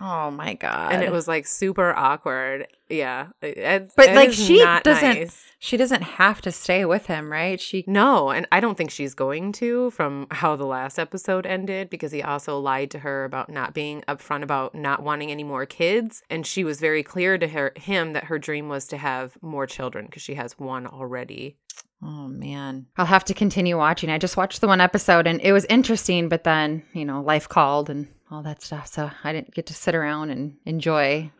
Oh 0.00 0.30
my 0.30 0.54
god. 0.54 0.92
And 0.92 1.02
it 1.02 1.12
was 1.12 1.28
like 1.28 1.46
super 1.46 1.94
awkward. 1.94 2.66
Yeah. 2.88 3.28
Ed, 3.42 3.92
But, 3.96 4.08
Ed 4.08 4.16
like, 4.16 4.32
she 4.32 4.58
doesn't- 4.82 5.02
nice. 5.02 5.44
she 5.60 5.76
doesn't 5.76 6.02
have 6.02 6.40
to 6.40 6.50
stay 6.50 6.84
with 6.84 7.06
him, 7.06 7.30
right? 7.30 7.60
She 7.60 7.84
No, 7.86 8.30
and 8.30 8.46
I 8.50 8.58
don't 8.60 8.76
think 8.76 8.90
she's 8.90 9.14
going 9.14 9.52
to 9.52 9.90
from 9.90 10.26
how 10.30 10.56
the 10.56 10.64
last 10.66 10.98
episode 10.98 11.46
ended 11.46 11.88
because 11.90 12.10
he 12.12 12.22
also 12.22 12.58
lied 12.58 12.90
to 12.92 13.00
her 13.00 13.24
about 13.24 13.48
not 13.50 13.74
being 13.74 14.02
upfront 14.08 14.42
about 14.42 14.74
not 14.74 15.02
wanting 15.02 15.30
any 15.30 15.44
more 15.44 15.66
kids 15.66 16.22
and 16.28 16.44
she 16.46 16.64
was 16.64 16.80
very 16.80 17.02
clear 17.02 17.38
to 17.38 17.46
her 17.48 17.72
him 17.76 18.12
that 18.14 18.24
her 18.24 18.38
dream 18.38 18.68
was 18.68 18.86
to 18.88 18.96
have 18.96 19.36
more 19.42 19.66
children 19.66 20.06
because 20.06 20.22
she 20.22 20.34
has 20.34 20.58
one 20.58 20.86
already. 20.86 21.56
Oh 22.02 22.26
man. 22.28 22.86
I'll 22.96 23.04
have 23.06 23.26
to 23.26 23.34
continue 23.34 23.76
watching. 23.76 24.08
I 24.10 24.16
just 24.18 24.36
watched 24.38 24.62
the 24.62 24.66
one 24.66 24.80
episode 24.80 25.26
and 25.26 25.38
it 25.42 25.52
was 25.52 25.66
interesting, 25.66 26.28
but 26.30 26.44
then, 26.44 26.82
you 26.94 27.04
know, 27.04 27.20
life 27.22 27.46
called 27.48 27.90
and 27.90 28.08
all 28.30 28.42
that 28.42 28.62
stuff. 28.62 28.86
So 28.86 29.10
I 29.24 29.32
didn't 29.32 29.54
get 29.54 29.66
to 29.66 29.74
sit 29.74 29.94
around 29.94 30.30
and 30.30 30.56
enjoy 30.64 31.30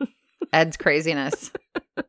Ed's 0.53 0.77
craziness. 0.77 1.51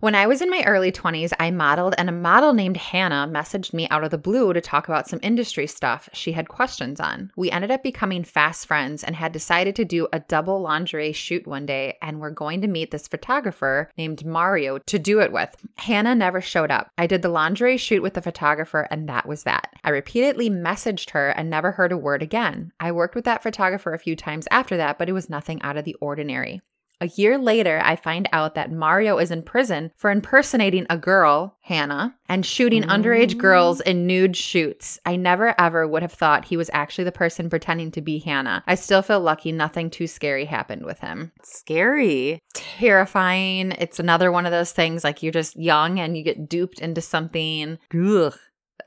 When 0.00 0.14
I 0.14 0.26
was 0.26 0.40
in 0.40 0.48
my 0.48 0.62
early 0.66 0.90
20s, 0.90 1.34
I 1.38 1.50
modeled, 1.50 1.94
and 1.98 2.08
a 2.08 2.12
model 2.12 2.54
named 2.54 2.78
Hannah 2.78 3.30
messaged 3.30 3.74
me 3.74 3.86
out 3.90 4.02
of 4.02 4.10
the 4.10 4.16
blue 4.16 4.54
to 4.54 4.60
talk 4.62 4.88
about 4.88 5.06
some 5.06 5.20
industry 5.22 5.66
stuff 5.66 6.08
she 6.14 6.32
had 6.32 6.48
questions 6.48 7.00
on. 7.00 7.30
We 7.36 7.50
ended 7.50 7.70
up 7.70 7.82
becoming 7.82 8.24
fast 8.24 8.66
friends 8.66 9.04
and 9.04 9.14
had 9.14 9.32
decided 9.32 9.76
to 9.76 9.84
do 9.84 10.08
a 10.10 10.20
double 10.20 10.58
lingerie 10.58 11.12
shoot 11.12 11.46
one 11.46 11.66
day, 11.66 11.98
and 12.00 12.18
we're 12.18 12.30
going 12.30 12.62
to 12.62 12.66
meet 12.66 12.92
this 12.92 13.08
photographer 13.08 13.90
named 13.98 14.24
Mario 14.24 14.78
to 14.78 14.98
do 14.98 15.20
it 15.20 15.32
with. 15.32 15.54
Hannah 15.76 16.14
never 16.14 16.40
showed 16.40 16.70
up. 16.70 16.88
I 16.96 17.06
did 17.06 17.20
the 17.20 17.28
lingerie 17.28 17.76
shoot 17.76 18.02
with 18.02 18.14
the 18.14 18.22
photographer, 18.22 18.88
and 18.90 19.06
that 19.10 19.28
was 19.28 19.42
that. 19.42 19.68
I 19.84 19.90
repeatedly 19.90 20.48
messaged 20.48 21.10
her 21.10 21.28
and 21.28 21.50
never 21.50 21.72
heard 21.72 21.92
a 21.92 21.98
word 21.98 22.22
again. 22.22 22.72
I 22.80 22.90
worked 22.92 23.14
with 23.14 23.26
that 23.26 23.42
photographer 23.42 23.92
a 23.92 23.98
few 23.98 24.16
times 24.16 24.48
after 24.50 24.78
that, 24.78 24.96
but 24.96 25.10
it 25.10 25.12
was 25.12 25.28
nothing 25.28 25.60
out 25.60 25.76
of 25.76 25.84
the 25.84 25.96
ordinary. 26.00 26.62
A 27.02 27.08
year 27.08 27.38
later, 27.38 27.80
I 27.82 27.96
find 27.96 28.28
out 28.30 28.54
that 28.56 28.70
Mario 28.70 29.16
is 29.16 29.30
in 29.30 29.42
prison 29.42 29.90
for 29.96 30.10
impersonating 30.10 30.86
a 30.90 30.98
girl, 30.98 31.56
Hannah, 31.62 32.14
and 32.28 32.44
shooting 32.44 32.82
underage 32.82 33.38
girls 33.38 33.78
mm. 33.78 33.86
in 33.86 34.06
nude 34.06 34.36
shoots. 34.36 34.98
I 35.06 35.16
never 35.16 35.58
ever 35.58 35.88
would 35.88 36.02
have 36.02 36.12
thought 36.12 36.44
he 36.44 36.58
was 36.58 36.68
actually 36.74 37.04
the 37.04 37.12
person 37.12 37.48
pretending 37.48 37.90
to 37.92 38.02
be 38.02 38.18
Hannah. 38.18 38.62
I 38.66 38.74
still 38.74 39.00
feel 39.00 39.20
lucky 39.20 39.50
nothing 39.50 39.88
too 39.88 40.06
scary 40.06 40.44
happened 40.44 40.84
with 40.84 41.00
him. 41.00 41.32
Scary. 41.42 42.42
Terrifying. 42.52 43.72
It's 43.72 43.98
another 43.98 44.30
one 44.30 44.44
of 44.44 44.52
those 44.52 44.72
things 44.72 45.02
like 45.02 45.22
you're 45.22 45.32
just 45.32 45.56
young 45.56 45.98
and 45.98 46.18
you 46.18 46.22
get 46.22 46.50
duped 46.50 46.80
into 46.80 47.00
something. 47.00 47.78
Ugh. 47.94 48.34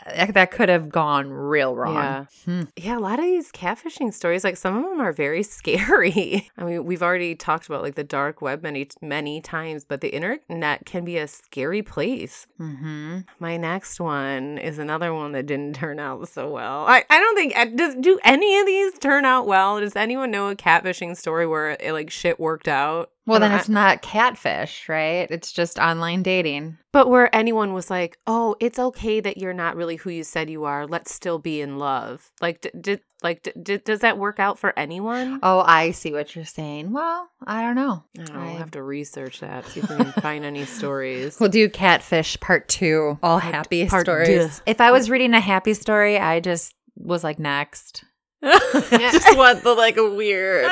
That 0.06 0.51
could 0.51 0.70
have 0.70 0.89
gone 0.89 1.30
real 1.30 1.76
wrong. 1.76 1.95
Yeah. 1.95 2.26
Hmm. 2.45 2.62
Yeah, 2.76 2.97
a 2.97 2.99
lot 2.99 3.20
of 3.20 3.26
these 3.26 3.51
catfishing 3.51 4.14
stories, 4.14 4.43
like 4.43 4.58
some 4.58 4.78
of 4.78 4.84
them 4.84 4.99
are 4.99 5.14
very 5.14 5.43
scary. 5.43 6.49
I 6.58 6.64
mean, 6.64 6.86
we've 6.86 7.04
already 7.04 7.36
talked 7.36 7.68
about 7.68 7.82
like 7.82 7.95
the 7.95 8.04
dark 8.04 8.41
web 8.41 8.64
many, 8.64 8.88
many 9.01 9.41
times, 9.41 9.86
but 9.86 10.01
the 10.01 10.14
internet 10.14 10.86
can 10.86 11.06
be 11.06 11.18
a 11.18 11.28
scary 11.28 11.82
place. 11.82 12.47
Mm-hmm. 12.60 13.20
My 13.39 13.58
next 13.58 13.99
one 13.99 14.58
is 14.58 14.78
another 14.80 15.14
one 15.14 15.32
that 15.34 15.45
didn't 15.45 15.76
turn 15.84 15.99
out 15.99 16.28
so 16.28 16.49
well. 16.49 16.86
I, 16.88 17.04
I 17.10 17.20
don't 17.20 17.36
think, 17.36 17.58
uh, 17.58 17.66
does, 17.66 17.95
do 17.95 18.20
any 18.24 18.60
of 18.60 18.66
these 18.66 18.97
turn 18.99 19.26
out 19.26 19.47
well? 19.47 19.80
Does 19.80 19.95
anyone 19.95 20.32
know 20.32 20.49
a 20.49 20.56
catfishing 20.56 21.16
story 21.16 21.47
where 21.47 21.72
it, 21.72 21.93
like 21.93 22.10
shit 22.10 22.39
worked 22.39 22.68
out? 22.68 23.12
Well, 23.26 23.39
then 23.39 23.53
it's 23.53 23.69
not 23.69 24.01
catfish, 24.01 24.89
right? 24.89 25.28
It's 25.32 25.51
just 25.53 25.80
online 25.80 26.24
dating. 26.24 26.78
But 26.91 27.09
where 27.09 27.34
anyone 27.34 27.74
was 27.74 27.89
like, 27.89 28.17
"Oh, 28.28 28.55
it's 28.59 28.78
okay 28.78 29.19
that 29.21 29.38
you're 29.38 29.53
not 29.53 29.76
really 29.78 29.95
who 29.95 30.09
you 30.09 30.24
said 30.26 30.49
you 30.49 30.65
are. 30.65 30.86
Let's 30.86 31.13
still 31.13 31.39
be 31.39 31.61
in 31.61 31.78
love." 31.80 32.32
Like, 32.41 32.61
d- 32.61 32.71
did 32.80 33.01
like 33.24 33.41
d- 33.43 33.53
d- 33.61 33.78
does 33.78 34.01
that 34.01 34.17
work 34.17 34.39
out 34.39 34.59
for 34.59 34.78
anyone? 34.78 35.39
Oh, 35.41 35.63
I 35.65 35.91
see 35.91 36.11
what 36.11 36.36
you're 36.36 36.43
saying. 36.43 36.91
Well, 36.91 37.30
I 37.47 37.61
don't 37.61 37.76
know. 37.76 38.03
I 38.19 38.24
don't 38.24 38.36
know. 38.36 38.41
I- 38.41 38.45
We'll 38.47 38.55
have 38.57 38.71
to 38.71 38.84
research 38.84 39.39
that. 39.39 39.65
See 39.67 39.80
if 39.80 39.89
we 39.89 39.95
can 39.95 40.11
find 40.21 40.43
any 40.43 40.65
stories. 40.65 41.39
We'll 41.39 41.49
do 41.49 41.69
catfish 41.69 42.38
part 42.41 42.67
two, 42.67 43.17
all 43.24 43.39
Part- 43.39 43.53
happy 43.55 43.88
part 43.88 44.05
stories. 44.05 44.61
If 44.65 44.82
I 44.82 44.91
was 44.91 45.09
reading 45.09 45.34
a 45.34 45.39
happy 45.39 45.74
story, 45.76 46.17
I 46.19 46.41
just 46.41 46.76
was 46.97 47.24
like, 47.24 47.39
next. 47.39 48.03
I 48.43 48.59
Just 49.13 49.38
want 49.38 49.63
the 49.63 49.74
like 49.74 49.95
weird. 49.95 50.69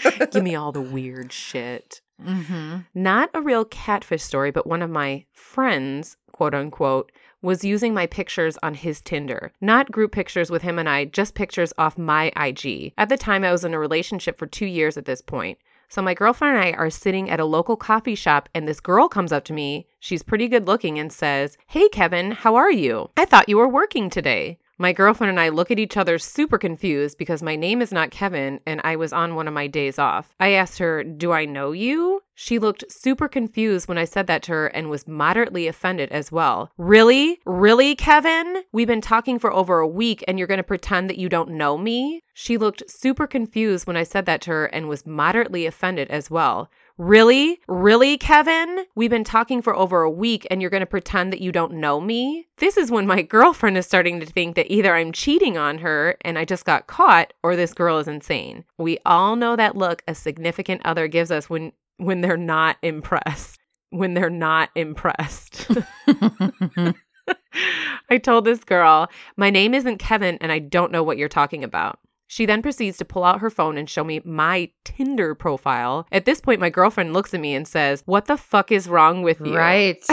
Give 0.30 0.42
me 0.42 0.54
all 0.54 0.72
the 0.72 0.80
weird 0.96 1.32
shit. 1.32 2.00
Mm-hmm. 2.22 2.78
Not 2.94 3.30
a 3.34 3.40
real 3.40 3.64
catfish 3.64 4.22
story, 4.22 4.50
but 4.50 4.66
one 4.66 4.82
of 4.82 4.90
my 4.90 5.24
friends, 5.32 6.16
quote 6.32 6.54
unquote, 6.54 7.10
was 7.40 7.64
using 7.64 7.92
my 7.92 8.06
pictures 8.06 8.56
on 8.62 8.74
his 8.74 9.00
Tinder. 9.00 9.52
Not 9.60 9.90
group 9.90 10.12
pictures 10.12 10.50
with 10.50 10.62
him 10.62 10.78
and 10.78 10.88
I, 10.88 11.06
just 11.06 11.34
pictures 11.34 11.72
off 11.76 11.98
my 11.98 12.32
IG. 12.36 12.92
At 12.96 13.08
the 13.08 13.16
time, 13.16 13.42
I 13.44 13.50
was 13.50 13.64
in 13.64 13.74
a 13.74 13.78
relationship 13.78 14.38
for 14.38 14.46
two 14.46 14.66
years 14.66 14.96
at 14.96 15.04
this 15.04 15.20
point. 15.20 15.58
So 15.88 16.00
my 16.00 16.14
girlfriend 16.14 16.56
and 16.56 16.64
I 16.64 16.72
are 16.78 16.88
sitting 16.88 17.28
at 17.28 17.40
a 17.40 17.44
local 17.44 17.76
coffee 17.76 18.14
shop, 18.14 18.48
and 18.54 18.66
this 18.66 18.80
girl 18.80 19.08
comes 19.08 19.30
up 19.30 19.44
to 19.44 19.52
me. 19.52 19.86
She's 20.00 20.22
pretty 20.22 20.48
good 20.48 20.66
looking 20.66 20.98
and 20.98 21.12
says, 21.12 21.58
Hey, 21.66 21.88
Kevin, 21.90 22.30
how 22.30 22.54
are 22.54 22.70
you? 22.70 23.10
I 23.16 23.26
thought 23.26 23.48
you 23.48 23.58
were 23.58 23.68
working 23.68 24.08
today. 24.08 24.58
My 24.78 24.92
girlfriend 24.92 25.30
and 25.30 25.40
I 25.40 25.50
look 25.50 25.70
at 25.70 25.78
each 25.78 25.96
other 25.96 26.18
super 26.18 26.58
confused 26.58 27.18
because 27.18 27.42
my 27.42 27.56
name 27.56 27.82
is 27.82 27.92
not 27.92 28.10
Kevin 28.10 28.60
and 28.66 28.80
I 28.82 28.96
was 28.96 29.12
on 29.12 29.34
one 29.34 29.46
of 29.46 29.54
my 29.54 29.66
days 29.66 29.98
off. 29.98 30.34
I 30.40 30.50
asked 30.50 30.78
her, 30.78 31.04
Do 31.04 31.30
I 31.32 31.44
know 31.44 31.72
you? 31.72 32.22
She 32.34 32.58
looked 32.58 32.84
super 32.90 33.28
confused 33.28 33.86
when 33.86 33.98
I 33.98 34.04
said 34.04 34.26
that 34.26 34.42
to 34.44 34.52
her 34.52 34.66
and 34.68 34.88
was 34.88 35.06
moderately 35.06 35.66
offended 35.66 36.10
as 36.10 36.32
well. 36.32 36.72
Really? 36.78 37.38
Really, 37.44 37.94
Kevin? 37.94 38.62
We've 38.72 38.86
been 38.86 39.02
talking 39.02 39.38
for 39.38 39.52
over 39.52 39.78
a 39.78 39.86
week 39.86 40.24
and 40.26 40.38
you're 40.38 40.48
going 40.48 40.58
to 40.58 40.64
pretend 40.64 41.10
that 41.10 41.18
you 41.18 41.28
don't 41.28 41.50
know 41.50 41.76
me? 41.76 42.22
She 42.34 42.56
looked 42.56 42.82
super 42.88 43.26
confused 43.26 43.86
when 43.86 43.96
I 43.96 44.04
said 44.04 44.24
that 44.26 44.40
to 44.42 44.50
her 44.50 44.66
and 44.66 44.88
was 44.88 45.06
moderately 45.06 45.66
offended 45.66 46.08
as 46.10 46.30
well. 46.30 46.70
Really? 47.02 47.58
Really, 47.66 48.16
Kevin? 48.16 48.84
We've 48.94 49.10
been 49.10 49.24
talking 49.24 49.60
for 49.60 49.74
over 49.74 50.02
a 50.02 50.10
week 50.10 50.46
and 50.48 50.60
you're 50.60 50.70
going 50.70 50.82
to 50.82 50.86
pretend 50.86 51.32
that 51.32 51.40
you 51.40 51.50
don't 51.50 51.72
know 51.72 52.00
me? 52.00 52.46
This 52.58 52.76
is 52.76 52.92
when 52.92 53.08
my 53.08 53.22
girlfriend 53.36 53.76
is 53.76 53.86
starting 53.86 54.20
to 54.20 54.26
think 54.26 54.54
that 54.54 54.72
either 54.72 54.94
I'm 54.94 55.10
cheating 55.10 55.58
on 55.58 55.78
her 55.78 56.16
and 56.20 56.38
I 56.38 56.44
just 56.44 56.64
got 56.64 56.86
caught 56.86 57.32
or 57.42 57.56
this 57.56 57.74
girl 57.74 57.98
is 57.98 58.06
insane. 58.06 58.64
We 58.78 58.98
all 59.04 59.34
know 59.34 59.56
that 59.56 59.76
look 59.76 60.04
a 60.06 60.14
significant 60.14 60.82
other 60.84 61.08
gives 61.08 61.32
us 61.32 61.50
when 61.50 61.72
when 61.96 62.20
they're 62.20 62.36
not 62.36 62.76
impressed. 62.82 63.58
When 63.90 64.14
they're 64.14 64.30
not 64.30 64.70
impressed. 64.76 65.66
I 68.10 68.18
told 68.18 68.44
this 68.44 68.62
girl, 68.62 69.08
My 69.36 69.50
name 69.50 69.74
isn't 69.74 69.98
Kevin 69.98 70.38
and 70.40 70.52
I 70.52 70.60
don't 70.60 70.92
know 70.92 71.02
what 71.02 71.18
you're 71.18 71.28
talking 71.28 71.64
about. 71.64 71.98
She 72.32 72.46
then 72.46 72.62
proceeds 72.62 72.96
to 72.96 73.04
pull 73.04 73.24
out 73.24 73.40
her 73.40 73.50
phone 73.50 73.76
and 73.76 73.90
show 73.90 74.02
me 74.02 74.22
my 74.24 74.70
Tinder 74.84 75.34
profile. 75.34 76.06
At 76.10 76.24
this 76.24 76.40
point, 76.40 76.62
my 76.62 76.70
girlfriend 76.70 77.12
looks 77.12 77.34
at 77.34 77.40
me 77.40 77.54
and 77.54 77.68
says, 77.68 78.02
What 78.06 78.24
the 78.24 78.38
fuck 78.38 78.72
is 78.72 78.88
wrong 78.88 79.20
with 79.20 79.38
you? 79.40 79.54
Right. 79.54 80.02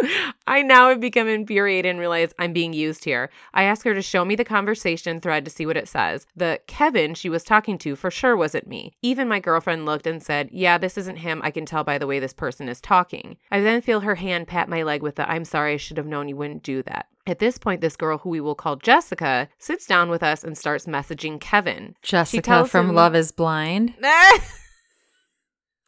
I 0.46 0.62
now 0.62 0.90
have 0.90 1.00
become 1.00 1.26
infuriated 1.26 1.90
and 1.90 1.98
realize 1.98 2.32
I'm 2.38 2.52
being 2.52 2.72
used 2.72 3.04
here. 3.04 3.30
I 3.52 3.64
ask 3.64 3.84
her 3.84 3.94
to 3.94 4.02
show 4.02 4.24
me 4.24 4.36
the 4.36 4.44
conversation 4.44 5.20
thread 5.20 5.44
to 5.44 5.50
see 5.50 5.66
what 5.66 5.76
it 5.76 5.88
says. 5.88 6.24
The 6.36 6.60
Kevin 6.68 7.14
she 7.14 7.28
was 7.28 7.42
talking 7.42 7.78
to 7.78 7.96
for 7.96 8.12
sure 8.12 8.36
wasn't 8.36 8.68
me. 8.68 8.92
Even 9.02 9.26
my 9.26 9.40
girlfriend 9.40 9.86
looked 9.86 10.06
and 10.06 10.22
said, 10.22 10.50
Yeah, 10.52 10.78
this 10.78 10.96
isn't 10.96 11.16
him. 11.16 11.40
I 11.42 11.50
can 11.50 11.66
tell 11.66 11.82
by 11.82 11.98
the 11.98 12.06
way 12.06 12.20
this 12.20 12.32
person 12.32 12.68
is 12.68 12.80
talking. 12.80 13.38
I 13.50 13.60
then 13.60 13.82
feel 13.82 14.00
her 14.00 14.14
hand 14.14 14.46
pat 14.46 14.68
my 14.68 14.84
leg 14.84 15.02
with 15.02 15.16
the 15.16 15.28
I'm 15.28 15.44
sorry, 15.44 15.74
I 15.74 15.78
should 15.78 15.96
have 15.96 16.06
known 16.06 16.28
you 16.28 16.36
wouldn't 16.36 16.62
do 16.62 16.82
that. 16.84 17.08
At 17.28 17.40
this 17.40 17.58
point, 17.58 17.82
this 17.82 17.94
girl, 17.94 18.16
who 18.18 18.30
we 18.30 18.40
will 18.40 18.54
call 18.54 18.76
Jessica, 18.76 19.50
sits 19.58 19.84
down 19.84 20.08
with 20.08 20.22
us 20.22 20.42
and 20.42 20.56
starts 20.56 20.86
messaging 20.86 21.38
Kevin. 21.38 21.94
Jessica 22.00 22.64
from 22.64 22.88
him- 22.88 22.94
Love 22.94 23.14
is 23.14 23.32
Blind. 23.32 23.92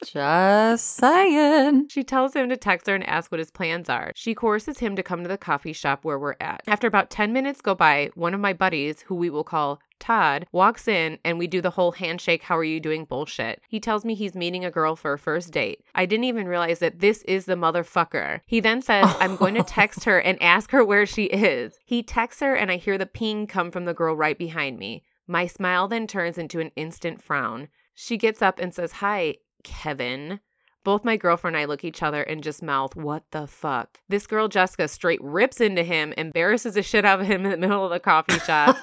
Just 0.05 0.97
saying. 0.97 1.89
She 1.89 2.05
tells 2.05 2.35
him 2.35 2.49
to 2.49 2.57
text 2.57 2.87
her 2.87 2.95
and 2.95 3.07
ask 3.09 3.31
what 3.31 3.39
his 3.39 3.51
plans 3.51 3.89
are. 3.89 4.13
She 4.15 4.35
coerces 4.35 4.79
him 4.79 4.97
to 4.97 5.03
come 5.03 5.23
to 5.23 5.29
the 5.29 5.39
coffee 5.39 5.73
shop 5.73 6.05
where 6.05 6.19
we're 6.19 6.37
at. 6.41 6.63
After 6.67 6.87
about 6.87 7.11
10 7.11 7.33
minutes 7.33 7.61
go 7.61 7.75
by, 7.75 8.11
one 8.15 8.35
of 8.35 8.41
my 8.41 8.53
buddies, 8.53 9.03
who 9.03 9.15
we 9.15 9.31
will 9.31 9.45
call 9.45 9.81
Todd, 9.99 10.47
walks 10.51 10.89
in 10.89 11.19
and 11.25 11.39
we 11.39 11.47
do 11.47 11.61
the 11.61 11.71
whole 11.71 11.93
handshake, 11.93 12.43
how 12.43 12.57
are 12.57 12.65
you 12.65 12.81
doing 12.81 13.05
bullshit. 13.05 13.61
He 13.69 13.79
tells 13.79 14.05
me 14.05 14.15
he's 14.15 14.35
meeting 14.35 14.65
a 14.65 14.71
girl 14.71 14.97
for 14.97 15.13
a 15.13 15.19
first 15.19 15.53
date. 15.53 15.85
I 15.95 16.07
didn't 16.07 16.25
even 16.25 16.49
realize 16.49 16.79
that 16.79 17.01
this 17.01 17.23
is 17.25 17.45
the 17.45 17.55
motherfucker. 17.55 18.41
He 18.47 18.61
then 18.61 18.83
says, 18.83 19.15
I'm 19.21 19.37
going 19.37 19.55
to 19.55 19.63
text 19.63 20.05
her 20.05 20.19
and 20.19 20.43
ask 20.43 20.71
her 20.71 20.85
where 20.85 21.07
she 21.07 21.25
is. 21.25 21.79
He 21.85 22.03
texts 22.03 22.41
her 22.41 22.55
and 22.55 22.71
I 22.71 22.77
hear 22.77 22.99
the 22.99 23.07
ping 23.07 23.47
come 23.47 23.71
from 23.71 23.85
the 23.85 23.95
girl 23.95 24.17
right 24.17 24.39
behind 24.39 24.79
me. 24.79 25.05
My 25.27 25.47
smile 25.47 25.87
then 25.87 26.07
turns 26.07 26.39
into 26.39 26.59
an 26.59 26.73
instant 26.75 27.23
frown. 27.23 27.69
She 27.95 28.17
gets 28.17 28.41
up 28.41 28.59
and 28.59 28.75
says, 28.75 28.93
Hi, 28.93 29.37
Kevin. 29.63 30.41
Both 30.83 31.05
my 31.05 31.19
girlfriend 31.19 31.57
and 31.57 31.63
I 31.63 31.67
look 31.67 31.81
at 31.81 31.89
each 31.89 32.03
other 32.03 32.23
and 32.23 32.43
just 32.43 32.63
mouth, 32.63 32.97
What 32.97 33.25
the 33.33 33.47
fuck? 33.47 34.01
This 34.09 34.27
girl, 34.27 34.49
Jessica, 34.49 34.89
straight 34.89 35.23
rips 35.23 35.61
into 35.61 35.83
him, 35.83 36.15
embarrasses 36.17 36.73
the 36.73 36.83
shit 36.83 37.05
out 37.05 37.21
of 37.21 37.27
him 37.27 37.45
in 37.45 37.51
the 37.51 37.59
middle 37.59 37.85
of 37.85 37.91
the 37.91 38.01
coffee 38.01 38.39
shop. 38.39 38.77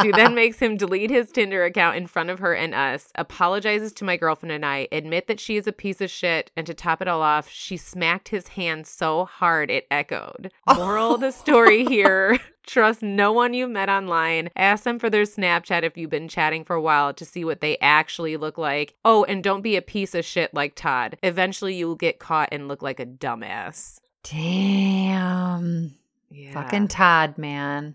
she 0.00 0.12
then 0.12 0.34
makes 0.36 0.60
him 0.60 0.76
delete 0.76 1.10
his 1.10 1.32
Tinder 1.32 1.64
account 1.64 1.96
in 1.96 2.06
front 2.06 2.30
of 2.30 2.38
her 2.38 2.54
and 2.54 2.72
us, 2.72 3.10
apologizes 3.16 3.92
to 3.94 4.04
my 4.04 4.16
girlfriend 4.16 4.52
and 4.52 4.64
I, 4.64 4.86
admit 4.92 5.26
that 5.26 5.40
she 5.40 5.56
is 5.56 5.66
a 5.66 5.72
piece 5.72 6.00
of 6.00 6.08
shit, 6.08 6.52
and 6.56 6.68
to 6.68 6.74
top 6.74 7.02
it 7.02 7.08
all 7.08 7.22
off, 7.22 7.48
she 7.48 7.76
smacked 7.76 8.28
his 8.28 8.48
hand 8.48 8.86
so 8.86 9.24
hard 9.24 9.72
it 9.72 9.88
echoed. 9.90 10.52
Moral 10.76 11.16
of 11.16 11.20
the 11.20 11.32
story 11.32 11.84
here 11.88 12.38
trust 12.66 13.02
no 13.02 13.32
one 13.32 13.54
you 13.54 13.68
met 13.68 13.88
online. 13.88 14.50
Ask 14.56 14.84
them 14.84 14.98
for 14.98 15.10
their 15.10 15.24
Snapchat 15.24 15.82
if 15.82 15.96
you've 15.96 16.10
been 16.10 16.28
chatting 16.28 16.64
for 16.64 16.74
a 16.74 16.82
while 16.82 17.14
to 17.14 17.24
see 17.24 17.44
what 17.44 17.60
they 17.60 17.78
actually 17.78 18.36
look 18.36 18.58
like. 18.58 18.94
Oh, 19.04 19.24
and 19.24 19.42
don't 19.42 19.62
be 19.62 19.76
a 19.76 19.82
piece 19.82 20.14
of 20.14 20.24
shit 20.24 20.52
like 20.54 20.74
Todd. 20.74 21.16
Eventually, 21.22 21.74
you'll 21.74 21.94
get 21.94 22.18
caught 22.18 22.48
and 22.52 22.68
look 22.68 22.82
like 22.82 23.00
a 23.00 23.06
dumbass. 23.06 24.00
Damn. 24.22 25.94
Yeah. 26.30 26.52
Fucking 26.52 26.88
Todd, 26.88 27.38
man. 27.38 27.94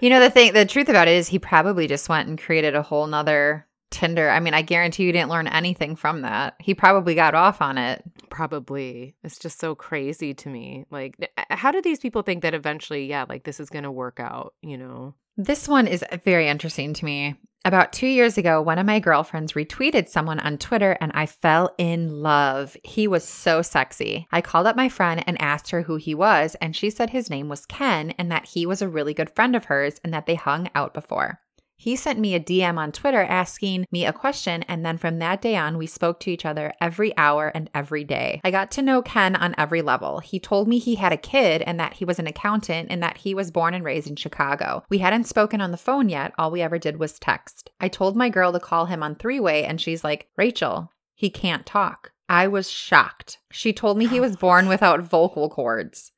you 0.00 0.08
know 0.10 0.20
the 0.20 0.30
thing 0.30 0.52
the 0.52 0.64
truth 0.64 0.88
about 0.88 1.08
it 1.08 1.16
is 1.16 1.28
he 1.28 1.38
probably 1.38 1.86
just 1.86 2.08
went 2.08 2.28
and 2.28 2.40
created 2.40 2.74
a 2.74 2.82
whole 2.82 3.06
nother 3.06 3.66
Tinder. 3.90 4.28
I 4.28 4.40
mean, 4.40 4.54
I 4.54 4.62
guarantee 4.62 5.04
you 5.04 5.12
didn't 5.12 5.30
learn 5.30 5.48
anything 5.48 5.96
from 5.96 6.22
that. 6.22 6.54
He 6.60 6.74
probably 6.74 7.14
got 7.14 7.34
off 7.34 7.62
on 7.62 7.78
it. 7.78 8.02
Probably. 8.30 9.14
It's 9.24 9.38
just 9.38 9.58
so 9.58 9.74
crazy 9.74 10.34
to 10.34 10.48
me. 10.48 10.84
Like, 10.90 11.30
uh, 11.36 11.42
how 11.50 11.70
do 11.70 11.80
these 11.80 11.98
people 11.98 12.22
think 12.22 12.42
that 12.42 12.54
eventually, 12.54 13.06
yeah, 13.06 13.24
like 13.28 13.44
this 13.44 13.60
is 13.60 13.70
going 13.70 13.84
to 13.84 13.90
work 13.90 14.20
out, 14.20 14.54
you 14.62 14.76
know? 14.76 15.14
This 15.36 15.68
one 15.68 15.86
is 15.86 16.04
very 16.24 16.48
interesting 16.48 16.92
to 16.94 17.04
me. 17.04 17.36
About 17.64 17.92
two 17.92 18.06
years 18.06 18.38
ago, 18.38 18.62
one 18.62 18.78
of 18.78 18.86
my 18.86 19.00
girlfriends 19.00 19.52
retweeted 19.54 20.08
someone 20.08 20.38
on 20.38 20.58
Twitter 20.58 20.96
and 21.00 21.10
I 21.14 21.26
fell 21.26 21.74
in 21.76 22.22
love. 22.22 22.76
He 22.84 23.08
was 23.08 23.24
so 23.24 23.62
sexy. 23.62 24.28
I 24.30 24.40
called 24.40 24.66
up 24.66 24.76
my 24.76 24.88
friend 24.88 25.24
and 25.26 25.40
asked 25.40 25.70
her 25.70 25.82
who 25.82 25.96
he 25.96 26.14
was, 26.14 26.54
and 26.60 26.74
she 26.74 26.88
said 26.88 27.10
his 27.10 27.28
name 27.28 27.48
was 27.48 27.66
Ken 27.66 28.12
and 28.12 28.30
that 28.30 28.46
he 28.46 28.64
was 28.64 28.80
a 28.80 28.88
really 28.88 29.12
good 29.12 29.30
friend 29.34 29.56
of 29.56 29.66
hers 29.66 30.00
and 30.04 30.14
that 30.14 30.26
they 30.26 30.36
hung 30.36 30.70
out 30.74 30.94
before. 30.94 31.40
He 31.80 31.94
sent 31.94 32.18
me 32.18 32.34
a 32.34 32.40
DM 32.40 32.76
on 32.76 32.90
Twitter 32.90 33.22
asking 33.22 33.86
me 33.92 34.04
a 34.04 34.12
question, 34.12 34.64
and 34.64 34.84
then 34.84 34.98
from 34.98 35.20
that 35.20 35.40
day 35.40 35.54
on, 35.54 35.78
we 35.78 35.86
spoke 35.86 36.18
to 36.20 36.30
each 36.30 36.44
other 36.44 36.72
every 36.80 37.16
hour 37.16 37.52
and 37.54 37.70
every 37.72 38.02
day. 38.02 38.40
I 38.42 38.50
got 38.50 38.72
to 38.72 38.82
know 38.82 39.00
Ken 39.00 39.36
on 39.36 39.54
every 39.56 39.80
level. 39.80 40.18
He 40.18 40.40
told 40.40 40.66
me 40.66 40.80
he 40.80 40.96
had 40.96 41.12
a 41.12 41.16
kid 41.16 41.62
and 41.62 41.78
that 41.78 41.94
he 41.94 42.04
was 42.04 42.18
an 42.18 42.26
accountant 42.26 42.88
and 42.90 43.00
that 43.04 43.18
he 43.18 43.32
was 43.32 43.52
born 43.52 43.74
and 43.74 43.84
raised 43.84 44.08
in 44.08 44.16
Chicago. 44.16 44.82
We 44.90 44.98
hadn't 44.98 45.28
spoken 45.28 45.60
on 45.60 45.70
the 45.70 45.76
phone 45.76 46.08
yet, 46.08 46.32
all 46.36 46.50
we 46.50 46.62
ever 46.62 46.80
did 46.80 46.98
was 46.98 47.16
text. 47.16 47.70
I 47.80 47.86
told 47.86 48.16
my 48.16 48.28
girl 48.28 48.52
to 48.52 48.58
call 48.58 48.86
him 48.86 49.04
on 49.04 49.14
three 49.14 49.38
way, 49.38 49.64
and 49.64 49.80
she's 49.80 50.02
like, 50.02 50.26
Rachel, 50.36 50.90
he 51.14 51.30
can't 51.30 51.64
talk. 51.64 52.10
I 52.28 52.48
was 52.48 52.68
shocked. 52.68 53.38
She 53.52 53.72
told 53.72 53.98
me 53.98 54.08
he 54.08 54.18
was 54.18 54.36
born 54.36 54.66
without 54.66 55.02
vocal 55.02 55.48
cords. 55.48 56.10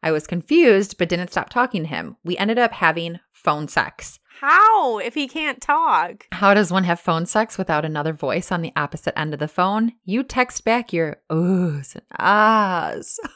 I 0.00 0.12
was 0.12 0.28
confused, 0.28 0.96
but 0.96 1.08
didn't 1.08 1.32
stop 1.32 1.50
talking 1.50 1.82
to 1.82 1.88
him. 1.88 2.16
We 2.24 2.36
ended 2.36 2.58
up 2.58 2.72
having 2.72 3.18
phone 3.32 3.66
sex. 3.66 4.20
How 4.40 4.98
if 4.98 5.14
he 5.14 5.26
can't 5.26 5.60
talk? 5.60 6.26
How 6.30 6.54
does 6.54 6.70
one 6.70 6.84
have 6.84 7.00
phone 7.00 7.26
sex 7.26 7.58
without 7.58 7.84
another 7.84 8.12
voice 8.12 8.52
on 8.52 8.62
the 8.62 8.72
opposite 8.76 9.18
end 9.18 9.34
of 9.34 9.40
the 9.40 9.48
phone? 9.48 9.94
You 10.04 10.22
text 10.22 10.64
back 10.64 10.92
your 10.92 11.20
oohs 11.30 11.94
and 11.94 12.04
ahs. 12.18 13.18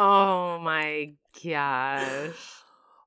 Oh 0.00 0.60
my 0.60 1.10
gosh. 1.44 2.57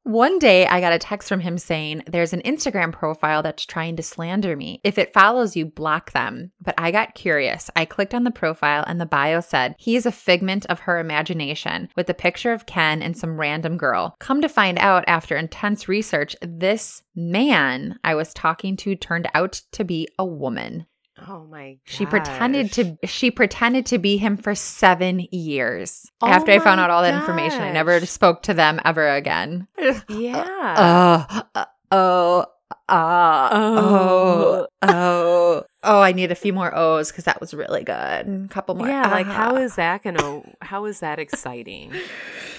One 0.03 0.39
day, 0.39 0.65
I 0.65 0.81
got 0.81 0.93
a 0.93 0.99
text 0.99 1.29
from 1.29 1.41
him 1.41 1.59
saying, 1.59 2.03
There's 2.07 2.33
an 2.33 2.41
Instagram 2.41 2.91
profile 2.91 3.43
that's 3.43 3.67
trying 3.67 3.95
to 3.97 4.03
slander 4.03 4.55
me. 4.55 4.81
If 4.83 4.97
it 4.97 5.13
follows 5.13 5.55
you, 5.55 5.67
block 5.67 6.11
them. 6.11 6.51
But 6.59 6.73
I 6.77 6.89
got 6.89 7.13
curious. 7.13 7.69
I 7.75 7.85
clicked 7.85 8.15
on 8.15 8.23
the 8.23 8.31
profile, 8.31 8.83
and 8.87 8.99
the 8.99 9.05
bio 9.05 9.41
said, 9.41 9.75
He 9.77 9.95
is 9.95 10.07
a 10.07 10.11
figment 10.11 10.65
of 10.65 10.81
her 10.81 10.97
imagination, 10.97 11.89
with 11.95 12.09
a 12.09 12.15
picture 12.15 12.51
of 12.51 12.65
Ken 12.65 13.03
and 13.03 13.15
some 13.15 13.39
random 13.39 13.77
girl. 13.77 14.15
Come 14.19 14.41
to 14.41 14.49
find 14.49 14.79
out, 14.79 15.03
after 15.05 15.37
intense 15.37 15.87
research, 15.87 16.35
this 16.41 17.03
man 17.15 17.99
I 18.03 18.15
was 18.15 18.33
talking 18.33 18.75
to 18.77 18.95
turned 18.95 19.29
out 19.35 19.61
to 19.73 19.83
be 19.83 20.07
a 20.17 20.25
woman. 20.25 20.87
Oh 21.27 21.45
my 21.45 21.73
gosh. 21.73 21.79
She 21.85 22.05
pretended 22.05 22.71
to 22.73 22.97
she 23.05 23.31
pretended 23.31 23.85
to 23.87 23.97
be 23.97 24.17
him 24.17 24.37
for 24.37 24.55
7 24.55 25.27
years. 25.31 26.09
Oh 26.21 26.27
After 26.27 26.51
I 26.51 26.59
found 26.59 26.79
out 26.79 26.89
all 26.89 27.01
that 27.03 27.13
information, 27.13 27.61
I 27.61 27.71
never 27.71 28.05
spoke 28.05 28.43
to 28.43 28.53
them 28.53 28.79
ever 28.85 29.07
again. 29.07 29.67
Yeah. 30.09 31.25
Oh, 31.29 31.43
uh, 31.55 31.65
oh, 31.91 32.45
uh, 32.89 33.49
Oh. 33.53 34.67
oh, 34.81 34.87
oh, 34.89 35.63
oh! 35.83 36.01
I 36.01 36.11
need 36.11 36.31
a 36.31 36.35
few 36.35 36.53
more 36.53 36.75
O's 36.75 37.11
because 37.11 37.25
that 37.25 37.39
was 37.39 37.53
really 37.53 37.83
good. 37.83 37.93
A 37.93 38.47
couple 38.49 38.75
more. 38.75 38.87
yeah, 38.87 39.09
like 39.09 39.27
how 39.27 39.55
uh. 39.55 39.59
is 39.59 39.75
that 39.75 40.03
gonna 40.03 40.41
how 40.61 40.85
is 40.85 40.99
that 40.99 41.19
exciting? 41.19 41.93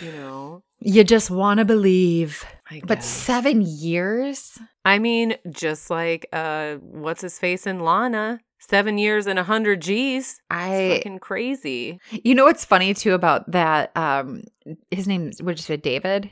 You 0.01 0.13
know? 0.13 0.63
you 0.81 1.05
just 1.05 1.31
want 1.31 1.59
to 1.59 1.65
believe? 1.65 2.45
But 2.85 3.03
seven 3.05 3.61
years? 3.63 4.59
I 4.85 4.99
mean, 4.99 5.37
just 5.51 5.91
like 5.91 6.27
uh 6.33 6.77
what's 6.77 7.21
his 7.23 7.39
face 7.39 7.67
in 7.67 7.81
Lana. 7.81 8.41
Seven 8.69 8.97
years 8.97 9.27
and 9.27 9.39
a 9.39 9.45
hundred 9.45 9.83
G's. 9.83 10.31
It's 10.31 10.41
I, 10.51 10.97
fucking 10.97 11.19
crazy. 11.19 12.01
you 12.11 12.35
know 12.35 12.45
what's 12.45 12.65
funny 12.65 12.95
too 12.95 13.13
about 13.13 13.51
that? 13.51 13.91
Um, 13.97 14.45
his 14.91 15.09
name, 15.09 15.33
what 15.41 15.57
did 15.57 15.59
you 15.59 15.65
say, 15.65 15.77
David? 15.77 16.31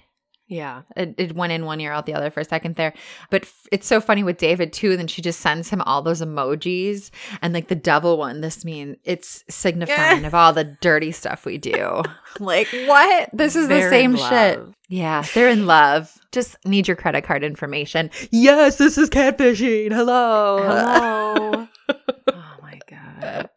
Yeah. 0.50 0.82
It, 0.96 1.14
it 1.16 1.34
went 1.36 1.52
in 1.52 1.64
one 1.64 1.80
ear 1.80 1.92
out 1.92 2.06
the 2.06 2.14
other 2.14 2.28
for 2.28 2.40
a 2.40 2.44
second 2.44 2.74
there. 2.74 2.92
But 3.30 3.42
f- 3.44 3.66
it's 3.70 3.86
so 3.86 4.00
funny 4.00 4.24
with 4.24 4.36
David 4.36 4.72
too. 4.72 4.96
Then 4.96 5.06
she 5.06 5.22
just 5.22 5.40
sends 5.40 5.70
him 5.70 5.80
all 5.82 6.02
those 6.02 6.20
emojis 6.20 7.10
and 7.40 7.54
like 7.54 7.68
the 7.68 7.76
devil 7.76 8.18
one. 8.18 8.40
This 8.40 8.64
mean 8.64 8.96
it's 9.04 9.44
signifying 9.48 10.24
of 10.26 10.34
all 10.34 10.52
the 10.52 10.64
dirty 10.64 11.12
stuff 11.12 11.44
we 11.44 11.56
do. 11.56 12.02
like 12.40 12.66
what? 12.86 13.30
This 13.32 13.54
is 13.54 13.68
the 13.68 13.74
They're 13.74 13.90
same 13.90 14.16
shit. 14.16 14.60
Yeah, 14.88 15.24
they're 15.34 15.48
in 15.48 15.66
love. 15.66 16.12
Just 16.32 16.56
need 16.64 16.88
your 16.88 16.96
credit 16.96 17.22
card 17.22 17.44
information. 17.44 18.10
Yes, 18.32 18.76
this 18.76 18.98
is 18.98 19.08
catfishing. 19.08 19.92
Hello. 19.92 20.58
Hello. 20.64 21.68
oh 21.90 22.56
my 22.62 22.78
god. 22.88 23.50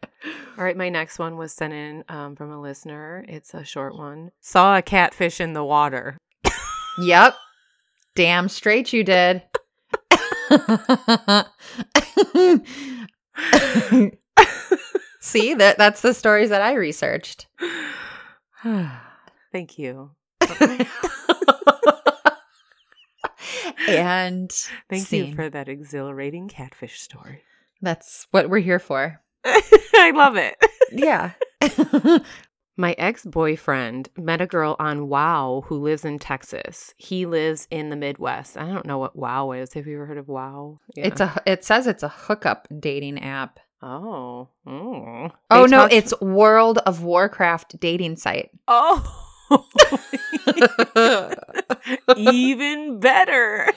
All 0.58 0.64
right, 0.64 0.78
my 0.78 0.90
next 0.90 1.20
one 1.20 1.38
was 1.38 1.54
sent 1.54 1.74
in 1.74 2.04
um, 2.10 2.36
from 2.36 2.52
a 2.52 2.62
listener. 2.62 3.26
It's 3.28 3.54
a 3.54 3.64
short 3.64 3.98
one. 3.98 4.32
Saw 4.40 4.78
a 4.78 4.82
catfish 4.82 5.42
in 5.42 5.54
the 5.54 5.64
water. 5.64 6.18
Yep. 7.00 7.36
Damn 8.16 8.50
straight 8.50 8.94
you 8.94 9.04
did. 9.04 9.42
See, 15.20 15.56
that 15.56 15.78
that's 15.78 16.02
the 16.02 16.14
stories 16.14 16.50
that 16.50 16.62
I 16.62 16.74
researched. 16.74 17.48
Thank 19.52 19.80
you. 19.80 20.12
and 23.88 24.52
Thank 24.90 25.08
scene. 25.08 25.28
you 25.28 25.36
for 25.36 25.50
that 25.50 25.68
exhilarating 25.68 26.48
catfish 26.48 27.02
story. 27.02 27.42
That's 27.84 28.26
what 28.32 28.50
we're 28.50 28.58
here 28.60 28.80
for. 28.80 29.22
I 29.46 30.12
love 30.16 30.36
it. 30.38 30.56
Yeah. 30.96 31.32
My 32.78 32.94
ex 33.00 33.26
boyfriend 33.26 34.10
met 34.18 34.42
a 34.42 34.46
girl 34.48 34.76
on 34.80 35.08
Wow 35.10 35.64
who 35.68 35.78
lives 35.80 36.06
in 36.06 36.18
Texas. 36.20 36.94
He 36.98 37.26
lives 37.26 37.68
in 37.72 37.90
the 37.90 37.96
Midwest. 37.96 38.58
I 38.58 38.66
don't 38.68 38.86
know 38.86 38.98
what 39.00 39.16
Wow 39.16 39.52
is. 39.54 39.74
Have 39.74 39.86
you 39.88 39.96
ever 39.96 40.06
heard 40.06 40.18
of 40.20 40.28
Wow? 40.28 40.80
Yeah. 40.96 41.08
It's 41.08 41.20
a 41.22 41.42
it 41.48 41.64
says 41.64 41.86
it's 41.88 42.04
a 42.04 42.10
hookup 42.10 42.68
dating 42.80 43.20
app. 43.24 43.60
oh. 43.82 44.50
Mm. 44.68 45.32
Oh 45.52 45.64
They 45.64 45.72
no, 45.72 45.78
talked- 45.82 45.94
it's 45.94 46.20
World 46.22 46.78
of 46.86 47.04
Warcraft 47.04 47.80
dating 47.80 48.16
site. 48.18 48.50
oh. 48.68 49.04
Even 52.18 53.00
better. 53.00 53.70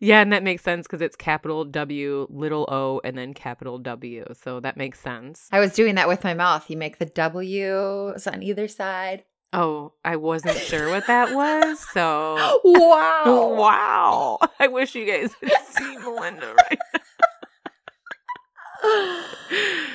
Yeah, 0.00 0.20
and 0.20 0.32
that 0.32 0.42
makes 0.42 0.62
sense 0.62 0.86
because 0.86 1.00
it's 1.00 1.16
capital 1.16 1.64
W, 1.64 2.26
little 2.30 2.66
O, 2.70 3.00
and 3.04 3.16
then 3.16 3.34
capital 3.34 3.78
W. 3.78 4.24
So 4.32 4.60
that 4.60 4.76
makes 4.76 5.00
sense. 5.00 5.48
I 5.52 5.60
was 5.60 5.72
doing 5.72 5.94
that 5.96 6.08
with 6.08 6.24
my 6.24 6.34
mouth. 6.34 6.68
You 6.68 6.76
make 6.76 6.98
the 6.98 7.06
W's 7.06 8.26
on 8.26 8.42
either 8.42 8.68
side. 8.68 9.24
Oh, 9.52 9.92
I 10.04 10.16
wasn't 10.16 10.58
sure 10.58 10.90
what 10.90 11.06
that 11.06 11.34
was. 11.34 11.80
So 11.92 12.60
Wow. 12.64 13.54
wow. 13.56 14.38
I 14.58 14.68
wish 14.68 14.94
you 14.94 15.06
guys 15.06 15.34
could 15.34 15.52
see 15.70 15.96
Melinda 15.98 16.54
right 16.54 16.78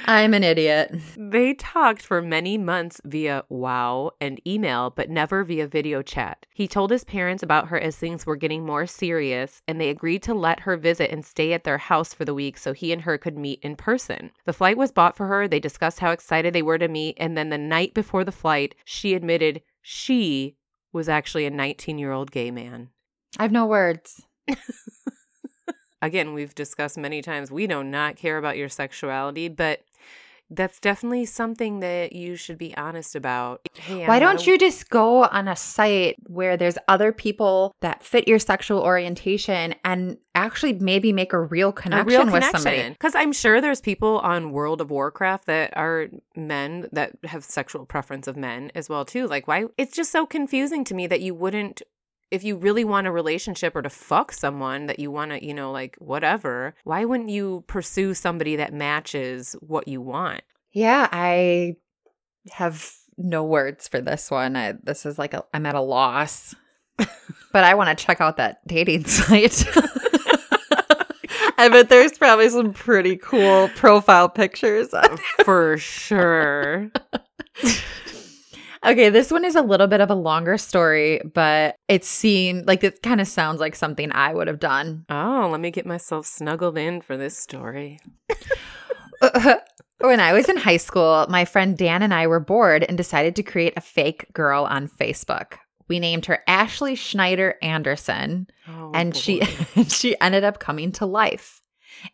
I'm 0.06 0.34
an 0.34 0.44
idiot. 0.44 0.94
They 1.16 1.54
talked 1.54 2.02
for 2.02 2.22
many 2.22 2.58
months 2.58 3.00
via 3.06 3.46
WoW 3.50 4.12
and 4.20 4.46
email, 4.48 4.89
but 4.89 5.10
never 5.10 5.44
via 5.44 5.68
video 5.68 6.02
chat. 6.02 6.46
He 6.54 6.68
told 6.68 6.92
his 6.92 7.04
parents 7.04 7.44
about 7.44 7.68
her 7.68 7.80
as 7.80 7.96
things 7.96 8.26
were 8.26 8.36
getting 8.36 8.66
more 8.66 8.88
serious, 8.88 9.62
and 9.68 9.80
they 9.80 9.89
agreed 9.89 10.24
to 10.24 10.34
let 10.34 10.62
her 10.62 10.76
visit 10.76 11.12
and 11.12 11.24
stay 11.24 11.54
at 11.54 11.64
their 11.64 11.78
house 11.78 12.14
for 12.14 12.26
the 12.26 12.34
week 12.34 12.58
so 12.58 12.74
he 12.74 12.92
and 12.92 13.04
her 13.04 13.18
could 13.18 13.38
meet 13.38 13.60
in 13.62 13.76
person. 13.76 14.32
The 14.46 14.54
flight 14.54 14.78
was 14.78 14.92
bought 14.92 15.16
for 15.16 15.28
her. 15.28 15.48
They 15.48 15.60
discussed 15.60 16.00
how 16.00 16.12
excited 16.12 16.54
they 16.54 16.62
were 16.62 16.80
to 16.80 16.88
meet, 16.88 17.16
and 17.20 17.38
then 17.38 17.50
the 17.50 17.58
night 17.58 17.94
before 17.94 18.24
the 18.24 18.32
flight, 18.32 18.76
she 18.84 19.14
admitted 19.14 19.62
she 19.82 20.58
was 20.92 21.08
actually 21.08 21.46
a 21.46 21.52
19 21.52 21.98
year 21.98 22.12
old 22.12 22.32
gay 22.32 22.52
man. 22.52 22.89
I 23.38 23.44
have 23.44 23.52
no 23.52 23.66
words. 23.66 24.24
Again, 26.02 26.34
we've 26.34 26.56
discussed 26.56 26.97
many 26.97 27.22
times 27.22 27.52
we 27.52 27.68
do 27.68 27.84
not 27.84 28.16
care 28.16 28.38
about 28.38 28.58
your 28.58 28.70
sexuality, 28.70 29.47
but 29.47 29.82
that's 30.54 30.82
definitely 30.82 31.26
something 31.26 31.80
that 31.80 32.12
you 32.12 32.36
should 32.36 32.58
be 32.58 32.76
honest 32.76 33.16
about. 33.16 33.62
Hey, 33.74 34.06
Why 34.06 34.20
don't 34.20 34.36
not- 34.36 34.47
you 34.47 34.58
just 34.58 34.89
go 34.89 35.24
on 35.24 35.47
a 35.47 35.56
site 35.56 36.18
where 36.28 36.58
there's 36.58 36.78
other 36.89 37.14
people 37.14 37.74
that 37.80 38.04
fit 38.04 38.28
your 38.28 38.38
sexual 38.38 38.82
orientation 38.82 39.74
and 39.86 40.18
actually 40.36 40.74
maybe 40.74 41.14
make 41.14 41.32
a 41.32 41.39
real 41.39 41.70
a 41.70 41.74
connection 41.74 42.32
with 42.32 42.43
somebody? 42.43 42.89
Because 42.89 43.16
I'm 43.16 43.32
sure 43.32 43.62
there's 43.62 43.80
people 43.80 44.20
on 44.20 44.52
World 44.52 44.82
of 44.82 44.91
Warcraft 44.91 45.45
that 45.45 45.76
are 45.78 46.08
men 46.36 46.89
that 46.91 47.14
have 47.24 47.45
sexual 47.45 47.86
preference 47.86 48.28
of 48.28 48.36
men 48.36 48.72
as 48.76 48.89
well 48.89 49.06
too. 49.06 49.28
Like, 49.28 49.47
why? 49.47 49.66
It's 49.78 49.95
just 49.95 50.12
so 50.12 50.26
confusing 50.26 50.84
to 50.84 50.93
me 50.93 51.08
that 51.08 51.22
you 51.22 51.34
wouldn't. 51.34 51.82
If 52.32 52.44
you 52.44 52.56
really 52.56 52.86
want 52.86 53.08
a 53.08 53.12
relationship 53.12 53.76
or 53.76 53.82
to 53.82 53.90
fuck 53.90 54.32
someone 54.32 54.86
that 54.88 55.00
you 55.00 55.12
want 55.12 55.32
to, 55.32 55.46
you 55.46 55.54
know, 55.54 55.72
like 55.72 55.96
whatever, 56.00 56.74
why 56.86 57.04
wouldn't 57.06 57.30
you 57.30 57.64
pursue 57.68 58.14
somebody 58.14 58.56
that 58.56 58.74
matches 58.74 59.56
what 59.60 59.88
you 59.88 60.02
want? 60.02 60.42
Yeah, 60.72 61.10
I 61.12 61.76
have 62.52 62.90
no 63.18 63.44
words 63.44 63.88
for 63.88 64.00
this 64.00 64.32
one. 64.32 64.56
I, 64.56 64.76
this 64.84 65.06
is 65.06 65.20
like 65.20 65.34
a, 65.34 65.44
I'm 65.54 65.66
at 65.66 65.76
a 65.76 65.82
loss, 65.82 66.56
but 66.98 67.64
I 67.64 67.76
want 67.76 67.98
to 67.98 68.06
check 68.06 68.22
out 68.22 68.38
that 68.38 68.66
dating 68.66 69.06
site. 69.08 69.66
I 71.58 71.70
bet 71.70 71.90
there's 71.90 72.18
probably 72.18 72.50
some 72.50 72.74
pretty 72.74 73.18
cool 73.18 73.70
profile 73.76 74.30
pictures. 74.30 74.90
For 75.44 75.78
sure. 75.78 76.90
okay, 78.86 79.10
this 79.10 79.32
one 79.32 79.46
is 79.46 79.56
a 79.56 79.62
little 79.62 79.88
bit 79.88 80.02
of 80.02 80.10
a 80.10 80.16
longer 80.16 80.58
story, 80.58 81.22
but 81.34 81.76
it 81.88 82.04
seemed 82.06 82.68
like 82.68 82.84
it 82.84 83.02
kind 83.02 83.22
of 83.22 83.28
sounds 83.28 83.60
like 83.60 83.76
something 83.76 84.12
I 84.12 84.34
would 84.34 84.48
have 84.48 84.60
done. 84.60 85.06
Oh, 85.10 85.50
let 85.52 85.62
me 85.62 85.72
get 85.72 85.86
myself 85.86 86.26
snuggled 86.26 86.78
in 86.78 87.02
for 87.02 87.18
this 87.18 87.38
story. 87.38 88.00
when 90.00 90.20
I 90.20 90.34
was 90.34 90.50
in 90.50 90.58
high 90.58 90.78
school, 90.78 91.26
my 91.30 91.46
friend 91.46 91.78
Dan 91.78 92.02
and 92.02 92.14
I 92.14 92.28
were 92.28 92.40
bored 92.40 92.84
and 92.84 92.98
decided 92.98 93.36
to 93.36 93.44
create 93.44 93.74
a 93.78 93.82
fake 93.82 94.26
girl 94.34 94.66
on 94.66 94.88
Facebook. 94.88 95.56
We 95.88 96.00
named 96.00 96.26
her 96.28 96.40
Ashley 96.48 96.96
Schneider 96.96 97.56
Anderson, 97.62 98.48
Oh, 98.68 98.92
and 98.94 99.16
she 99.16 99.42
she 99.88 100.20
ended 100.22 100.44
up 100.44 100.60
coming 100.60 100.92
to 100.94 101.06
life. 101.06 101.62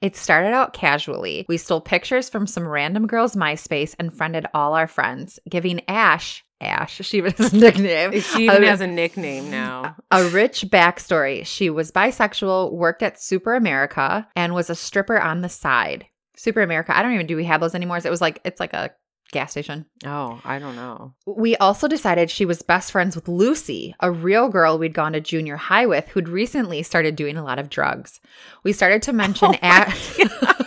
It 0.02 0.16
started 0.16 0.54
out 0.54 0.74
casually. 0.74 1.46
We 1.48 1.58
stole 1.58 1.80
pictures 1.80 2.28
from 2.30 2.48
some 2.48 2.68
random 2.68 3.08
girl's 3.08 3.36
MySpace 3.36 3.96
and 4.00 4.14
friended 4.14 4.46
all 4.54 4.74
our 4.74 4.88
friends, 4.88 5.40
giving 5.48 5.82
Ash 5.88 6.44
Ash, 6.60 6.96
she 7.04 7.22
was 7.22 7.34
his 7.34 7.54
nickname. 7.54 8.20
She 8.20 8.46
even 8.46 8.64
a- 8.64 8.68
has 8.68 8.82
a 8.82 8.88
nickname 8.88 9.52
now. 9.52 9.96
a 10.12 10.28
rich 10.30 10.66
backstory. 10.70 11.46
She 11.46 11.70
was 11.70 11.92
bisexual, 11.92 12.72
worked 12.74 13.04
at 13.04 13.22
Super 13.22 13.54
America, 13.56 14.28
and 14.36 14.54
was 14.56 14.70
a 14.70 14.76
stripper 14.76 15.20
on 15.20 15.42
the 15.42 15.50
side. 15.50 16.06
Super 16.36 16.62
America. 16.62 16.98
I 16.98 17.02
don't 17.04 17.14
even 17.14 17.28
do 17.28 17.36
we 17.36 17.46
have 17.46 17.62
those 17.62 17.76
anymore. 17.76 17.98
It 18.04 18.10
was 18.10 18.22
like 18.22 18.42
it's 18.44 18.60
like 18.60 18.74
a 18.74 18.92
gas 19.32 19.52
station. 19.52 19.86
Oh, 20.06 20.40
I 20.46 20.58
don't 20.58 20.76
know. 20.76 21.14
We 21.28 21.56
also 21.58 21.88
decided 21.88 22.30
she 22.32 22.46
was 22.46 22.62
best 22.62 22.92
friends 22.92 23.16
with 23.16 23.28
Lucy, 23.28 23.94
a 24.00 24.12
real 24.12 24.48
girl 24.50 24.78
we'd 24.80 24.94
gone 24.94 25.14
to 25.14 25.20
junior 25.22 25.58
high 25.58 25.86
with 25.86 26.08
who'd 26.08 26.30
recently 26.30 26.82
started 26.82 27.16
doing 27.16 27.38
a 27.38 27.44
lot 27.44 27.60
of 27.60 27.70
drugs. 27.70 28.20
We 28.64 28.72
started 28.74 29.02
to 29.04 29.14
mention 29.14 29.50
Oh 29.56 29.60
my 29.62 29.86
A- 29.86 30.66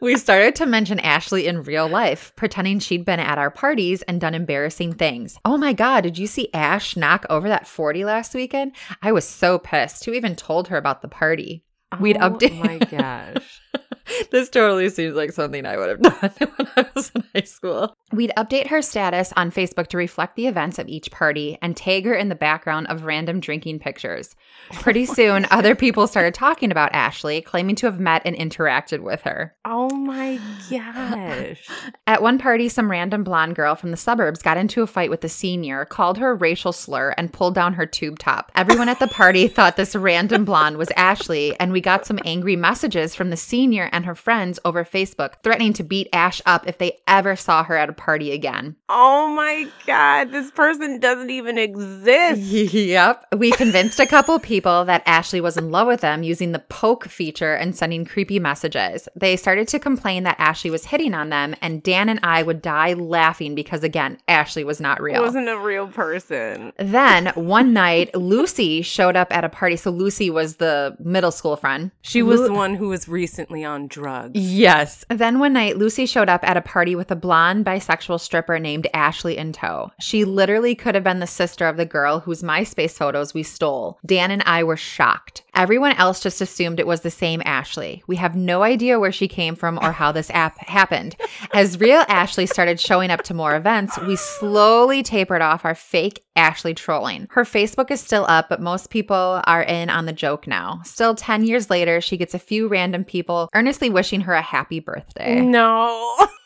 we 0.00 0.16
started 0.16 0.54
to 0.56 0.66
mention 0.66 1.00
Ashley 1.00 1.46
in 1.46 1.62
real 1.62 1.88
life, 1.88 2.32
pretending 2.36 2.78
she'd 2.78 3.04
been 3.04 3.20
at 3.20 3.38
our 3.38 3.50
parties 3.50 4.02
and 4.02 4.20
done 4.20 4.34
embarrassing 4.34 4.94
things. 4.94 5.38
Oh 5.44 5.56
my 5.56 5.72
God, 5.72 6.02
did 6.02 6.18
you 6.18 6.26
see 6.26 6.48
Ash 6.54 6.96
knock 6.96 7.26
over 7.28 7.48
that 7.48 7.66
40 7.66 8.04
last 8.04 8.34
weekend? 8.34 8.72
I 9.02 9.12
was 9.12 9.26
so 9.26 9.58
pissed. 9.58 10.04
Who 10.04 10.12
even 10.12 10.36
told 10.36 10.68
her 10.68 10.76
about 10.76 11.02
the 11.02 11.08
party? 11.08 11.64
We'd 12.00 12.18
oh 12.18 12.30
update- 12.30 12.62
my 12.62 12.78
gosh. 12.78 13.60
this 14.30 14.50
totally 14.50 14.88
seems 14.90 15.14
like 15.14 15.32
something 15.32 15.64
I 15.64 15.76
would 15.76 15.88
have 15.88 16.02
done 16.38 16.48
when 16.56 16.68
I 16.76 16.86
was 16.94 17.10
in 17.14 17.24
high 17.34 17.42
school. 17.42 17.94
We'd 18.10 18.32
update 18.38 18.68
her 18.68 18.80
status 18.80 19.34
on 19.36 19.50
Facebook 19.50 19.88
to 19.88 19.98
reflect 19.98 20.34
the 20.34 20.46
events 20.46 20.78
of 20.78 20.88
each 20.88 21.10
party 21.10 21.58
and 21.60 21.76
tag 21.76 22.06
her 22.06 22.14
in 22.14 22.30
the 22.30 22.34
background 22.34 22.86
of 22.86 23.04
random 23.04 23.38
drinking 23.38 23.80
pictures. 23.80 24.34
Pretty 24.72 25.04
soon, 25.18 25.46
other 25.50 25.74
people 25.74 26.06
started 26.06 26.32
talking 26.32 26.70
about 26.70 26.94
Ashley, 26.94 27.42
claiming 27.42 27.76
to 27.76 27.86
have 27.86 28.00
met 28.00 28.22
and 28.24 28.34
interacted 28.34 29.00
with 29.00 29.20
her. 29.22 29.54
Oh 29.66 29.90
my 29.94 30.40
gosh. 30.70 31.68
At 32.06 32.22
one 32.22 32.38
party, 32.38 32.70
some 32.70 32.90
random 32.90 33.24
blonde 33.24 33.56
girl 33.56 33.74
from 33.74 33.90
the 33.90 33.96
suburbs 33.98 34.40
got 34.40 34.56
into 34.56 34.80
a 34.82 34.86
fight 34.86 35.10
with 35.10 35.22
a 35.22 35.28
senior, 35.28 35.84
called 35.84 36.16
her 36.16 36.30
a 36.30 36.34
racial 36.34 36.72
slur, 36.72 37.14
and 37.18 37.30
pulled 37.30 37.54
down 37.54 37.74
her 37.74 37.84
tube 37.84 38.18
top. 38.18 38.50
Everyone 38.54 38.88
at 38.88 39.00
the 39.00 39.08
party 39.08 39.48
thought 39.48 39.76
this 39.76 39.94
random 39.94 40.46
blonde 40.46 40.78
was 40.78 40.90
Ashley, 40.96 41.58
and 41.60 41.72
we 41.72 41.82
got 41.82 42.06
some 42.06 42.18
angry 42.24 42.56
messages 42.56 43.14
from 43.14 43.28
the 43.28 43.36
senior 43.36 43.90
and 43.92 44.06
her 44.06 44.14
friends 44.14 44.58
over 44.64 44.82
Facebook, 44.82 45.34
threatening 45.42 45.74
to 45.74 45.82
beat 45.82 46.08
Ash 46.14 46.40
up 46.46 46.66
if 46.66 46.78
they 46.78 46.98
ever 47.06 47.36
saw 47.36 47.62
her 47.64 47.76
at 47.76 47.90
a 47.90 47.97
party 47.98 48.32
again. 48.32 48.76
Oh 48.88 49.28
my 49.28 49.66
god, 49.86 50.30
this 50.32 50.50
person 50.52 50.98
doesn't 51.00 51.28
even 51.28 51.58
exist. 51.58 52.40
yep. 52.74 53.26
We 53.36 53.50
convinced 53.50 54.00
a 54.00 54.06
couple 54.06 54.38
people 54.38 54.84
that 54.86 55.02
Ashley 55.04 55.40
was 55.42 55.56
in 55.58 55.70
love 55.70 55.86
with 55.88 56.00
them 56.00 56.22
using 56.22 56.52
the 56.52 56.58
poke 56.60 57.04
feature 57.08 57.52
and 57.54 57.76
sending 57.76 58.04
creepy 58.06 58.38
messages. 58.38 59.08
They 59.16 59.36
started 59.36 59.68
to 59.68 59.78
complain 59.78 60.22
that 60.22 60.36
Ashley 60.38 60.70
was 60.70 60.86
hitting 60.86 61.12
on 61.12 61.28
them, 61.28 61.54
and 61.60 61.82
Dan 61.82 62.08
and 62.08 62.20
I 62.22 62.42
would 62.42 62.62
die 62.62 62.92
laughing 62.94 63.54
because, 63.54 63.82
again, 63.82 64.18
Ashley 64.28 64.64
was 64.64 64.80
not 64.80 64.98
It 65.00 65.02
real. 65.02 65.22
wasn't 65.22 65.48
a 65.48 65.58
real 65.58 65.88
person. 65.88 66.72
Then 66.78 67.26
one 67.34 67.72
night, 67.72 68.14
Lucy 68.14 68.80
showed 68.82 69.16
up 69.16 69.28
at 69.34 69.44
a 69.44 69.48
party. 69.48 69.76
So 69.76 69.90
Lucy 69.90 70.30
was 70.30 70.56
the 70.56 70.96
middle 71.00 71.32
school 71.32 71.56
friend. 71.56 71.90
She 72.02 72.22
was 72.22 72.40
Lu- 72.40 72.46
the 72.48 72.54
one 72.54 72.74
who 72.76 72.88
was 72.88 73.08
recently 73.08 73.64
on 73.64 73.88
drugs. 73.88 74.38
Yes. 74.38 75.04
Then 75.10 75.40
one 75.40 75.52
night, 75.52 75.76
Lucy 75.76 76.06
showed 76.06 76.28
up 76.28 76.48
at 76.48 76.56
a 76.56 76.60
party 76.62 76.94
with 76.94 77.10
a 77.10 77.16
blonde 77.16 77.66
bisexual 77.66 77.87
stripper 78.18 78.58
named 78.58 78.86
Ashley 78.92 79.36
in 79.36 79.52
tow. 79.52 79.90
She 80.00 80.24
literally 80.24 80.74
could 80.74 80.94
have 80.94 81.04
been 81.04 81.20
the 81.20 81.26
sister 81.26 81.66
of 81.66 81.76
the 81.76 81.86
girl 81.86 82.20
whose 82.20 82.42
MySpace 82.42 82.92
photos 82.92 83.34
we 83.34 83.42
stole. 83.42 83.98
Dan 84.04 84.30
and 84.30 84.42
I 84.46 84.62
were 84.62 84.76
shocked. 84.76 85.42
Everyone 85.54 85.92
else 85.92 86.20
just 86.20 86.40
assumed 86.40 86.78
it 86.78 86.86
was 86.86 87.00
the 87.00 87.10
same 87.10 87.42
Ashley. 87.44 88.02
We 88.06 88.16
have 88.16 88.36
no 88.36 88.62
idea 88.62 89.00
where 89.00 89.12
she 89.12 89.26
came 89.26 89.56
from 89.56 89.78
or 89.82 89.92
how 89.92 90.12
this 90.12 90.30
app 90.30 90.58
happened. 90.68 91.16
As 91.52 91.80
real 91.80 92.04
Ashley 92.08 92.46
started 92.46 92.78
showing 92.78 93.10
up 93.10 93.22
to 93.24 93.34
more 93.34 93.56
events, 93.56 93.98
we 93.98 94.16
slowly 94.16 95.02
tapered 95.02 95.42
off 95.42 95.64
our 95.64 95.74
fake 95.74 96.24
Ashley 96.36 96.74
trolling. 96.74 97.26
Her 97.30 97.44
Facebook 97.44 97.90
is 97.90 98.00
still 98.00 98.24
up, 98.28 98.48
but 98.48 98.60
most 98.60 98.90
people 98.90 99.42
are 99.44 99.62
in 99.62 99.90
on 99.90 100.06
the 100.06 100.12
joke 100.12 100.46
now. 100.46 100.80
Still, 100.84 101.16
10 101.16 101.44
years 101.44 101.68
later, 101.68 102.00
she 102.00 102.16
gets 102.16 102.34
a 102.34 102.38
few 102.38 102.68
random 102.68 103.04
people 103.04 103.48
earnestly 103.54 103.90
wishing 103.90 104.20
her 104.20 104.34
a 104.34 104.42
happy 104.42 104.78
birthday. 104.78 105.40
No. 105.40 106.16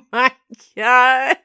My 0.12 0.32
god. 0.76 1.36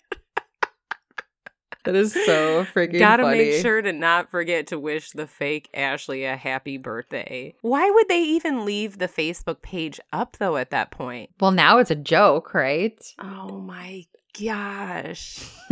That 1.83 1.95
is 1.95 2.13
so 2.13 2.65
freaking 2.73 2.99
Gotta 2.99 3.23
make 3.23 3.61
sure 3.61 3.81
to 3.81 3.93
not 3.93 4.29
forget 4.29 4.67
to 4.67 4.79
wish 4.79 5.11
the 5.11 5.25
fake 5.25 5.69
Ashley 5.73 6.25
a 6.25 6.35
happy 6.35 6.77
birthday. 6.77 7.55
Why 7.61 7.89
would 7.89 8.09
they 8.09 8.21
even 8.23 8.65
leave 8.65 8.97
the 8.97 9.07
Facebook 9.07 9.61
page 9.61 9.97
up 10.11 10.35
though 10.37 10.57
at 10.57 10.69
that 10.71 10.91
point? 10.91 11.29
Well, 11.39 11.51
now 11.51 11.77
it's 11.77 11.91
a 11.91 11.95
joke, 11.95 12.53
right? 12.53 13.01
Oh 13.21 13.59
my 13.59 14.05
gosh. 14.37 15.39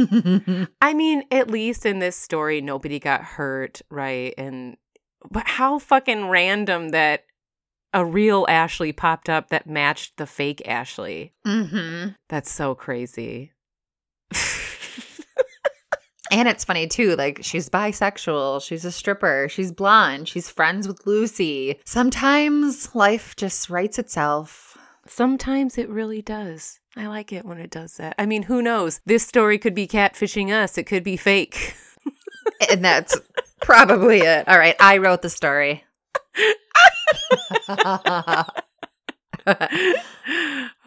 I 0.82 0.94
mean, 0.94 1.24
at 1.32 1.50
least 1.50 1.86
in 1.86 2.00
this 2.00 2.16
story, 2.16 2.62
nobody 2.62 2.98
got 3.00 3.22
hurt, 3.22 3.82
right? 3.90 4.34
And 4.38 4.78
but 5.30 5.48
how 5.48 5.80
fucking 5.80 6.30
random 6.30 6.90
that 6.90 7.26
a 7.96 8.06
real 8.06 8.46
Ashley 8.48 8.92
popped 8.92 9.30
up 9.30 9.50
that 9.50 9.66
matched 9.68 10.18
the 10.18 10.28
fake 10.28 10.62
Ashley. 10.68 11.34
mm-hmm. 11.48 12.10
That's 12.30 12.52
so 12.52 12.76
crazy. 12.76 13.54
And 16.32 16.50
it's 16.50 16.66
funny 16.66 16.88
too. 16.88 17.16
Like 17.16 17.40
she's 17.44 17.70
bisexual, 17.70 18.62
she's 18.62 18.84
a 18.84 18.92
stripper, 18.92 19.48
she's 19.50 19.72
blonde, 19.72 20.28
she's 20.28 20.50
friends 20.50 20.88
with 20.88 21.06
Lucy. 21.06 21.80
Sometimes 21.86 22.94
life 22.96 23.36
just 23.36 23.70
writes 23.70 24.00
itself. 24.00 24.78
Sometimes 25.08 25.78
it 25.78 25.88
really 25.88 26.22
does. 26.22 26.80
I 26.98 27.08
like 27.08 27.32
it 27.32 27.46
when 27.46 27.60
it 27.60 27.70
does 27.70 27.98
that. 27.98 28.16
I 28.18 28.26
mean, 28.26 28.44
who 28.44 28.62
knows? 28.62 29.00
This 29.06 29.26
story 29.26 29.58
could 29.58 29.76
be 29.76 29.88
catfishing 29.88 30.52
us. 30.52 30.78
It 30.78 30.86
could 30.86 31.04
be 31.04 31.16
fake. 31.18 31.76
And 32.70 32.86
that's 32.86 33.20
probably 33.62 34.20
it. 34.20 34.48
All 34.48 34.58
right, 34.58 34.76
I 34.80 34.98
wrote 34.98 35.22
the 35.22 35.30
story. 35.30 35.84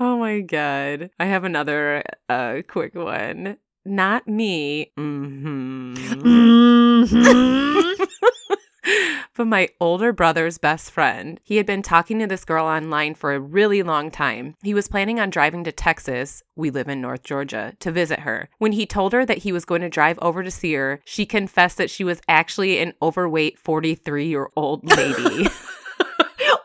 oh 0.01 0.19
my 0.19 0.41
god. 0.41 1.11
I 1.19 1.27
have 1.27 1.45
another 1.45 2.03
uh 2.29 2.63
quick 2.69 2.95
one. 2.95 3.57
Not 3.85 4.29
me. 4.29 4.93
Mhm. 4.99 5.95
Mhm. 5.95 7.97
but 9.37 9.47
my 9.47 9.69
older 9.81 10.13
brother's 10.13 10.59
best 10.59 10.91
friend. 10.91 11.41
He 11.43 11.57
had 11.57 11.67
been 11.67 11.83
talking 11.83 12.19
to 12.19 12.27
this 12.27 12.45
girl 12.45 12.67
online 12.67 13.15
for 13.15 13.33
a 13.33 13.41
really 13.41 13.83
long 13.83 14.11
time. 14.11 14.55
He 14.63 14.75
was 14.75 14.89
planning 14.89 15.21
on 15.21 15.31
driving 15.31 15.65
to 15.65 15.73
Texas, 15.73 16.43
we 16.57 16.71
live 16.71 16.89
in 16.89 17.01
North 17.01 17.23
Georgia, 17.23 17.75
to 17.81 17.93
visit 17.93 18.21
her. 18.21 18.49
When 18.59 18.73
he 18.73 18.87
told 18.87 19.13
her 19.13 19.25
that 19.25 19.39
he 19.39 19.53
was 19.53 19.65
going 19.65 19.83
to 19.83 19.89
drive 19.89 20.19
over 20.21 20.43
to 20.43 20.51
see 20.51 20.75
her, 20.75 21.01
she 21.05 21.27
confessed 21.27 21.79
that 21.79 21.91
she 21.91 22.05
was 22.05 22.21
actually 22.29 22.79
an 22.79 22.95
overweight 23.03 23.59
43 23.59 24.27
year 24.27 24.49
old 24.57 24.85
lady. 24.85 25.49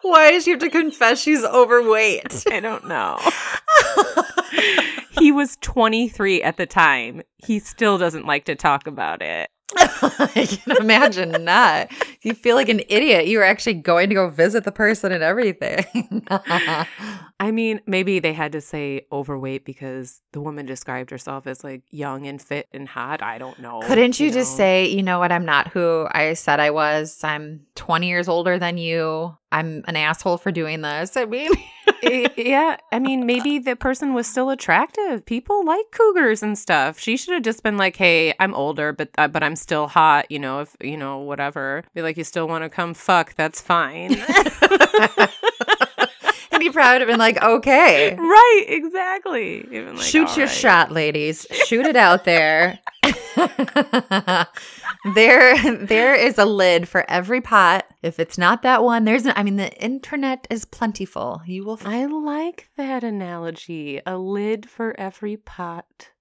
Why 0.02 0.32
does 0.32 0.44
she 0.44 0.52
have 0.52 0.60
to 0.60 0.70
confess 0.70 1.22
she's 1.22 1.44
overweight? 1.44 2.44
I 2.52 2.60
don't 2.60 2.88
know. 2.88 3.20
he 5.12 5.32
was 5.32 5.58
23 5.62 6.44
at 6.44 6.58
the 6.58 6.66
time. 6.66 7.22
He 7.38 7.60
still 7.60 7.98
doesn't 7.98 8.26
like 8.26 8.46
to 8.46 8.56
talk 8.56 8.86
about 8.86 9.22
it. 9.22 9.50
I 9.78 10.48
can 10.50 10.78
imagine 10.78 11.32
not. 11.44 11.92
You 12.22 12.34
feel 12.34 12.56
like 12.56 12.70
an 12.70 12.82
idiot. 12.90 13.28
You 13.28 13.40
were 13.40 13.44
actually 13.44 13.76
going 13.76 14.10
to 14.10 14.16
go 14.16 14.30
visit 14.30 14.64
the 14.64 14.72
person 14.72 15.12
and 15.12 15.24
everything. 15.24 16.26
I 17.44 17.52
mean, 17.52 17.82
maybe 17.86 18.20
they 18.20 18.32
had 18.32 18.54
to 18.54 18.62
say 18.62 19.06
overweight 19.12 19.66
because 19.66 20.22
the 20.32 20.40
woman 20.40 20.66
described 20.66 21.10
herself 21.10 21.46
as 21.46 21.62
like 21.62 21.82
young 21.92 22.26
and 22.26 22.42
fit 22.42 22.70
and 22.72 22.88
hot. 22.88 23.22
I 23.22 23.38
don't 23.38 23.60
know. 23.60 23.82
Couldn't 23.82 24.18
you, 24.18 24.32
just 24.32 24.54
know? 24.54 24.58
say, 24.60 24.86
you 24.88 25.04
know 25.04 25.20
what, 25.20 25.34
I'm 25.34 25.44
not 25.44 25.68
who 25.68 26.08
I 26.10 26.36
said 26.36 26.62
I 26.62 26.70
was. 26.70 27.22
I'm 27.22 27.66
20 27.76 28.08
years 28.08 28.30
older 28.30 28.58
than 28.58 28.78
you. 28.78 29.36
I'm 29.52 29.84
an 29.90 29.98
asshole 29.98 30.38
for 30.38 30.54
doing 30.54 30.80
this. 30.84 31.18
I 31.18 31.26
mean, 31.26 31.52
I- 31.86 32.32
yeah, 32.38 32.78
I 32.94 33.00
mean, 33.00 33.26
maybe 33.26 33.60
the 33.60 33.76
person 33.76 34.14
was 34.14 34.26
still 34.26 34.50
attractive. 34.50 35.26
People 35.26 35.66
like 35.66 35.92
cougars 35.92 36.42
and 36.42 36.58
stuff. 36.58 36.98
She 36.98 37.18
should 37.18 37.34
have 37.34 37.44
just 37.44 37.62
been 37.62 37.78
like, 37.78 37.96
"Hey, 37.96 38.34
I'm 38.40 38.56
older, 38.56 38.94
but 38.94 39.10
uh, 39.18 39.28
but 39.28 39.44
I'm 39.44 39.56
still 39.56 39.88
hot." 39.88 40.32
You 40.32 40.40
know, 40.40 40.62
if 40.62 40.76
you 40.82 40.98
know 40.98 41.20
whatever. 41.20 41.84
Be 41.94 42.02
like, 42.02 42.18
you 42.18 42.24
still 42.24 42.48
want 42.48 42.64
to 42.64 42.70
come 42.70 42.96
fuck? 42.96 43.36
That's 43.36 43.62
fine. 43.62 44.16
and 46.64 46.70
he 46.70 46.74
probably 46.74 47.06
would 47.06 47.18
like, 47.18 47.42
okay. 47.42 48.16
right? 48.20 48.66
Exactly. 48.68 49.66
Even 49.72 49.98
like, 49.98 50.06
Shoot 50.06 50.38
your 50.38 50.48
right. 50.48 50.56
shot, 50.56 50.92
ladies. 50.92 51.46
Shoot 51.68 51.86
it 51.86 51.96
out 51.96 52.24
there. 52.24 52.80
there 55.16 55.86
there 55.86 56.16
is 56.16 56.38
a 56.38 56.46
lid 56.46 56.88
for 56.88 57.10
every 57.10 57.42
pot. 57.42 57.86
If 58.02 58.20
it's 58.20 58.38
not 58.38 58.62
that 58.62 58.84
one, 58.84 59.04
there's 59.04 59.26
I 59.26 59.44
mean 59.44 59.58
the 59.58 59.74
internet 59.84 60.48
is 60.50 60.64
plentiful. 60.66 61.42
You 61.46 61.66
will 61.66 61.80
I 61.84 62.06
like 62.06 62.70
that 62.78 63.04
analogy. 63.04 64.02
A 64.06 64.18
lid 64.18 64.70
for 64.70 64.98
every 65.00 65.36
pot. 65.36 66.12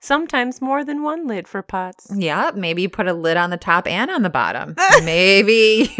Sometimes 0.00 0.62
more 0.62 0.82
than 0.82 1.02
one 1.02 1.26
lid 1.26 1.46
for 1.46 1.62
pots. 1.62 2.10
Yeah, 2.12 2.52
maybe 2.54 2.82
you 2.82 2.88
put 2.88 3.06
a 3.06 3.12
lid 3.12 3.36
on 3.36 3.50
the 3.50 3.58
top 3.58 3.86
and 3.86 4.10
on 4.10 4.22
the 4.22 4.30
bottom. 4.30 4.74
maybe. 5.04 5.94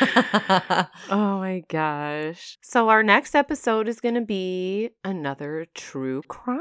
Oh 1.08 1.38
my 1.38 1.62
gosh. 1.68 2.58
So, 2.62 2.88
our 2.88 3.02
next 3.02 3.34
episode 3.34 3.88
is 3.88 4.00
going 4.00 4.14
to 4.16 4.20
be 4.20 4.90
another 5.04 5.66
true 5.74 6.22
crime. 6.28 6.60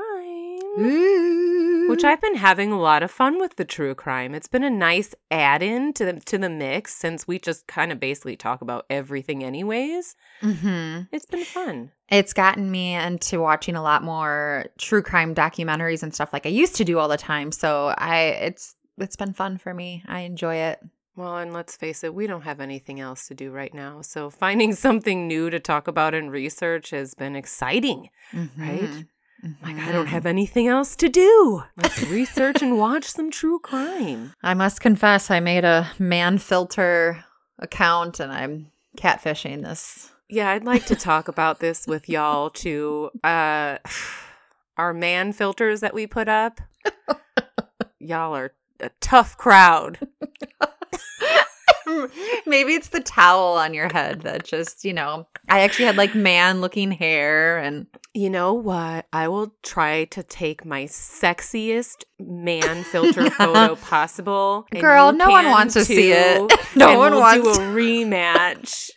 Which 1.89 2.03
I've 2.03 2.21
been 2.21 2.35
having 2.35 2.71
a 2.71 2.79
lot 2.79 3.03
of 3.03 3.11
fun 3.11 3.39
with 3.39 3.55
the 3.55 3.65
true 3.65 3.95
crime. 3.95 4.33
It's 4.35 4.47
been 4.47 4.63
a 4.63 4.69
nice 4.69 5.13
add-in 5.31 5.93
to 5.93 6.05
the 6.05 6.13
to 6.21 6.37
the 6.37 6.49
mix 6.49 6.95
since 6.95 7.27
we 7.27 7.39
just 7.39 7.67
kind 7.67 7.91
of 7.91 7.99
basically 7.99 8.35
talk 8.35 8.61
about 8.61 8.85
everything 8.89 9.43
anyways. 9.43 10.15
hmm 10.41 11.01
It's 11.11 11.25
been 11.27 11.45
fun. 11.45 11.91
It's 12.09 12.33
gotten 12.33 12.69
me 12.69 12.95
into 12.95 13.39
watching 13.39 13.75
a 13.75 13.83
lot 13.83 14.03
more 14.03 14.65
true 14.79 15.01
crime 15.01 15.33
documentaries 15.35 16.03
and 16.03 16.13
stuff 16.13 16.33
like 16.33 16.45
I 16.45 16.49
used 16.49 16.75
to 16.77 16.85
do 16.85 16.99
all 16.99 17.07
the 17.07 17.17
time. 17.17 17.51
So 17.51 17.93
I 17.97 18.19
it's 18.41 18.75
it's 18.97 19.15
been 19.15 19.33
fun 19.33 19.57
for 19.57 19.73
me. 19.73 20.03
I 20.07 20.21
enjoy 20.21 20.55
it. 20.55 20.79
Well, 21.15 21.37
and 21.37 21.53
let's 21.53 21.77
face 21.77 22.03
it, 22.03 22.13
we 22.13 22.27
don't 22.27 22.41
have 22.41 22.59
anything 22.59 22.99
else 22.99 23.27
to 23.27 23.33
do 23.33 23.51
right 23.51 23.73
now. 23.73 24.01
So 24.01 24.29
finding 24.29 24.73
something 24.75 25.27
new 25.27 25.49
to 25.49 25.59
talk 25.59 25.87
about 25.87 26.13
and 26.13 26.31
research 26.31 26.89
has 26.89 27.13
been 27.13 27.35
exciting. 27.35 28.09
Right? 28.57 29.05
Like, 29.61 29.77
I 29.77 29.91
don't 29.91 30.07
have 30.07 30.25
anything 30.25 30.67
else 30.67 30.95
to 30.97 31.07
do. 31.07 31.63
Let's 31.77 32.01
research 32.07 32.61
and 32.61 32.77
watch 32.77 33.05
some 33.05 33.29
true 33.29 33.59
crime. 33.59 34.33
I 34.43 34.53
must 34.55 34.81
confess, 34.81 35.29
I 35.29 35.39
made 35.39 35.63
a 35.63 35.91
man 35.99 36.39
filter 36.39 37.23
account 37.59 38.19
and 38.19 38.31
I'm 38.31 38.71
catfishing 38.97 39.61
this. 39.63 40.11
Yeah, 40.29 40.49
I'd 40.49 40.63
like 40.63 40.85
to 40.87 40.95
talk 40.95 41.27
about 41.27 41.59
this 41.59 41.85
with 41.85 42.09
y'all 42.09 42.49
too. 42.49 43.11
Uh, 43.23 43.77
our 44.77 44.93
man 44.93 45.31
filters 45.31 45.81
that 45.81 45.93
we 45.93 46.07
put 46.07 46.27
up. 46.27 46.59
y'all 47.99 48.35
are 48.35 48.53
a 48.79 48.89
tough 48.99 49.37
crowd. 49.37 49.99
Maybe 52.45 52.73
it's 52.73 52.89
the 52.89 52.99
towel 52.99 53.57
on 53.57 53.73
your 53.73 53.91
head 53.91 54.21
that 54.21 54.43
just, 54.43 54.85
you 54.85 54.93
know, 54.93 55.27
I 55.49 55.61
actually 55.61 55.85
had 55.85 55.97
like 55.97 56.15
man 56.15 56.61
looking 56.61 56.91
hair 56.91 57.57
and 57.57 57.87
You 58.15 58.29
know 58.29 58.53
what? 58.53 59.07
I 59.11 59.27
will 59.27 59.53
try 59.61 60.05
to 60.05 60.23
take 60.23 60.63
my 60.63 60.85
sexiest 60.85 62.05
man 62.17 62.85
filter 62.85 63.29
photo 63.31 63.75
possible. 63.75 64.65
Girl, 64.71 65.11
no 65.11 65.29
one 65.29 65.47
wants 65.47 65.73
to 65.73 65.83
see 65.83 66.13
it. 66.13 66.49
No 66.77 66.97
one 66.97 67.11
we'll 67.13 67.21
wants 67.21 67.57
do 67.57 67.63
a 67.63 67.65
rematch. 67.73 68.89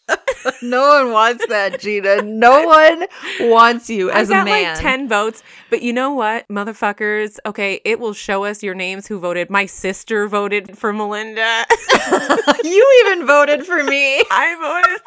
no 0.62 0.81
one 1.05 1.12
wants 1.12 1.47
that, 1.47 1.79
Gina. 1.81 2.23
No 2.23 2.64
one 2.66 3.07
wants 3.41 3.89
you 3.89 4.11
as 4.11 4.31
I 4.33 4.35
got 4.35 4.43
a 4.43 4.51
man. 4.51 4.75
like 4.75 4.83
10 4.83 5.09
votes, 5.09 5.45
but 5.71 5.83
you 5.83 5.93
know 5.93 6.12
what, 6.12 6.47
motherfuckers? 6.49 7.39
Okay, 7.47 7.81
it 7.85 8.01
will 8.01 8.12
show 8.14 8.43
us 8.45 8.64
your 8.64 8.75
names 8.75 9.07
who 9.07 9.21
voted. 9.21 9.49
My 9.49 9.66
sister 9.66 10.27
voted 10.27 10.77
for 10.77 10.93
Melinda. 10.93 11.64
you 12.64 13.05
even 13.07 13.27
voted 13.29 13.64
for 13.64 13.83
me. 13.85 14.25
I 14.29 14.57
voted. 14.61 15.01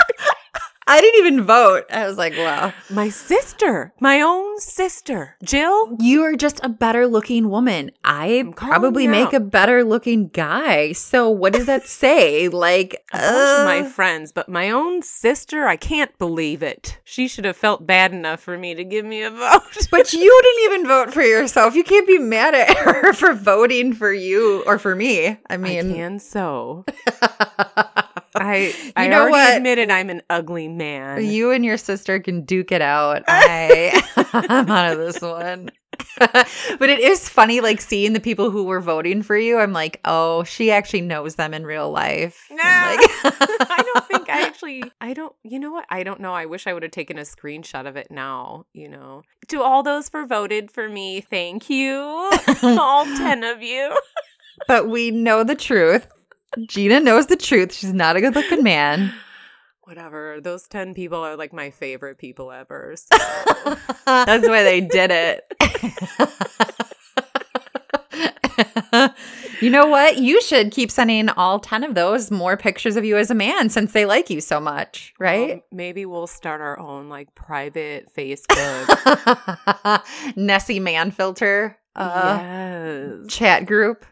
I 0.88 1.00
didn't 1.00 1.26
even 1.26 1.44
vote. 1.46 1.84
I 1.92 2.06
was 2.08 2.18
like, 2.18 2.34
wow. 2.36 2.74
My 2.90 3.10
sister, 3.10 3.94
my 4.00 4.20
own 4.20 4.60
sister, 4.60 5.38
Jill. 5.44 5.96
You 6.00 6.24
are 6.24 6.36
just 6.36 6.60
a 6.64 6.70
better 6.70 7.08
looking 7.08 7.50
woman. 7.50 7.92
I 8.04 8.52
probably 8.56 9.08
make 9.08 9.28
out. 9.28 9.34
a 9.36 9.40
better 9.40 9.84
looking 9.84 10.28
guy. 10.30 10.92
So 10.94 11.30
what 11.30 11.54
does 11.54 11.68
that 11.68 11.84
say? 11.88 12.48
Like, 12.50 13.04
A 13.14 13.18
bunch 13.18 13.60
of 13.60 13.66
my 13.66 13.80
uh, 13.82 13.90
friends, 13.90 14.32
but 14.32 14.50
my 14.50 14.72
own 14.72 15.02
sister, 15.04 15.66
I 15.68 15.78
can't 15.78 16.18
believe 16.18 16.64
it. 16.64 16.98
She 17.04 17.28
should 17.28 17.46
have 17.46 17.58
felt 17.58 17.86
bad 17.86 18.12
enough 18.12 18.40
for 18.42 18.58
me 18.58 18.74
to 18.76 18.84
give 18.84 19.06
me 19.06 19.22
a 19.24 19.30
vote. 19.30 19.88
but 19.92 20.12
you 20.14 20.42
didn't 20.44 20.74
even 20.74 20.88
vote 20.88 21.14
for 21.14 21.22
yourself. 21.22 21.76
You 21.76 21.84
can't 21.84 22.08
be 22.08 22.18
mad 22.18 22.56
at 22.56 22.76
her 22.80 23.14
for 23.14 23.34
voting 23.34 23.94
for 23.94 24.12
you 24.12 24.64
or 24.66 24.80
for 24.80 24.96
me. 24.96 25.28
I 25.28 25.38
I 25.52 25.58
mean, 25.58 25.94
can 25.94 26.20
so. 26.20 26.86
I 28.34 28.74
You 28.86 28.92
I 28.96 29.08
know 29.08 29.22
already 29.22 29.32
what? 29.32 29.58
admitted 29.58 29.92
I'm 29.92 30.10
an 30.10 30.22
ugly 30.30 30.68
man. 30.78 31.26
you 31.26 31.52
and 31.52 31.64
your 31.66 31.78
sister 31.78 32.20
can 32.20 32.44
duke 32.44 32.72
it 32.72 32.82
out. 32.82 33.24
I 33.28 34.02
I'm 34.34 34.70
out 34.70 34.92
of 34.94 34.98
this 35.00 35.22
one. 35.22 35.70
but 36.20 36.90
it 36.90 37.00
is 37.00 37.30
funny 37.30 37.62
like 37.62 37.80
seeing 37.82 38.14
the 38.14 38.20
people 38.20 38.50
who 38.50 38.64
were 38.64 38.80
voting 38.80 39.22
for 39.22 39.38
you. 39.38 39.60
I'm 39.60 39.74
like, 39.74 40.00
"Oh, 40.06 40.44
she 40.44 40.72
actually 40.72 41.02
knows 41.02 41.36
them 41.36 41.54
in 41.54 41.66
real 41.66 41.92
life." 41.92 42.48
No. 42.50 42.62
I'm 42.64 42.98
like- 42.98 43.10
I 43.70 43.84
don't 43.94 44.08
think 44.08 44.30
I 44.30 44.42
actually 44.48 44.84
I 45.00 45.14
don't 45.14 45.36
you 45.44 45.60
know 45.60 45.72
what? 45.72 45.86
I 45.90 46.04
don't 46.04 46.20
know. 46.20 46.34
I 46.34 46.46
wish 46.46 46.66
I 46.66 46.74
would 46.74 46.84
have 46.84 46.92
taken 46.92 47.18
a 47.18 47.22
screenshot 47.22 47.88
of 47.88 47.98
it 47.98 48.10
now, 48.10 48.66
you 48.74 48.88
know. 48.90 49.24
To 49.50 49.62
all 49.62 49.84
those 49.84 50.10
for 50.10 50.26
voted 50.26 50.72
for 50.72 50.88
me, 50.90 51.22
thank 51.22 51.70
you. 51.70 52.00
all 52.64 53.06
10 53.06 53.44
of 53.44 53.62
you. 53.62 53.96
but 54.68 54.88
we 54.88 55.12
know 55.12 55.44
the 55.44 55.56
truth. 55.56 56.08
Gina 56.68 57.00
knows 57.00 57.28
the 57.28 57.36
truth. 57.38 57.74
She's 57.74 57.94
not 57.94 58.16
a 58.16 58.22
good 58.22 58.36
looking 58.36 58.64
man. 58.64 59.14
Whatever. 59.84 60.40
Those 60.40 60.68
10 60.68 60.94
people 60.94 61.20
are 61.20 61.36
like 61.36 61.54
my 61.54 61.72
favorite 61.72 62.18
people 62.18 62.52
ever. 62.52 62.96
So. 62.96 63.18
That's 64.06 64.48
why 64.48 64.64
they 64.64 64.82
did 64.82 65.12
it. 65.12 65.52
you 69.62 69.70
know 69.70 69.88
what? 69.88 70.18
You 70.18 70.42
should 70.42 70.72
keep 70.72 70.92
sending 70.92 71.30
all 71.30 71.60
10 71.60 71.84
of 71.84 71.96
those 71.96 72.30
more 72.30 72.58
pictures 72.58 72.96
of 72.96 73.06
you 73.06 73.18
as 73.18 73.32
a 73.32 73.36
man 73.36 73.70
since 73.70 73.92
they 73.94 74.06
like 74.06 74.30
you 74.30 74.40
so 74.40 74.60
much, 74.60 75.14
right? 75.18 75.54
Um, 75.54 75.62
maybe 75.72 76.06
we'll 76.06 76.28
start 76.28 76.62
our 76.62 76.78
own 76.80 77.10
like 77.10 77.34
private 77.34 78.14
Facebook 78.16 78.46
Nessie 80.36 80.80
man 80.80 81.12
filter 81.12 81.78
uh, 81.96 82.38
yes. 82.40 83.34
chat 83.34 83.66
group. 83.66 84.06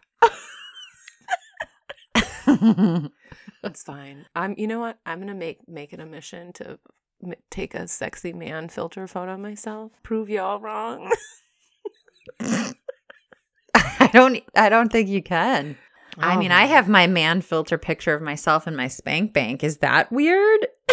That's 3.61 3.83
fine. 3.83 4.25
I'm. 4.35 4.55
You 4.57 4.67
know 4.67 4.79
what? 4.79 4.99
I'm 5.05 5.19
gonna 5.19 5.33
make 5.35 5.67
make 5.67 5.91
it 5.93 5.99
a 5.99 6.05
mission 6.05 6.53
to 6.53 6.79
m- 7.23 7.33
take 7.49 7.73
a 7.75 7.87
sexy 7.87 8.31
man 8.33 8.69
filter 8.69 9.05
photo 9.07 9.33
of 9.33 9.39
myself. 9.39 9.91
Prove 10.03 10.29
y'all 10.29 10.59
wrong. 10.59 11.11
I 12.39 14.09
don't 14.13 14.41
I 14.55 14.69
don't 14.69 14.91
think 14.91 15.09
you 15.09 15.21
can. 15.21 15.77
I 16.17 16.35
mean, 16.37 16.51
I 16.51 16.65
Oh. 16.65 16.67
have 16.67 16.89
my 16.89 17.07
man 17.07 17.41
filter 17.41 17.77
picture 17.77 18.13
of 18.13 18.21
myself 18.21 18.67
in 18.67 18.75
my 18.75 18.87
spank 18.87 19.31
bank. 19.33 19.63
Is 19.63 19.77
that 19.77 20.11
weird? 20.11 20.67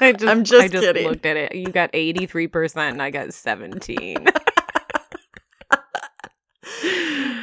I 0.00 0.12
just, 0.16 0.24
I'm 0.24 0.44
just 0.44 0.62
I 0.64 0.68
just 0.68 0.82
kidding. 0.84 1.06
looked 1.06 1.26
at 1.26 1.36
it. 1.36 1.54
You 1.54 1.66
got 1.68 1.90
83 1.92 2.46
percent, 2.48 2.92
and 2.94 3.02
I 3.02 3.10
got 3.10 3.32
17. 3.34 4.26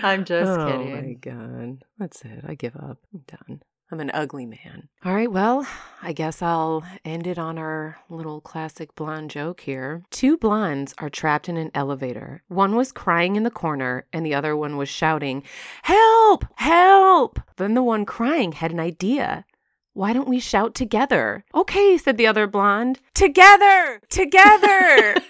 I'm 0.03 0.23
just 0.25 0.49
oh 0.59 0.65
kidding. 0.67 0.93
Oh 0.93 1.01
my 1.01 1.13
god, 1.13 1.83
that's 1.97 2.21
it. 2.23 2.43
I 2.47 2.55
give 2.55 2.75
up. 2.75 2.97
I'm 3.13 3.23
done. 3.27 3.61
I'm 3.91 3.99
an 3.99 4.11
ugly 4.13 4.47
man. 4.47 4.89
All 5.03 5.13
right, 5.13 5.31
well, 5.31 5.67
I 6.01 6.11
guess 6.11 6.41
I'll 6.41 6.83
end 7.03 7.27
it 7.27 7.37
on 7.37 7.59
our 7.59 7.99
little 8.09 8.41
classic 8.41 8.95
blonde 8.95 9.29
joke 9.29 9.61
here. 9.61 10.03
Two 10.09 10.37
blondes 10.37 10.95
are 10.97 11.09
trapped 11.09 11.47
in 11.47 11.55
an 11.57 11.69
elevator. 11.75 12.41
One 12.47 12.75
was 12.75 12.91
crying 12.91 13.35
in 13.35 13.43
the 13.43 13.51
corner, 13.51 14.07
and 14.11 14.25
the 14.25 14.33
other 14.33 14.57
one 14.57 14.77
was 14.77 14.89
shouting, 14.89 15.43
Help! 15.83 16.45
Help! 16.55 17.39
Then 17.57 17.75
the 17.75 17.83
one 17.83 18.05
crying 18.05 18.53
had 18.53 18.71
an 18.71 18.79
idea. 18.79 19.45
Why 19.93 20.13
don't 20.13 20.27
we 20.27 20.39
shout 20.39 20.73
together? 20.73 21.45
Okay, 21.53 21.97
said 21.97 22.17
the 22.17 22.27
other 22.27 22.47
blonde. 22.47 22.99
Together! 23.13 24.01
Together! 24.09 25.15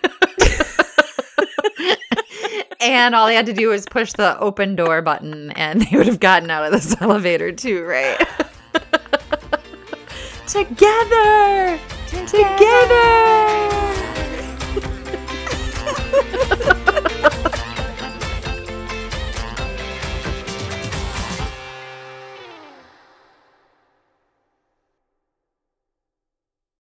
and 2.79 3.15
all 3.15 3.27
they 3.27 3.35
had 3.35 3.45
to 3.47 3.53
do 3.53 3.69
was 3.69 3.85
push 3.85 4.13
the 4.13 4.37
open 4.39 4.75
door 4.75 5.01
button 5.01 5.51
and 5.51 5.81
they 5.81 5.97
would 5.97 6.07
have 6.07 6.19
gotten 6.19 6.49
out 6.49 6.65
of 6.65 6.71
this 6.71 6.95
elevator 7.01 7.51
too, 7.51 7.83
right? 7.85 8.17
Together! 10.47 11.79
Together! 12.07 12.27
Together! 12.27 13.31